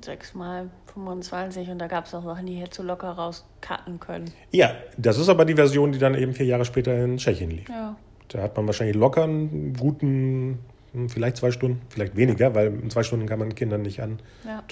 6 0.00 0.34
mal 0.34 0.70
25 0.94 1.68
und 1.68 1.78
da 1.78 1.86
gab 1.86 2.06
es 2.06 2.14
auch 2.14 2.24
Sachen, 2.24 2.46
die 2.46 2.54
hätte 2.54 2.76
so 2.76 2.82
locker 2.82 3.10
rauscutten 3.10 4.00
können. 4.00 4.30
Ja, 4.50 4.72
das 4.96 5.18
ist 5.18 5.28
aber 5.28 5.44
die 5.44 5.54
Version, 5.54 5.92
die 5.92 5.98
dann 5.98 6.14
eben 6.14 6.32
vier 6.32 6.46
Jahre 6.46 6.64
später 6.64 7.04
in 7.04 7.18
Tschechien 7.18 7.50
lief. 7.50 7.68
Ja. 7.68 7.96
Da 8.28 8.42
hat 8.42 8.56
man 8.56 8.66
wahrscheinlich 8.66 8.96
locker 8.96 9.24
einen 9.24 9.74
guten 9.74 10.60
vielleicht 11.08 11.38
zwei 11.38 11.50
Stunden, 11.50 11.80
vielleicht 11.88 12.16
weniger, 12.16 12.54
weil 12.54 12.66
in 12.66 12.90
zwei 12.90 13.02
Stunden 13.02 13.26
kann 13.26 13.38
man 13.38 13.54
Kindern 13.54 13.82
nicht 13.82 14.00
antun. 14.02 14.20
Ja. 14.44 14.62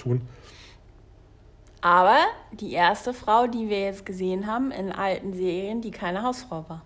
Aber 1.81 2.19
die 2.51 2.73
erste 2.73 3.13
Frau, 3.13 3.47
die 3.47 3.69
wir 3.69 3.81
jetzt 3.81 4.05
gesehen 4.05 4.45
haben 4.45 4.71
in 4.71 4.91
alten 4.91 5.33
Serien, 5.33 5.81
die 5.81 5.91
keine 5.91 6.21
Hausfrau 6.21 6.65
war. 6.67 6.83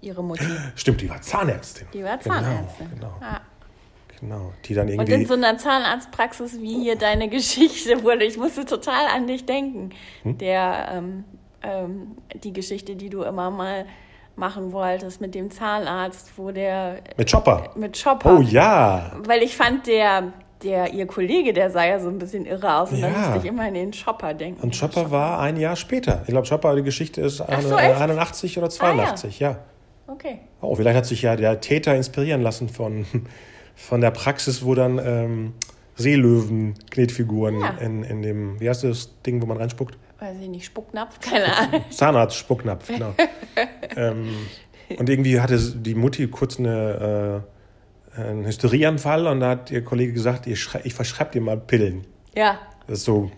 Ihre 0.00 0.22
Mutter. 0.22 0.44
Stimmt, 0.76 1.00
die 1.00 1.10
war 1.10 1.20
Zahnärztin. 1.20 1.88
Die 1.92 2.04
war 2.04 2.20
Zahnärztin. 2.20 2.90
Genau. 2.90 3.14
genau. 3.14 3.20
Ja. 3.20 3.40
Genau, 4.20 4.52
die 4.66 4.74
dann 4.74 4.88
irgendwie. 4.88 5.14
Und 5.14 5.20
in 5.20 5.26
so 5.26 5.34
einer 5.34 5.56
Zahnarztpraxis 5.56 6.60
wie 6.60 6.82
hier 6.82 6.96
deine 6.96 7.28
Geschichte 7.28 8.02
wurde, 8.02 8.24
ich 8.24 8.36
musste 8.36 8.66
total 8.66 9.06
an 9.06 9.26
dich 9.26 9.46
denken. 9.46 9.90
Hm? 10.22 10.38
Der, 10.38 10.88
ähm, 10.92 11.24
ähm, 11.62 12.16
die 12.34 12.52
Geschichte, 12.52 12.96
die 12.96 13.08
du 13.08 13.22
immer 13.22 13.50
mal 13.50 13.86
machen 14.40 14.72
wolltest 14.72 15.20
mit 15.20 15.36
dem 15.36 15.52
Zahnarzt, 15.52 16.32
wo 16.36 16.50
der. 16.50 16.96
Mit 17.16 17.30
Chopper. 17.30 17.70
Mit 17.76 18.02
Chopper. 18.02 18.38
Oh 18.38 18.40
ja. 18.40 19.12
Weil 19.24 19.42
ich 19.42 19.56
fand, 19.56 19.86
der, 19.86 20.32
der, 20.64 20.92
ihr 20.92 21.06
Kollege, 21.06 21.52
der 21.52 21.70
sah 21.70 21.84
ja 21.84 22.00
so 22.00 22.08
ein 22.08 22.18
bisschen 22.18 22.46
irre 22.46 22.74
aus 22.74 22.90
und 22.90 22.98
ja. 22.98 23.10
dann 23.10 23.20
musste 23.20 23.38
ich 23.38 23.44
immer 23.44 23.62
an 23.62 23.74
den 23.74 23.92
Chopper 23.92 24.34
denken. 24.34 24.60
Und 24.60 24.76
Chopper, 24.76 25.02
Chopper. 25.02 25.10
war 25.12 25.38
ein 25.38 25.56
Jahr 25.56 25.76
später. 25.76 26.22
Ich 26.22 26.32
glaube, 26.32 26.48
Chopper, 26.48 26.74
die 26.74 26.82
Geschichte 26.82 27.20
ist 27.20 27.36
so, 27.36 27.44
81 27.44 28.58
oder 28.58 28.68
82, 28.68 29.36
ah, 29.36 29.44
ja. 29.44 29.50
ja. 29.50 29.58
Okay. 30.12 30.40
Oh, 30.60 30.74
vielleicht 30.74 30.96
hat 30.96 31.06
sich 31.06 31.22
ja 31.22 31.36
der 31.36 31.60
Täter 31.60 31.94
inspirieren 31.94 32.42
lassen 32.42 32.68
von, 32.68 33.06
von 33.76 34.00
der 34.00 34.10
Praxis, 34.10 34.64
wo 34.64 34.74
dann 34.74 34.98
ähm, 34.98 35.54
Seelöwen-Knetfiguren 35.96 37.60
ja. 37.60 37.68
in, 37.80 38.02
in 38.02 38.22
dem, 38.22 38.60
wie 38.60 38.68
heißt 38.68 38.84
das 38.84 39.20
Ding, 39.22 39.40
wo 39.40 39.46
man 39.46 39.58
reinspuckt? 39.58 39.96
Weiß 40.20 40.36
ich 40.40 40.48
nicht, 40.48 40.64
Spucknapf, 40.66 41.18
keine 41.20 41.56
Ahnung. 41.56 41.84
Zahnarzt-Spucknapf, 41.90 42.86
genau. 42.88 43.14
ähm, 43.96 44.34
und 44.98 45.08
irgendwie 45.08 45.40
hatte 45.40 45.58
die 45.58 45.94
Mutti 45.94 46.28
kurz 46.28 46.58
eine, 46.58 47.44
äh, 48.16 48.20
einen 48.20 48.44
Hysterieanfall 48.44 49.26
und 49.26 49.40
da 49.40 49.50
hat 49.50 49.70
ihr 49.70 49.84
Kollege 49.84 50.12
gesagt, 50.12 50.46
ich, 50.46 50.68
ich 50.84 50.94
verschreibe 50.94 51.32
dir 51.32 51.40
mal 51.40 51.56
Pillen. 51.56 52.06
Ja. 52.34 52.58
Das 52.86 52.98
ist 52.98 53.04
so, 53.04 53.30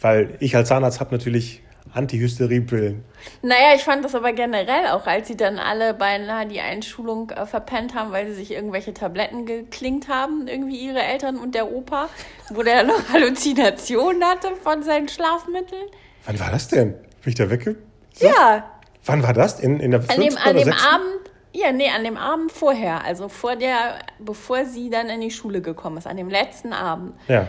weil 0.00 0.36
ich 0.40 0.56
als 0.56 0.68
Zahnarzt 0.68 1.00
habe 1.00 1.14
natürlich 1.14 1.62
Anti-Hysterie-Pillen. 1.92 3.04
Naja, 3.42 3.74
ich 3.74 3.82
fand 3.82 4.04
das 4.04 4.14
aber 4.14 4.32
generell 4.32 4.88
auch, 4.88 5.06
als 5.06 5.28
sie 5.28 5.36
dann 5.36 5.58
alle 5.58 5.94
beinahe 5.94 6.46
die 6.46 6.60
Einschulung 6.60 7.30
äh, 7.30 7.46
verpennt 7.46 7.94
haben, 7.94 8.12
weil 8.12 8.26
sie 8.26 8.34
sich 8.34 8.50
irgendwelche 8.52 8.92
Tabletten 8.92 9.46
geklingt 9.46 10.08
haben, 10.08 10.46
irgendwie 10.46 10.78
ihre 10.78 11.02
Eltern 11.02 11.36
und 11.38 11.54
der 11.54 11.72
Opa, 11.72 12.08
wo 12.50 12.62
der 12.62 12.82
noch 12.82 13.08
Halluzinationen 13.12 14.24
hatte 14.24 14.48
von 14.62 14.82
seinen 14.82 15.08
Schlafmitteln. 15.08 15.86
Wann 16.26 16.38
war 16.38 16.50
das 16.50 16.68
denn? 16.68 16.92
Bin 16.92 17.28
ich 17.30 17.34
da 17.34 17.48
wegge... 17.50 17.76
Ja, 18.18 18.64
Wann 19.06 19.22
war 19.22 19.32
das? 19.32 19.60
In, 19.60 19.78
in 19.78 19.92
der 19.92 20.00
an 20.00 20.20
dem, 20.20 20.36
an 20.36 20.56
dem? 20.56 20.72
Abend, 20.72 21.30
ja, 21.52 21.72
nee, 21.72 21.88
an 21.88 22.02
dem 22.02 22.16
Abend 22.16 22.50
vorher, 22.50 23.04
also 23.04 23.28
vor 23.28 23.54
der, 23.54 24.00
bevor 24.18 24.64
sie 24.64 24.90
dann 24.90 25.08
in 25.08 25.20
die 25.20 25.30
Schule 25.30 25.60
gekommen 25.62 25.96
ist, 25.96 26.06
an 26.06 26.16
dem 26.16 26.28
letzten 26.28 26.72
Abend. 26.72 27.14
Ja. 27.28 27.46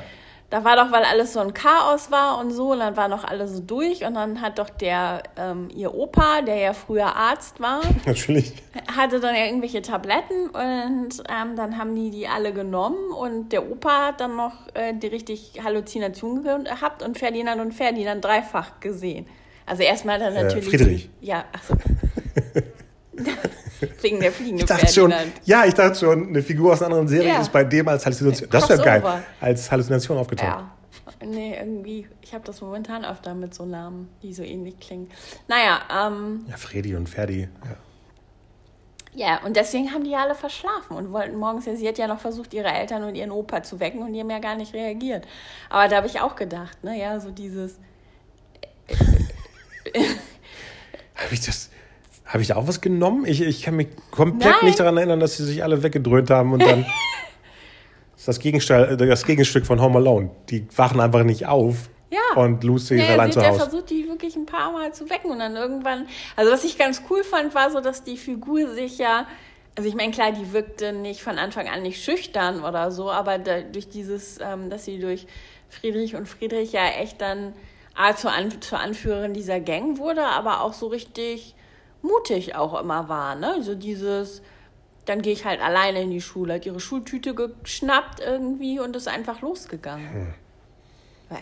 Da 0.50 0.64
war 0.64 0.78
doch, 0.78 0.93
weil 0.93 1.04
alles 1.04 1.34
so 1.34 1.41
ein 1.41 1.54
Chaos 1.54 2.10
war 2.10 2.39
und 2.39 2.52
so, 2.52 2.72
und 2.72 2.80
dann 2.80 2.95
war 2.95 3.10
noch 3.10 3.26
alles 3.26 3.52
so 3.52 3.60
durch 3.60 4.06
und 4.06 4.14
dann 4.14 4.39
hat 4.39 4.60
doch 4.60 4.70
der, 4.70 5.24
ähm, 5.36 5.68
ihr 5.76 5.93
Opa, 5.93 6.41
der 6.41 6.56
ja 6.56 6.72
früher 6.72 7.14
Arzt 7.18 7.60
war, 7.60 7.82
Natürlich. 8.06 8.54
hatte 8.95 9.20
dann 9.20 9.36
irgendwelche 9.36 9.82
Tabletten 9.82 10.48
und 10.48 11.22
ähm, 11.30 11.56
dann 11.58 11.78
haben 11.78 11.93
die 11.95 12.12
die 12.12 12.30
alle 12.30 12.54
genommen 12.54 13.12
und 13.12 13.52
der 13.52 13.70
Opa 13.70 14.08
hat 14.08 14.22
dann 14.22 14.38
noch 14.38 14.54
äh, 14.74 14.93
die 14.93 15.08
richtig 15.08 15.60
Halluzination 15.62 16.45
gehabt 16.45 17.04
und 17.04 17.18
Ferdinand 17.18 17.60
und 17.60 17.74
Ferdinand 17.74 18.24
dreifach 18.24 18.80
gesehen. 18.80 19.28
Also 19.66 19.84
erstmal 19.84 20.18
dann 20.18 20.34
Äh, 20.34 20.43
natürlich... 20.43 20.70
Friedrich. 20.70 21.10
Ja, 21.20 21.43
achso. 21.52 21.74
Wegen 24.01 24.20
der 24.20 24.32
fliegende 24.32 24.63
Ich 24.63 24.68
dachte 24.68 24.88
schon, 24.88 25.13
ja, 25.45 25.65
ich 25.65 25.74
dachte 25.74 25.99
schon, 25.99 26.28
eine 26.30 26.41
Figur 26.41 26.74
aus 26.74 26.82
einer 26.82 26.88
anderen 26.95 27.07
Serie 27.07 27.30
Ja. 27.34 27.41
ist 27.41 27.51
bei 27.51 27.63
dem 27.63 27.88
als 27.88 28.05
Halluzination. 28.05 28.49
Das 28.49 28.70
wäre 28.70 28.84
geil. 28.84 29.03
Als 29.39 29.70
Halluzination 29.72 30.18
aufgetaucht. 30.18 30.47
Ja. 30.47 30.72
Nee, 31.26 31.55
irgendwie, 31.57 32.07
ich 32.22 32.34
habe 32.34 32.43
das 32.45 32.61
momentan 32.61 33.03
öfter 33.03 33.34
mit 33.34 33.53
so 33.53 33.65
Namen, 33.65 34.09
die 34.22 34.34
so 34.34 34.43
ähnlich 34.43 34.80
klingen. 34.80 35.09
Naja, 35.47 35.80
ähm, 36.07 36.45
Ja, 36.47 36.57
Freddy 36.57 36.95
und 36.95 37.09
Ferdi. 37.09 37.49
Ja. 39.15 39.28
ja, 39.28 39.43
und 39.43 39.55
deswegen 39.55 39.91
haben 39.93 40.03
die 40.03 40.11
ja 40.11 40.20
alle 40.24 40.36
verschlafen 40.36 40.95
und 40.95 41.11
wollten 41.11 41.36
morgens, 41.38 41.65
ja, 41.65 41.76
sie 41.76 41.88
hat 41.88 41.97
ja 41.97 42.05
noch 42.07 42.20
versucht, 42.20 42.53
ihre 42.53 42.68
Eltern 42.68 43.03
und 43.03 43.15
ihren 43.15 43.32
Opa 43.32 43.63
zu 43.63 43.80
wecken 43.80 44.01
und 44.03 44.13
die 44.13 44.20
haben 44.20 44.30
ja 44.30 44.38
gar 44.39 44.55
nicht 44.55 44.74
reagiert. 44.76 45.26
Aber 45.72 45.88
da 45.88 45.97
habe 45.97 46.07
ich 46.07 46.20
auch 46.22 46.36
gedacht, 46.36 46.84
ne, 46.84 46.99
ja, 46.99 47.20
so 47.20 47.32
dieses, 47.32 47.80
Habe 51.15 51.34
ich 51.34 51.41
das. 51.41 51.70
Habe 52.28 52.41
ich 52.41 52.49
da 52.49 52.55
auch 52.57 52.67
was 52.67 52.82
genommen? 52.82 53.25
Ich, 53.25 53.41
ich 53.41 53.63
kann 53.63 53.75
mich 53.75 53.88
komplett 54.11 54.51
Nein. 54.57 54.65
nicht 54.65 54.80
daran 54.80 54.97
erinnern, 54.97 55.19
dass 55.19 55.38
sie 55.38 55.45
sich 55.45 55.63
alle 55.63 55.82
weggedröhnt 55.82 56.30
haben 56.30 56.51
und 56.53 56.61
dann. 56.61 56.84
das 56.84 56.88
ist 58.17 58.28
das, 58.28 58.39
Gegenstell, 58.39 58.97
das 58.97 59.25
Gegenstück 59.25 59.65
von 59.65 59.82
Home 59.82 59.97
Alone. 59.97 60.30
Die 60.49 60.67
wachen 60.75 60.99
einfach 60.99 61.23
nicht 61.23 61.45
auf. 61.45 61.89
Ja. 62.09 62.41
Und 62.41 62.63
Lucy 62.63 62.95
ist 62.95 63.07
Ja, 63.07 63.13
allein 63.13 63.32
sie 63.32 63.39
zu 63.39 63.45
Hause. 63.47 63.59
versucht, 63.59 63.89
die 63.89 64.07
wirklich 64.07 64.36
ein 64.36 64.45
paar 64.45 64.71
Mal 64.71 64.93
zu 64.93 65.09
wecken 65.09 65.32
und 65.32 65.39
dann 65.39 65.55
irgendwann. 65.55 66.07
Also 66.36 66.51
was 66.51 66.63
ich 66.63 66.78
ganz 66.78 67.01
cool 67.09 67.23
fand, 67.23 67.53
war 67.55 67.69
so, 67.71 67.80
dass 67.82 68.03
die 68.03 68.17
Figur 68.17 68.69
sich 68.73 68.97
ja. 68.97 69.28
Also 69.75 69.88
ich 69.89 69.95
meine, 69.95 70.11
klar, 70.11 70.32
die 70.32 70.53
wirkte 70.53 70.91
nicht 70.91 71.21
von 71.21 71.38
Anfang 71.38 71.67
an 71.67 71.84
nicht 71.84 72.03
schüchtern 72.03 72.63
oder 72.63 72.91
so, 72.91 73.11
aber 73.11 73.38
da, 73.38 73.61
durch 73.61 73.89
dieses, 73.89 74.39
ähm, 74.41 74.69
dass 74.71 74.86
sie 74.86 74.99
durch 74.99 75.28
Friedrich 75.69 76.15
und 76.15 76.28
Friedrich 76.28 76.71
ja 76.71 76.88
echt 76.99 77.21
dann 77.21 77.53
A, 77.93 78.15
zur, 78.15 78.32
An 78.32 78.59
zur 78.61 78.80
Anführerin 78.80 79.34
dieser 79.34 79.59
Gang 79.59 79.97
wurde, 79.99 80.23
aber 80.23 80.61
auch 80.61 80.73
so 80.73 80.88
richtig 80.88 81.53
mutig 82.02 82.56
auch 82.56 82.80
immer 82.80 83.10
war. 83.10 83.36
Ne? 83.36 83.62
So 83.62 83.76
dieses, 83.76 84.41
dann 85.06 85.22
gehe 85.22 85.34
ich 85.34 85.45
halt 85.45 85.62
alleine 85.62 86.02
in 86.02 86.12
die 86.12 86.22
Schule, 86.22 86.56
hat 86.56 86.66
ihre 86.66 86.80
Schultüte 86.80 87.34
geschnappt 87.34 88.20
irgendwie 88.20 88.80
und 88.80 88.95
ist 88.95 89.08
einfach 89.08 89.41
losgegangen. 89.41 90.12
Hm. 90.12 90.34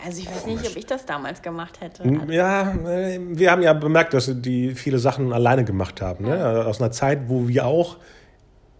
Also 0.04 0.20
ich 0.20 0.28
weiß 0.28 0.46
nicht, 0.46 0.66
ob 0.66 0.76
ich 0.76 0.86
das 0.86 1.06
damals 1.06 1.42
gemacht 1.42 1.80
hätte. 1.80 2.02
Ja, 2.28 2.72
äh, 2.72 3.20
wir 3.20 3.52
haben 3.52 3.62
ja 3.62 3.72
bemerkt, 3.72 4.14
dass 4.14 4.28
die 4.34 4.74
viele 4.74 4.98
Sachen 4.98 5.32
alleine 5.32 5.64
gemacht 5.64 6.02
haben. 6.02 6.24
Ne? 6.24 6.64
Aus 6.66 6.80
einer 6.80 6.90
Zeit, 6.90 7.28
wo 7.28 7.46
wir 7.46 7.66
auch 7.66 7.96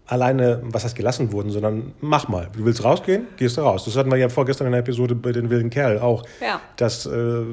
alleine, 0.05 0.61
was 0.63 0.83
heißt 0.83 0.95
gelassen 0.95 1.31
wurden, 1.31 1.49
sondern 1.49 1.93
mach 2.01 2.27
mal. 2.27 2.49
Du 2.53 2.65
willst 2.65 2.83
rausgehen, 2.83 3.27
gehst 3.37 3.57
du 3.57 3.61
raus. 3.61 3.85
Das 3.85 3.95
hatten 3.95 4.11
wir 4.11 4.17
ja 4.17 4.29
vorgestern 4.29 4.67
in 4.67 4.71
der 4.71 4.81
Episode 4.81 5.15
bei 5.15 5.31
den 5.31 5.49
wilden 5.49 5.69
Kerl 5.69 5.99
auch. 5.99 6.23
Ja. 6.41 6.59
Dass 6.75 7.05
äh, 7.05 7.43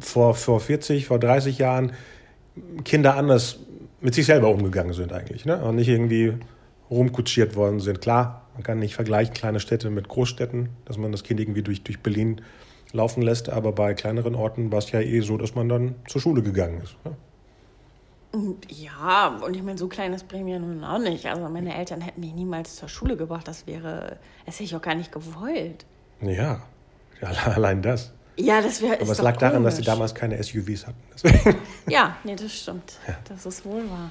vor, 0.00 0.34
vor 0.34 0.60
40, 0.60 1.06
vor 1.06 1.18
30 1.18 1.58
Jahren 1.58 1.92
Kinder 2.84 3.16
anders 3.16 3.58
mit 4.00 4.14
sich 4.14 4.26
selber 4.26 4.48
umgegangen 4.48 4.92
sind 4.92 5.12
eigentlich. 5.12 5.44
Ne? 5.44 5.62
Und 5.62 5.76
nicht 5.76 5.88
irgendwie 5.88 6.34
rumkutschiert 6.90 7.56
worden 7.56 7.80
sind. 7.80 8.00
Klar, 8.00 8.42
man 8.54 8.62
kann 8.62 8.78
nicht 8.78 8.94
vergleichen 8.94 9.34
kleine 9.34 9.60
Städte 9.60 9.90
mit 9.90 10.08
Großstädten, 10.08 10.68
dass 10.84 10.98
man 10.98 11.12
das 11.12 11.24
Kind 11.24 11.40
irgendwie 11.40 11.62
durch, 11.62 11.82
durch 11.82 12.00
Berlin 12.00 12.40
laufen 12.92 13.22
lässt. 13.22 13.48
Aber 13.48 13.72
bei 13.72 13.94
kleineren 13.94 14.34
Orten 14.34 14.70
war 14.70 14.78
es 14.78 14.90
ja 14.92 15.00
eh 15.00 15.20
so, 15.20 15.36
dass 15.36 15.54
man 15.54 15.68
dann 15.68 15.94
zur 16.06 16.20
Schule 16.20 16.42
gegangen 16.42 16.80
ist. 16.82 16.96
Ne? 17.04 17.16
Ja, 18.68 19.28
und 19.28 19.54
ich 19.54 19.62
meine, 19.62 19.78
so 19.78 19.88
klein 19.88 20.12
ist 20.12 20.26
Bremen 20.28 20.48
ja 20.48 20.58
nun 20.58 20.82
auch 20.82 20.98
nicht. 20.98 21.26
Also 21.26 21.48
meine 21.48 21.74
Eltern 21.76 22.00
hätten 22.00 22.20
mich 22.20 22.34
niemals 22.34 22.76
zur 22.76 22.88
Schule 22.88 23.16
gebracht. 23.16 23.46
Das 23.46 23.66
wäre, 23.66 24.18
das 24.44 24.56
hätte 24.56 24.64
ich 24.64 24.76
auch 24.76 24.82
gar 24.82 24.96
nicht 24.96 25.12
gewollt. 25.12 25.86
Ja, 26.20 26.62
ja 27.20 27.28
allein 27.54 27.80
das. 27.80 28.12
Ja, 28.36 28.60
das 28.60 28.82
wäre. 28.82 29.00
Aber 29.00 29.12
es 29.12 29.22
lag 29.22 29.36
daran, 29.36 29.62
dass 29.64 29.76
sie 29.76 29.82
damals 29.82 30.14
keine 30.14 30.42
SUVs 30.42 30.86
hatten. 30.86 31.00
Deswegen. 31.12 31.56
Ja, 31.88 32.16
nee, 32.24 32.34
das 32.34 32.52
stimmt. 32.52 32.98
Das 33.28 33.46
ist 33.46 33.64
wohl 33.64 33.88
wahr. 33.90 34.10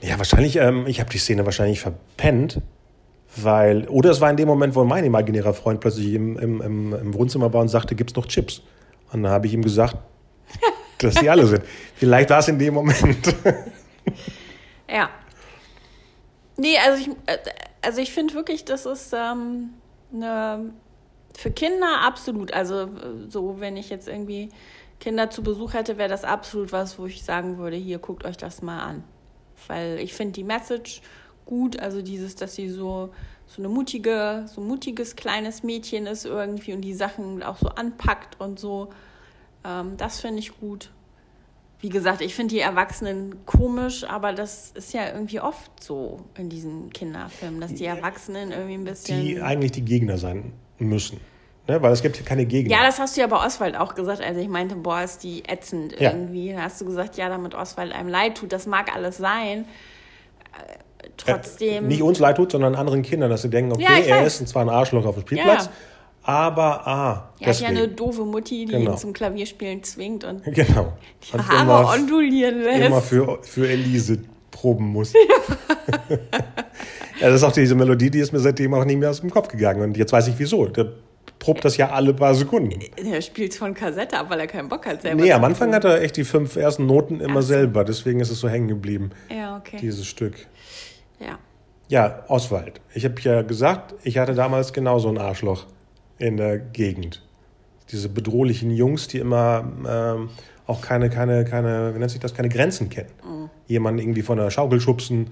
Ja, 0.00 0.18
wahrscheinlich, 0.18 0.56
ähm, 0.56 0.86
ich 0.86 1.00
habe 1.00 1.10
die 1.10 1.18
Szene 1.18 1.44
wahrscheinlich 1.44 1.80
verpennt, 1.80 2.60
weil, 3.36 3.88
oder 3.88 4.10
es 4.10 4.20
war 4.20 4.30
in 4.30 4.36
dem 4.36 4.48
Moment, 4.48 4.74
wo 4.74 4.84
mein 4.84 5.04
imaginärer 5.04 5.54
Freund 5.54 5.80
plötzlich 5.80 6.12
im, 6.12 6.38
im, 6.38 6.60
im, 6.60 6.94
im 6.94 7.14
Wohnzimmer 7.14 7.52
war 7.52 7.60
und 7.60 7.68
sagte, 7.68 7.94
gibt's 7.94 8.14
noch 8.14 8.26
Chips? 8.26 8.62
Und 9.12 9.22
dann 9.22 9.32
habe 9.32 9.46
ich 9.46 9.54
ihm 9.54 9.62
gesagt, 9.62 9.96
dass 10.98 11.14
die 11.14 11.30
alle 11.30 11.46
sind. 11.46 11.62
Vielleicht 11.94 12.30
war 12.30 12.38
es 12.40 12.48
in 12.48 12.58
dem 12.58 12.74
Moment. 12.74 13.34
Ja. 14.88 15.10
Nee, 16.56 16.76
also 16.78 17.00
ich, 17.00 17.08
äh, 17.26 17.38
also 17.82 18.00
ich 18.00 18.12
finde 18.12 18.34
wirklich, 18.34 18.64
das 18.64 18.86
ist 18.86 19.12
ähm, 19.12 19.70
eine, 20.12 20.72
für 21.36 21.50
Kinder 21.50 22.00
absolut. 22.02 22.52
Also 22.52 22.82
äh, 22.82 22.88
so, 23.28 23.60
wenn 23.60 23.76
ich 23.76 23.90
jetzt 23.90 24.08
irgendwie 24.08 24.50
Kinder 25.00 25.30
zu 25.30 25.42
Besuch 25.42 25.74
hätte, 25.74 25.98
wäre 25.98 26.08
das 26.08 26.24
absolut 26.24 26.72
was, 26.72 26.98
wo 26.98 27.06
ich 27.06 27.22
sagen 27.22 27.58
würde, 27.58 27.76
hier, 27.76 27.98
guckt 27.98 28.24
euch 28.24 28.36
das 28.36 28.62
mal 28.62 28.80
an. 28.80 29.04
Weil 29.66 29.98
ich 29.98 30.14
finde 30.14 30.32
die 30.32 30.44
Message 30.44 31.02
gut, 31.46 31.78
also 31.78 32.02
dieses, 32.02 32.36
dass 32.36 32.54
sie 32.54 32.70
so, 32.70 33.10
so 33.46 33.60
eine 33.60 33.68
mutige, 33.68 34.46
so 34.46 34.60
ein 34.60 34.66
mutiges 34.66 35.16
kleines 35.16 35.62
Mädchen 35.62 36.06
ist 36.06 36.24
irgendwie 36.24 36.72
und 36.72 36.80
die 36.80 36.94
Sachen 36.94 37.42
auch 37.42 37.58
so 37.58 37.68
anpackt 37.68 38.40
und 38.40 38.58
so. 38.58 38.90
Ähm, 39.64 39.96
das 39.96 40.20
finde 40.20 40.38
ich 40.38 40.58
gut. 40.58 40.90
Wie 41.80 41.90
gesagt, 41.90 42.22
ich 42.22 42.34
finde 42.34 42.54
die 42.54 42.60
Erwachsenen 42.60 43.44
komisch, 43.44 44.04
aber 44.04 44.32
das 44.32 44.70
ist 44.70 44.94
ja 44.94 45.12
irgendwie 45.12 45.40
oft 45.40 45.82
so 45.82 46.20
in 46.34 46.48
diesen 46.48 46.90
Kinderfilmen, 46.90 47.60
dass 47.60 47.74
die 47.74 47.84
Erwachsenen 47.84 48.52
irgendwie 48.52 48.74
ein 48.74 48.84
bisschen. 48.84 49.20
Die 49.20 49.42
eigentlich 49.42 49.72
die 49.72 49.84
Gegner 49.84 50.16
sein 50.16 50.54
müssen. 50.78 51.20
Ne? 51.66 51.80
Weil 51.80 51.92
es 51.92 52.02
gibt 52.02 52.16
hier 52.16 52.26
keine 52.26 52.44
Gegner. 52.44 52.76
ja, 52.76 52.82
das 52.84 52.98
hast 52.98 53.16
du 53.16 53.22
ja 53.22 53.26
bei 53.26 53.44
Oswald 53.44 53.76
auch 53.76 53.94
gesagt, 53.94 54.20
als 54.20 54.36
ich 54.36 54.48
meinte, 54.48 54.76
boah, 54.76 55.02
ist 55.02 55.22
die 55.24 55.42
ätzend 55.48 55.98
Ja. 55.98 56.10
irgendwie. 56.10 56.52
Da 56.52 56.62
hast 56.62 56.80
du 56.80 56.84
gesagt, 56.84 57.16
ja, 57.16 57.28
damit 57.28 57.54
Oswald 57.54 57.92
einem 57.92 58.08
leid 58.08 58.36
tut, 58.36 58.52
das 58.52 58.66
mag 58.66 58.94
alles 58.94 59.16
sein. 59.16 59.64
Äh, 60.52 60.78
trotzdem. 61.16 61.88
Nicht 61.88 62.02
uns 62.02 62.18
leid 62.18 62.36
tut, 62.36 62.52
sondern 62.52 62.74
anderen 62.74 63.02
Kindern, 63.02 63.30
dass 63.30 63.42
sie 63.42 63.50
denken, 63.50 63.72
okay, 63.72 63.82
Ja, 63.82 64.16
er 64.16 64.26
ist 64.26 64.46
zwar 64.46 64.62
ein 64.62 64.68
Arschloch 64.68 65.06
auf 65.06 65.14
dem 65.14 65.22
Spielplatz, 65.22 65.64
Ja. 65.66 65.70
aber 66.22 66.86
ah, 66.86 67.28
er 67.40 67.48
hat 67.48 67.60
ja 67.60 67.68
eine 67.68 67.88
doofe 67.88 68.24
Mutti, 68.24 68.66
die 68.66 68.72
Genau. 68.72 68.92
ihn 68.92 68.98
zum 68.98 69.12
Klavierspielen 69.14 69.82
zwingt 69.84 70.24
und 70.24 70.44
Genau. 70.54 70.92
die 71.22 71.32
Und 71.34 71.48
Haare 71.48 71.62
immer, 71.62 71.88
ondulieren 71.94 72.60
lässt. 72.62 72.86
immer 72.86 73.00
für, 73.00 73.38
für 73.42 73.66
Elise 73.68 74.18
proben 74.50 74.88
muss. 74.92 75.14
ja, 77.20 77.28
das 77.28 77.36
ist 77.36 77.44
auch 77.44 77.52
diese 77.52 77.74
Melodie, 77.74 78.10
die 78.10 78.18
ist 78.20 78.32
mir 78.32 78.40
seitdem 78.40 78.74
auch 78.74 78.84
nicht 78.84 78.98
mehr 78.98 79.10
aus 79.10 79.20
dem 79.20 79.30
Kopf 79.30 79.48
gegangen. 79.48 79.82
Und 79.82 79.96
jetzt 79.96 80.12
weiß 80.12 80.28
ich 80.28 80.38
wieso. 80.38 80.66
Der 80.66 80.92
probt 81.38 81.64
das 81.64 81.76
ja 81.76 81.90
alle 81.90 82.14
paar 82.14 82.34
Sekunden. 82.34 82.80
er 82.96 83.20
spielt 83.22 83.54
von 83.54 83.74
Kassette 83.74 84.18
ab, 84.18 84.26
weil 84.30 84.40
er 84.40 84.46
keinen 84.46 84.68
Bock 84.68 84.86
hat 84.86 85.02
selber 85.02 85.22
Nee, 85.22 85.32
am 85.32 85.44
Anfang 85.44 85.74
hat 85.74 85.84
er 85.84 86.00
echt 86.00 86.16
die 86.16 86.24
fünf 86.24 86.56
ersten 86.56 86.86
Noten 86.86 87.20
immer 87.20 87.40
Ach 87.40 87.42
selber. 87.42 87.84
Deswegen 87.84 88.20
ist 88.20 88.30
es 88.30 88.40
so 88.40 88.48
hängen 88.48 88.68
geblieben, 88.68 89.10
Ja, 89.34 89.56
okay. 89.56 89.76
dieses 89.80 90.06
Stück. 90.06 90.34
Ja. 91.20 91.38
Ja, 91.88 92.24
Oswald. 92.28 92.80
Ich 92.94 93.04
habe 93.04 93.14
ja 93.20 93.42
gesagt, 93.42 93.94
ich 94.02 94.16
hatte 94.18 94.34
damals 94.34 94.72
genauso 94.72 95.08
ein 95.08 95.18
Arschloch 95.18 95.66
in 96.18 96.36
der 96.36 96.58
Gegend. 96.58 97.22
Diese 97.92 98.08
bedrohlichen 98.08 98.70
Jungs, 98.70 99.08
die 99.08 99.18
immer 99.18 99.70
ähm, 99.86 100.30
auch 100.66 100.80
keine, 100.80 101.10
keine, 101.10 101.44
keine, 101.44 101.94
wie 101.94 101.98
nennt 101.98 102.10
sich 102.10 102.20
das, 102.20 102.32
keine 102.34 102.48
Grenzen 102.48 102.88
kennen. 102.88 103.10
Jemanden 103.66 104.00
irgendwie 104.00 104.22
von 104.22 104.38
der 104.38 104.50
Schaukel 104.50 104.80
schubsen, 104.80 105.28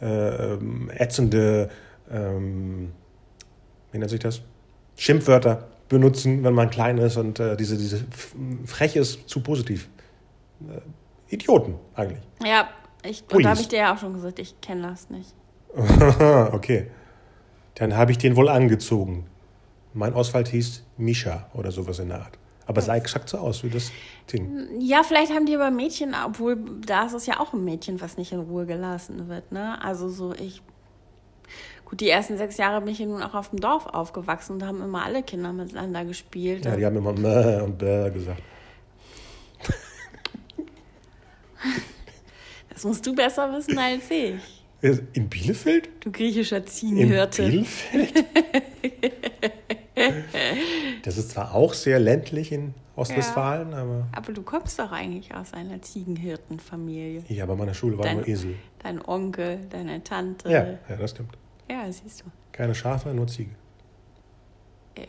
ätzende, 0.00 1.70
ähm, 2.10 2.92
wie 3.92 3.98
nennt 3.98 4.10
sich 4.10 4.20
das? 4.20 4.42
Schimpfwörter 4.96 5.68
benutzen, 5.88 6.44
wenn 6.44 6.54
man 6.54 6.70
klein 6.70 6.98
ist 6.98 7.16
und 7.16 7.40
äh, 7.40 7.56
diese, 7.56 7.76
diese 7.76 8.04
frech 8.66 8.96
ist 8.96 9.28
zu 9.28 9.40
positiv. 9.40 9.88
Äh, 10.60 10.80
Idioten 11.34 11.74
eigentlich. 11.94 12.22
Ja, 12.44 12.68
ich, 13.02 13.24
und 13.32 13.44
da 13.44 13.50
habe 13.50 13.60
ich 13.60 13.68
dir 13.68 13.78
ja 13.80 13.94
auch 13.94 13.98
schon 13.98 14.14
gesagt, 14.14 14.38
ich 14.38 14.60
kenne 14.60 14.82
das 14.82 15.10
nicht. 15.10 15.34
okay. 16.52 16.90
Dann 17.74 17.96
habe 17.96 18.10
ich 18.10 18.18
den 18.18 18.34
wohl 18.36 18.48
angezogen. 18.48 19.26
Mein 19.94 20.14
Oswald 20.14 20.48
hieß 20.48 20.84
Misha 20.96 21.48
oder 21.54 21.70
sowas 21.70 21.98
in 21.98 22.08
der 22.08 22.20
Art. 22.20 22.37
Aber 22.68 22.82
sah 22.82 22.96
exakt 22.96 23.30
so 23.30 23.38
aus 23.38 23.64
wie 23.64 23.70
das 23.70 23.90
Ding. 24.30 24.68
Ja, 24.78 25.02
vielleicht 25.02 25.32
haben 25.32 25.46
die 25.46 25.56
aber 25.56 25.70
Mädchen, 25.70 26.14
obwohl 26.26 26.58
da 26.86 27.06
ist 27.06 27.14
es 27.14 27.24
ja 27.24 27.40
auch 27.40 27.54
ein 27.54 27.64
Mädchen, 27.64 27.98
was 28.02 28.18
nicht 28.18 28.30
in 28.32 28.40
Ruhe 28.40 28.66
gelassen 28.66 29.26
wird. 29.28 29.50
Ne? 29.52 29.82
Also 29.82 30.10
so 30.10 30.34
ich. 30.34 30.60
Gut, 31.86 32.00
die 32.00 32.10
ersten 32.10 32.36
sechs 32.36 32.58
Jahre 32.58 32.82
bin 32.82 32.92
ich 32.92 33.00
nun 33.00 33.22
auch 33.22 33.32
auf 33.32 33.48
dem 33.48 33.58
Dorf 33.60 33.86
aufgewachsen 33.86 34.52
und 34.52 34.58
da 34.58 34.66
haben 34.66 34.82
immer 34.82 35.02
alle 35.02 35.22
Kinder 35.22 35.54
miteinander 35.54 36.04
gespielt. 36.04 36.66
Ja, 36.66 36.76
die 36.76 36.84
haben 36.84 36.96
immer 36.96 37.14
Mäh 37.14 37.62
und 37.62 37.78
Bäh 37.78 38.10
gesagt. 38.10 38.42
Das 42.68 42.84
musst 42.84 43.06
du 43.06 43.14
besser 43.14 43.50
wissen 43.56 43.78
als 43.78 44.10
ich. 44.10 44.34
In 45.14 45.28
Bielefeld? 45.30 45.88
Du 46.00 46.12
griechischer 46.12 46.58
In 46.58 46.66
Ziegenhirte. 46.66 47.48
Bielefeld? 47.48 48.24
das 51.02 51.16
ist 51.18 51.30
zwar 51.30 51.54
auch 51.54 51.74
sehr 51.74 51.98
ländlich 51.98 52.52
in 52.52 52.74
Ostwestfalen, 52.96 53.74
aber. 53.74 54.06
Aber 54.12 54.32
du 54.32 54.42
kommst 54.42 54.78
doch 54.78 54.90
eigentlich 54.92 55.34
aus 55.34 55.52
einer 55.52 55.80
Ziegenhirtenfamilie. 55.80 57.22
Ja, 57.28 57.46
bei 57.46 57.54
meiner 57.54 57.74
Schule 57.74 57.96
waren 57.98 58.04
Dein- 58.04 58.16
nur 58.16 58.28
Esel. 58.28 58.54
Dein 58.82 59.04
Onkel, 59.06 59.60
deine 59.70 60.02
Tante. 60.02 60.50
Ja, 60.50 60.66
ja, 60.88 60.96
das 60.98 61.10
stimmt. 61.10 61.36
Ja, 61.70 61.90
siehst 61.92 62.20
du. 62.22 62.24
Keine 62.52 62.74
Schafe, 62.74 63.10
nur 63.14 63.26
Ziege. 63.26 63.50
Ja. 64.96 65.04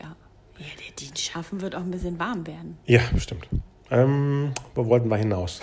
Ja, 0.58 0.66
die, 0.98 1.10
die 1.10 1.20
Schafen 1.20 1.60
wird 1.62 1.74
auch 1.74 1.80
ein 1.80 1.90
bisschen 1.90 2.18
warm 2.18 2.46
werden. 2.46 2.76
Ja, 2.84 3.00
bestimmt. 3.12 3.48
Ähm, 3.90 4.52
wo 4.74 4.86
wollten 4.86 5.08
wir 5.08 5.16
hinaus? 5.16 5.60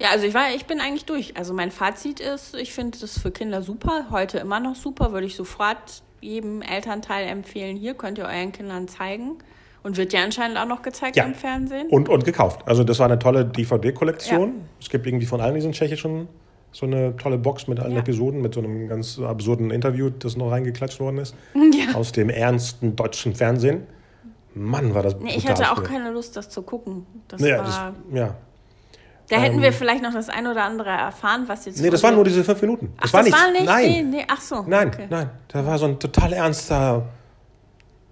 Ja, 0.00 0.10
also 0.10 0.26
ich 0.26 0.34
war, 0.34 0.52
ich 0.54 0.64
bin 0.66 0.80
eigentlich 0.80 1.04
durch. 1.04 1.36
Also 1.36 1.54
mein 1.54 1.70
Fazit 1.70 2.18
ist, 2.18 2.54
ich 2.56 2.72
finde 2.72 2.98
das 2.98 3.18
für 3.18 3.30
Kinder 3.30 3.62
super, 3.62 4.06
heute 4.10 4.38
immer 4.38 4.58
noch 4.58 4.74
super, 4.74 5.12
würde 5.12 5.26
ich 5.26 5.36
sofort 5.36 6.02
jedem 6.24 6.62
Elternteil 6.62 7.26
empfehlen. 7.28 7.76
Hier 7.76 7.94
könnt 7.94 8.18
ihr 8.18 8.24
euren 8.24 8.52
Kindern 8.52 8.88
zeigen. 8.88 9.36
Und 9.82 9.98
wird 9.98 10.14
ja 10.14 10.24
anscheinend 10.24 10.56
auch 10.56 10.64
noch 10.66 10.80
gezeigt 10.80 11.14
Ja. 11.16 11.24
im 11.24 11.34
Fernsehen. 11.34 11.88
Und, 11.90 12.08
und 12.08 12.24
gekauft. 12.24 12.62
Also 12.66 12.84
das 12.84 12.98
war 13.00 13.06
eine 13.06 13.18
tolle 13.18 13.44
DVD-Kollektion. 13.44 14.62
Es 14.80 14.88
gibt 14.88 15.06
irgendwie 15.06 15.26
von 15.26 15.42
allen 15.42 15.54
diesen 15.54 15.72
tschechischen 15.72 16.26
so 16.72 16.86
eine 16.86 17.14
tolle 17.18 17.36
Box 17.38 17.68
mit 17.68 17.78
allen 17.80 17.92
Ja. 17.92 17.98
Episoden, 18.00 18.40
mit 18.40 18.54
so 18.54 18.60
einem 18.60 18.88
ganz 18.88 19.18
absurden 19.20 19.70
Interview, 19.70 20.08
das 20.10 20.36
noch 20.38 20.50
reingeklatscht 20.50 20.98
worden 21.00 21.18
ist. 21.18 21.34
Ja. 21.54 21.94
Aus 21.94 22.12
dem 22.12 22.30
ernsten 22.30 22.96
deutschen 22.96 23.34
Fernsehen. 23.34 23.86
Mann, 24.54 24.94
war 24.94 25.02
das 25.02 25.16
Nee, 25.20 25.34
ich 25.36 25.46
hatte 25.48 25.70
auch 25.70 25.76
früher. 25.76 25.84
keine 25.86 26.10
Lust, 26.12 26.34
das 26.36 26.48
zu 26.48 26.62
gucken. 26.62 27.04
Das 27.28 27.40
Ja, 27.42 27.58
war, 27.58 27.64
das, 27.64 27.80
ja. 28.16 28.34
Da 29.28 29.36
hätten 29.36 29.56
ähm, 29.56 29.62
wir 29.62 29.72
vielleicht 29.72 30.02
noch 30.02 30.12
das 30.12 30.28
ein 30.28 30.46
oder 30.46 30.64
andere 30.64 30.90
erfahren, 30.90 31.44
was 31.46 31.64
jetzt. 31.64 31.80
Nee, 31.80 31.90
das 31.90 32.02
waren 32.02 32.14
nur 32.14 32.24
diese 32.24 32.44
fünf 32.44 32.60
Minuten. 32.60 32.92
Ach, 32.96 33.02
Das 33.02 33.12
war 33.12 33.20
das 33.20 33.26
nichts. 33.30 33.40
war 33.42 33.50
nicht? 33.52 33.64
Nein. 33.66 33.90
Nee, 33.90 34.02
nee, 34.18 34.26
ach 34.28 34.40
so. 34.40 34.64
Nein, 34.66 34.88
okay. 34.88 35.06
nein. 35.08 35.30
Da 35.48 35.64
war 35.64 35.78
so 35.78 35.86
ein 35.86 35.98
total 35.98 36.32
ernster 36.32 37.06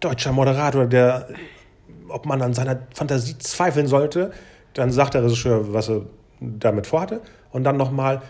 deutscher 0.01 0.33
Moderator, 0.33 0.87
der, 0.87 1.29
ob 2.09 2.27
man 2.27 2.43
an 2.43 2.55
seiner 2.55 2.79
Fantasie 2.95 3.39
zweifeln 3.39 3.87
sollte, 3.87 4.33
dann 4.75 4.91
sagt 4.91 5.15
der 5.15 5.25
Regisseur, 5.25 5.73
was 5.73 5.89
er 5.89 6.03
damit 6.41 6.87
vorhatte. 6.87 7.21
Und 7.53 7.65
dann 7.65 7.77
nochmal, 7.77 8.23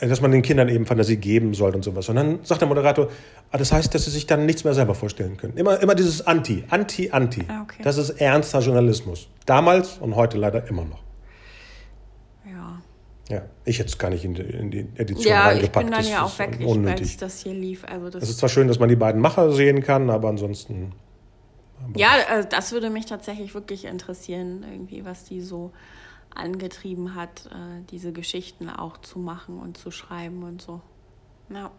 dass 0.00 0.20
man 0.20 0.30
den 0.30 0.42
Kindern 0.42 0.68
eben 0.68 0.86
Fantasie 0.86 1.16
geben 1.16 1.54
sollte 1.54 1.76
und 1.76 1.82
sowas. 1.82 2.08
Und 2.08 2.16
dann 2.16 2.38
sagt 2.44 2.60
der 2.60 2.68
Moderator, 2.68 3.08
ah, 3.50 3.58
das 3.58 3.72
heißt, 3.72 3.94
dass 3.94 4.04
sie 4.04 4.10
sich 4.10 4.26
dann 4.26 4.46
nichts 4.46 4.64
mehr 4.64 4.74
selber 4.74 4.94
vorstellen 4.94 5.36
können. 5.36 5.56
Immer, 5.56 5.82
immer 5.82 5.94
dieses 5.94 6.26
Anti, 6.26 6.64
Anti, 6.70 7.10
Anti. 7.10 7.44
Ah, 7.48 7.62
okay. 7.62 7.82
Das 7.82 7.98
ist 7.98 8.10
ernster 8.10 8.60
Journalismus. 8.60 9.28
Damals 9.44 9.98
und 9.98 10.14
heute 10.16 10.38
leider 10.38 10.66
immer 10.68 10.84
noch. 10.84 11.00
Ja. 13.30 13.36
Ja, 13.36 13.42
ich 13.64 13.78
hätte 13.78 13.88
es 13.88 13.98
gar 13.98 14.10
nicht 14.10 14.24
in 14.24 14.34
die, 14.34 14.42
in 14.42 14.70
die 14.70 14.88
Edition 14.96 15.26
Ja, 15.26 15.52
ich 15.52 15.56
reingepackt. 15.56 15.86
bin 15.86 15.92
dann 15.92 16.02
Das 16.02 16.10
ja 16.10 16.24
auch 16.24 16.38
weg, 16.38 16.58
ich, 16.58 16.86
als 16.86 17.16
das 17.16 17.40
hier 17.40 17.54
lief. 17.54 17.84
Also 17.84 18.10
das 18.10 18.24
Es 18.24 18.30
ist 18.30 18.38
zwar 18.38 18.48
schön, 18.48 18.68
dass 18.68 18.78
man 18.78 18.88
die 18.88 18.96
beiden 18.96 19.20
Macher 19.20 19.52
sehen 19.52 19.82
kann, 19.82 20.10
aber 20.10 20.28
ansonsten. 20.28 20.92
Ja, 21.96 22.10
äh, 22.28 22.46
das 22.46 22.72
würde 22.72 22.90
mich 22.90 23.06
tatsächlich 23.06 23.54
wirklich 23.54 23.84
interessieren, 23.84 24.64
irgendwie, 24.70 25.04
was 25.04 25.24
die 25.24 25.40
so 25.40 25.72
angetrieben 26.34 27.14
hat, 27.14 27.46
äh, 27.46 27.82
diese 27.90 28.12
Geschichten 28.12 28.68
auch 28.68 28.98
zu 28.98 29.18
machen 29.18 29.58
und 29.58 29.76
zu 29.78 29.90
schreiben 29.90 30.42
und 30.42 30.60
so. 30.60 30.80
Ja, 31.48 31.70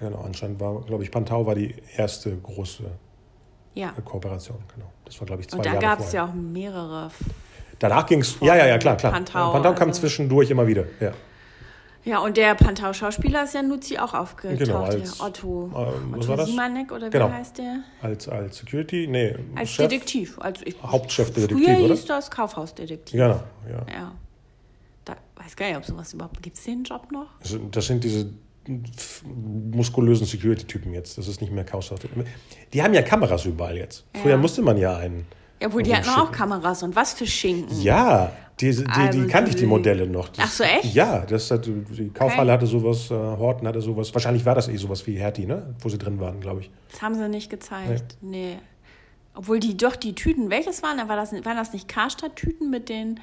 Genau, 0.00 0.22
anscheinend 0.22 0.60
war, 0.60 0.80
glaube 0.82 1.02
ich, 1.04 1.10
Pantau 1.10 1.44
war 1.46 1.54
die 1.54 1.74
erste 1.96 2.34
große 2.34 2.84
ja. 3.74 3.92
Kooperation. 4.04 4.58
Genau. 4.74 4.90
Das 5.04 5.20
war, 5.20 5.26
glaube 5.26 5.42
ich, 5.42 5.48
zwei 5.48 5.58
Und 5.58 5.66
da 5.66 5.74
Jahre 5.74 5.84
gab 5.84 6.00
es 6.00 6.12
ja 6.12 6.24
auch 6.26 6.32
mehrere. 6.32 7.10
Danach 7.80 8.06
ging 8.06 8.20
es. 8.20 8.36
Ja, 8.40 8.54
ja, 8.54 8.66
ja, 8.66 8.78
klar, 8.78 8.96
klar. 8.96 9.10
Pantau, 9.12 9.50
Pantau 9.52 9.74
kam 9.74 9.88
also- 9.88 10.00
zwischendurch 10.02 10.50
immer 10.50 10.66
wieder. 10.68 10.84
Ja. 11.00 11.12
Ja, 12.02 12.18
und 12.20 12.38
der 12.38 12.54
Pantau-Schauspieler 12.54 13.44
ist 13.44 13.52
ja 13.54 13.62
Nuzi 13.62 13.98
auch 13.98 14.14
aufgetaucht. 14.14 14.58
Genau, 14.58 14.84
als- 14.84 15.20
Otto, 15.20 15.64
ähm, 15.66 16.12
was 16.12 16.20
Otto 16.20 16.28
war 16.28 16.36
das? 16.38 16.48
Simanek 16.48 16.92
oder 16.92 17.06
wie 17.08 17.10
Genau. 17.10 17.30
heißt 17.30 17.58
der? 17.58 17.80
Als, 18.00 18.26
als 18.26 18.56
Security, 18.58 19.06
nee, 19.06 19.34
Als 19.54 19.70
Chef. 19.72 19.88
Detektiv. 19.88 20.38
Also 20.38 20.62
ich, 20.64 20.76
Hauptchefdetektiv, 20.82 21.62
Früher 21.66 21.78
oder? 21.78 21.88
hieß 21.94 22.06
das 22.06 22.30
Kaufhausdetektiv. 22.30 23.12
Genau, 23.12 23.42
ja. 23.68 23.92
Ja. 23.92 24.12
Da 25.04 25.14
weiß 25.36 25.54
gar 25.56 25.66
nicht, 25.66 25.76
ob 25.76 25.84
sowas 25.84 26.14
überhaupt. 26.14 26.42
Gibt 26.42 26.56
es 26.56 26.64
den 26.64 26.84
Job 26.84 27.12
noch? 27.12 27.26
Das 27.40 27.50
sind- 27.50 27.76
Das 27.76 27.86
sind 27.86 28.02
diese 28.02 28.30
muskulösen 29.74 30.26
Security-Typen 30.26 30.92
jetzt. 30.94 31.18
Das 31.18 31.28
ist 31.28 31.40
nicht 31.40 31.52
mehr 31.52 31.64
Chaos. 31.64 31.92
Die 32.72 32.82
haben 32.82 32.94
ja 32.94 33.02
Kameras 33.02 33.44
überall 33.44 33.76
jetzt. 33.76 34.04
Früher 34.22 34.32
Ja. 34.32 34.36
musste 34.38 34.62
man 34.62 34.76
ja 34.78 34.96
einen. 34.96 35.26
Ja, 35.60 35.72
wohl, 35.72 35.82
die 35.82 35.94
hatten 35.94 36.08
auch 36.08 36.32
Kameras 36.32 36.82
und 36.82 36.96
was 36.96 37.12
für 37.12 37.26
Schinken. 37.26 37.80
Ja, 37.82 38.32
die, 38.60 38.70
die, 38.74 38.86
Also 38.86 39.20
die 39.22 39.26
kannte 39.26 39.50
ich, 39.50 39.56
die 39.56 39.62
die- 39.62 39.66
Modelle 39.66 40.06
noch. 40.06 40.28
Das, 40.30 40.44
Ach 40.46 40.50
so, 40.52 40.64
echt? 40.64 40.94
Ja, 40.94 41.20
das 41.26 41.50
hat, 41.50 41.66
die 41.66 42.10
Kaufhalle 42.10 42.52
hatte 42.52 42.66
sowas, 42.66 43.10
äh, 43.10 43.14
Horten 43.14 43.66
hatte 43.68 43.80
sowas. 43.80 44.12
Wahrscheinlich 44.14 44.44
war 44.46 44.54
das 44.54 44.68
eh 44.68 44.76
sowas 44.76 45.06
wie 45.06 45.14
Hertie, 45.18 45.46
ne? 45.46 45.74
Wo 45.80 45.88
sie 45.88 45.98
drin 45.98 46.18
waren, 46.20 46.40
glaube 46.40 46.60
ich. 46.60 46.70
Das 46.90 47.02
haben 47.02 47.14
sie 47.14 47.28
nicht 47.28 47.50
gezeigt. 47.50 48.16
Nee. 48.20 48.58
Obwohl 49.34 49.60
die 49.60 49.76
doch 49.76 49.96
die 49.96 50.14
Tüten, 50.14 50.50
welches 50.50 50.82
waren? 50.82 50.96
War 51.08 51.16
das, 51.16 51.32
waren 51.32 51.56
das 51.56 51.72
nicht 51.72 51.88
Karstadt-Tüten 51.88 52.68
mit 52.70 52.88
den 52.88 53.20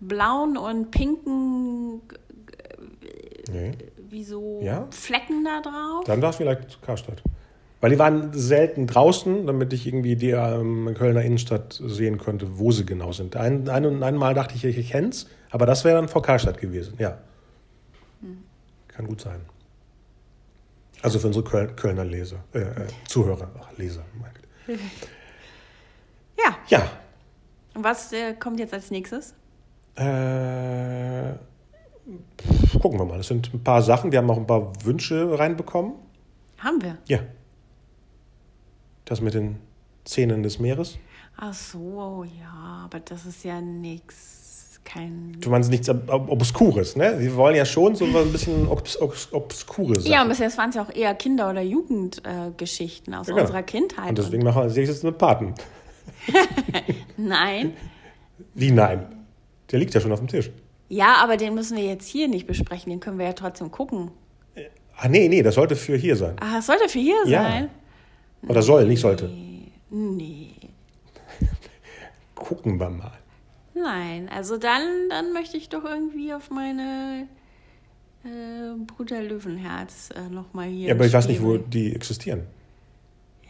blauen 0.00 0.56
und 0.56 0.90
pinken, 0.90 2.00
Nee. 3.50 3.72
wie 4.10 4.24
so 4.24 4.60
Ja? 4.62 4.86
Flecken 4.90 5.44
da 5.44 5.60
drauf? 5.62 6.04
Dann 6.06 6.20
war 6.22 6.30
es 6.30 6.36
vielleicht 6.36 6.80
Karstadt. 6.82 7.22
Weil 7.80 7.90
die 7.90 7.98
waren 7.98 8.32
selten 8.32 8.86
draußen, 8.88 9.46
damit 9.46 9.72
ich 9.72 9.86
irgendwie 9.86 10.16
die 10.16 10.30
ähm, 10.30 10.94
Kölner 10.98 11.22
Innenstadt 11.22 11.80
sehen 11.84 12.18
konnte, 12.18 12.58
wo 12.58 12.72
sie 12.72 12.84
genau 12.84 13.12
sind. 13.12 13.36
Ein, 13.36 13.68
ein, 13.68 14.02
einmal 14.02 14.34
dachte 14.34 14.54
ich, 14.56 14.64
ich 14.64 14.90
kenne 14.90 15.10
es, 15.10 15.28
aber 15.50 15.64
das 15.64 15.84
wäre 15.84 15.96
dann 15.96 16.08
vor 16.08 16.22
Karstadt 16.22 16.58
gewesen, 16.58 16.94
ja. 16.98 17.18
Hm. 18.20 18.38
Kann 18.88 19.06
gut 19.06 19.20
sein. 19.20 19.40
Also 21.02 21.20
für 21.20 21.28
unsere 21.28 21.44
Köl 21.44 21.68
Kölner 21.76 22.04
Leser, 22.04 22.38
äh, 22.52 22.58
äh, 22.58 22.86
Zuhörer, 23.06 23.48
Ach, 23.60 23.76
Leser. 23.76 24.04
Ja. 26.38 26.56
Ja, 26.68 26.90
Und 27.74 27.82
was 27.84 28.12
äh, 28.12 28.34
kommt 28.34 28.60
jetzt 28.60 28.72
als 28.72 28.90
nächstes? 28.92 29.34
Äh, 29.96 31.32
pf, 32.40 32.78
gucken 32.80 32.98
wir 32.98 33.04
mal. 33.04 33.18
Es 33.18 33.26
sind 33.26 33.52
ein 33.52 33.62
paar 33.64 33.82
Sachen. 33.82 34.12
Wir 34.12 34.18
haben 34.20 34.30
auch 34.30 34.36
ein 34.36 34.46
paar 34.46 34.72
Wünsche 34.84 35.36
reinbekommen. 35.36 35.94
Haben 36.58 36.80
wir. 36.80 36.98
Ja. 37.08 37.18
Das 39.08 39.20
mit 39.22 39.32
den 39.34 39.56
Szenen 40.06 40.42
des 40.42 40.58
Meeres. 40.58 40.98
Ach 41.38 41.54
so, 41.54 42.24
ja, 42.40 42.82
aber 42.84 43.00
das 43.00 43.24
ist 43.24 43.44
ja 43.44 43.60
nix. 43.60 44.80
Kein. 44.84 45.36
Du 45.40 45.50
meinst 45.50 45.70
nichts 45.70 45.88
Ob- 45.90 46.08
Ob- 46.10 46.30
Obskures, 46.30 46.96
ne? 46.96 47.16
Wir 47.18 47.34
wollen 47.36 47.54
ja 47.56 47.66
schon 47.66 47.94
so 47.94 48.04
ein 48.06 48.32
bisschen 48.32 48.66
obs 48.68 48.98
obs 49.00 49.28
obskure 49.32 49.96
Sachen. 50.00 50.10
Ja, 50.10 50.22
und 50.22 50.28
bis 50.30 50.38
jetzt 50.38 50.56
waren 50.56 50.70
es 50.70 50.76
ja 50.76 50.82
auch 50.82 50.94
eher 50.94 51.14
Kinder- 51.14 51.50
oder 51.50 51.60
Jugendgeschichten 51.60 53.12
äh, 53.12 53.16
aus 53.16 53.26
Ja, 53.26 53.34
genau. 53.34 53.44
unserer 53.46 53.62
Kindheit. 53.62 54.08
Und 54.10 54.18
deswegen 54.18 54.44
machen 54.44 54.56
wir 54.56 54.62
als 54.62 54.76
nächstes 54.76 55.02
mit 55.02 55.18
Paten. 55.18 55.52
Nein. 57.16 57.74
Wie 58.54 58.70
nein? 58.70 59.06
Der 59.70 59.78
liegt 59.78 59.92
ja 59.94 60.00
schon 60.00 60.12
auf 60.12 60.20
dem 60.20 60.28
Tisch. 60.28 60.50
Ja, 60.88 61.16
aber 61.22 61.36
den 61.36 61.54
müssen 61.54 61.76
wir 61.76 61.84
jetzt 61.84 62.06
hier 62.08 62.28
nicht 62.28 62.46
besprechen. 62.46 62.88
Den 62.90 63.00
können 63.00 63.18
wir 63.18 63.26
ja 63.26 63.32
trotzdem 63.34 63.70
gucken. 63.70 64.10
Ah, 64.96 65.08
nee, 65.08 65.28
nee, 65.28 65.42
das 65.42 65.54
sollte 65.56 65.76
für 65.76 65.96
hier 65.96 66.16
sein. 66.16 66.36
Ah, 66.40 66.56
das 66.56 66.66
sollte 66.66 66.88
für 66.88 66.98
hier 66.98 67.16
Ja. 67.26 67.42
sein? 67.42 67.70
Oder 68.46 68.62
soll, 68.62 68.86
nicht 68.86 69.00
sollte. 69.00 69.30
Nee. 69.90 70.54
Gucken 72.34 72.78
wir 72.78 72.90
mal. 72.90 73.12
Nein, 73.74 74.28
also 74.28 74.58
dann, 74.58 75.08
dann 75.08 75.32
möchte 75.32 75.56
ich 75.56 75.68
doch 75.68 75.84
irgendwie 75.84 76.32
auf 76.34 76.50
meine 76.50 77.28
äh, 78.24 78.74
Bruder 78.86 79.22
Löwenherz 79.22 80.10
äh, 80.16 80.32
nochmal 80.32 80.68
hier. 80.68 80.88
Ja, 80.88 80.94
aber 80.94 81.06
ich 81.06 81.12
weiß 81.12 81.28
nicht, 81.28 81.42
wo 81.42 81.56
die 81.56 81.94
existieren. 81.94 82.46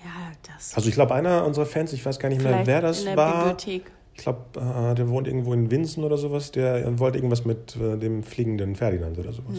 Ja, 0.04 0.32
das. 0.54 0.74
Also 0.74 0.88
ich 0.88 0.94
glaube, 0.94 1.14
einer 1.14 1.44
unserer 1.44 1.66
Fans, 1.66 1.92
ich 1.92 2.04
weiß 2.04 2.18
gar 2.18 2.28
nicht 2.28 2.42
mehr, 2.42 2.62
wer 2.64 2.80
das 2.80 3.00
in 3.00 3.06
der 3.06 3.16
war. 3.16 3.54
Bibliothek. 3.54 3.90
Ich 4.14 4.22
glaube, 4.22 4.40
äh, 4.56 4.94
der 4.94 5.08
wohnt 5.08 5.26
irgendwo 5.28 5.52
in 5.54 5.70
Winsen 5.70 6.04
oder 6.04 6.16
sowas. 6.16 6.50
Der 6.50 6.98
wollte 6.98 7.18
irgendwas 7.18 7.44
mit 7.44 7.76
äh, 7.76 7.96
dem 7.96 8.22
fliegenden 8.22 8.74
Ferdinand 8.74 9.18
oder 9.18 9.32
sowas. 9.32 9.58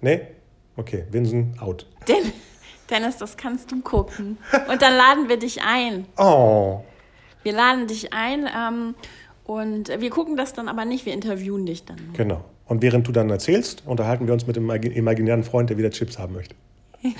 Nee? 0.00 0.20
Okay, 0.76 1.04
Winsen, 1.10 1.56
out. 1.60 1.86
Den, 2.08 2.32
Dennis, 2.92 3.16
das 3.16 3.36
kannst 3.36 3.72
du 3.72 3.80
gucken. 3.80 4.36
Und 4.70 4.82
dann 4.82 4.94
laden 4.96 5.28
wir 5.28 5.38
dich 5.38 5.62
ein. 5.62 6.04
Oh. 6.18 6.80
Wir 7.42 7.52
laden 7.54 7.86
dich 7.88 8.12
ein 8.12 8.46
ähm, 8.56 8.94
und 9.44 9.88
wir 9.88 10.10
gucken 10.10 10.36
das 10.36 10.52
dann 10.52 10.68
aber 10.68 10.84
nicht, 10.84 11.06
wir 11.06 11.12
interviewen 11.14 11.64
dich 11.66 11.84
dann. 11.86 11.96
Genau. 12.12 12.44
Und 12.66 12.82
während 12.82 13.08
du 13.08 13.12
dann 13.12 13.28
erzählst, 13.30 13.82
unterhalten 13.86 14.26
wir 14.26 14.34
uns 14.34 14.46
mit 14.46 14.56
dem 14.56 14.70
imagi- 14.70 14.92
imaginären 14.92 15.42
Freund, 15.42 15.70
der 15.70 15.78
wieder 15.78 15.90
Chips 15.90 16.18
haben 16.18 16.34
möchte. 16.34 16.54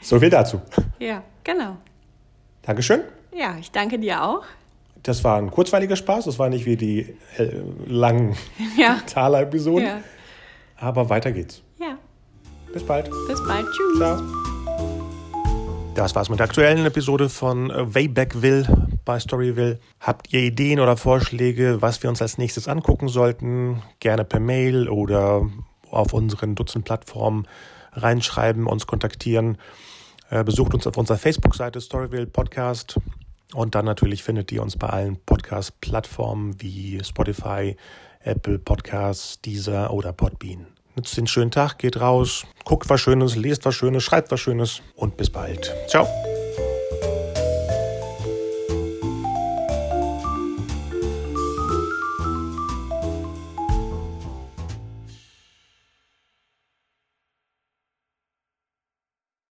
so 0.00 0.18
viel 0.20 0.30
dazu. 0.30 0.60
Ja, 0.98 1.22
genau. 1.42 1.76
Dankeschön. 2.62 3.02
Ja, 3.36 3.56
ich 3.60 3.70
danke 3.70 3.98
dir 3.98 4.22
auch. 4.24 4.44
Das 5.02 5.22
war 5.24 5.36
ein 5.38 5.50
kurzweiliger 5.50 5.96
Spaß. 5.96 6.24
Das 6.24 6.38
war 6.38 6.48
nicht 6.48 6.64
wie 6.66 6.76
die 6.76 7.14
äh, 7.36 7.50
langen 7.86 8.36
Ja. 8.78 9.00
Thaler-Episoden. 9.06 9.84
Ja. 9.86 10.00
Aber 10.76 11.10
weiter 11.10 11.30
geht's. 11.32 11.62
Bis 12.74 12.82
bald. 12.84 13.08
Bis 13.28 13.42
bald. 13.46 13.66
Tschüss. 13.70 13.98
Ciao. 13.98 14.20
Das 15.94 16.16
war's 16.16 16.28
mit 16.28 16.40
der 16.40 16.46
aktuellen 16.46 16.84
Episode 16.84 17.28
von 17.28 17.70
Waybackville 17.72 18.88
bei 19.04 19.20
Storyville. 19.20 19.78
Habt 20.00 20.32
ihr 20.32 20.40
Ideen 20.40 20.80
oder 20.80 20.96
Vorschläge, 20.96 21.80
was 21.82 22.02
wir 22.02 22.10
uns 22.10 22.20
als 22.20 22.36
nächstes 22.36 22.66
angucken 22.66 23.06
sollten? 23.06 23.80
Gerne 24.00 24.24
per 24.24 24.40
Mail 24.40 24.88
oder 24.88 25.48
auf 25.88 26.12
unseren 26.12 26.56
Dutzend 26.56 26.84
Plattformen 26.84 27.46
reinschreiben, 27.92 28.66
uns 28.66 28.88
kontaktieren. 28.88 29.56
Äh, 30.30 30.42
Besucht 30.42 30.74
uns 30.74 30.84
auf 30.88 30.96
unserer 30.96 31.18
Facebook-Seite 31.18 31.80
Storyville 31.80 32.26
Podcast. 32.26 32.98
Und 33.54 33.76
dann 33.76 33.84
natürlich 33.84 34.24
findet 34.24 34.50
ihr 34.50 34.62
uns 34.62 34.76
bei 34.76 34.88
allen 34.88 35.16
Podcast-Plattformen 35.24 36.60
wie 36.60 37.00
Spotify, 37.04 37.76
Apple 38.18 38.58
Podcasts, 38.58 39.40
Deezer 39.42 39.92
oder 39.92 40.12
Podbean. 40.12 40.73
Nutzt 40.96 41.16
den 41.16 41.26
schönen 41.26 41.50
Tag, 41.50 41.78
geht 41.78 42.00
raus, 42.00 42.46
guckt 42.64 42.88
was 42.88 43.00
Schönes, 43.00 43.36
lest 43.36 43.64
was 43.64 43.74
Schönes, 43.74 44.04
schreibt 44.04 44.30
was 44.30 44.40
Schönes 44.40 44.80
und 44.94 45.16
bis 45.16 45.30
bald. 45.30 45.74
Ciao. 45.88 46.06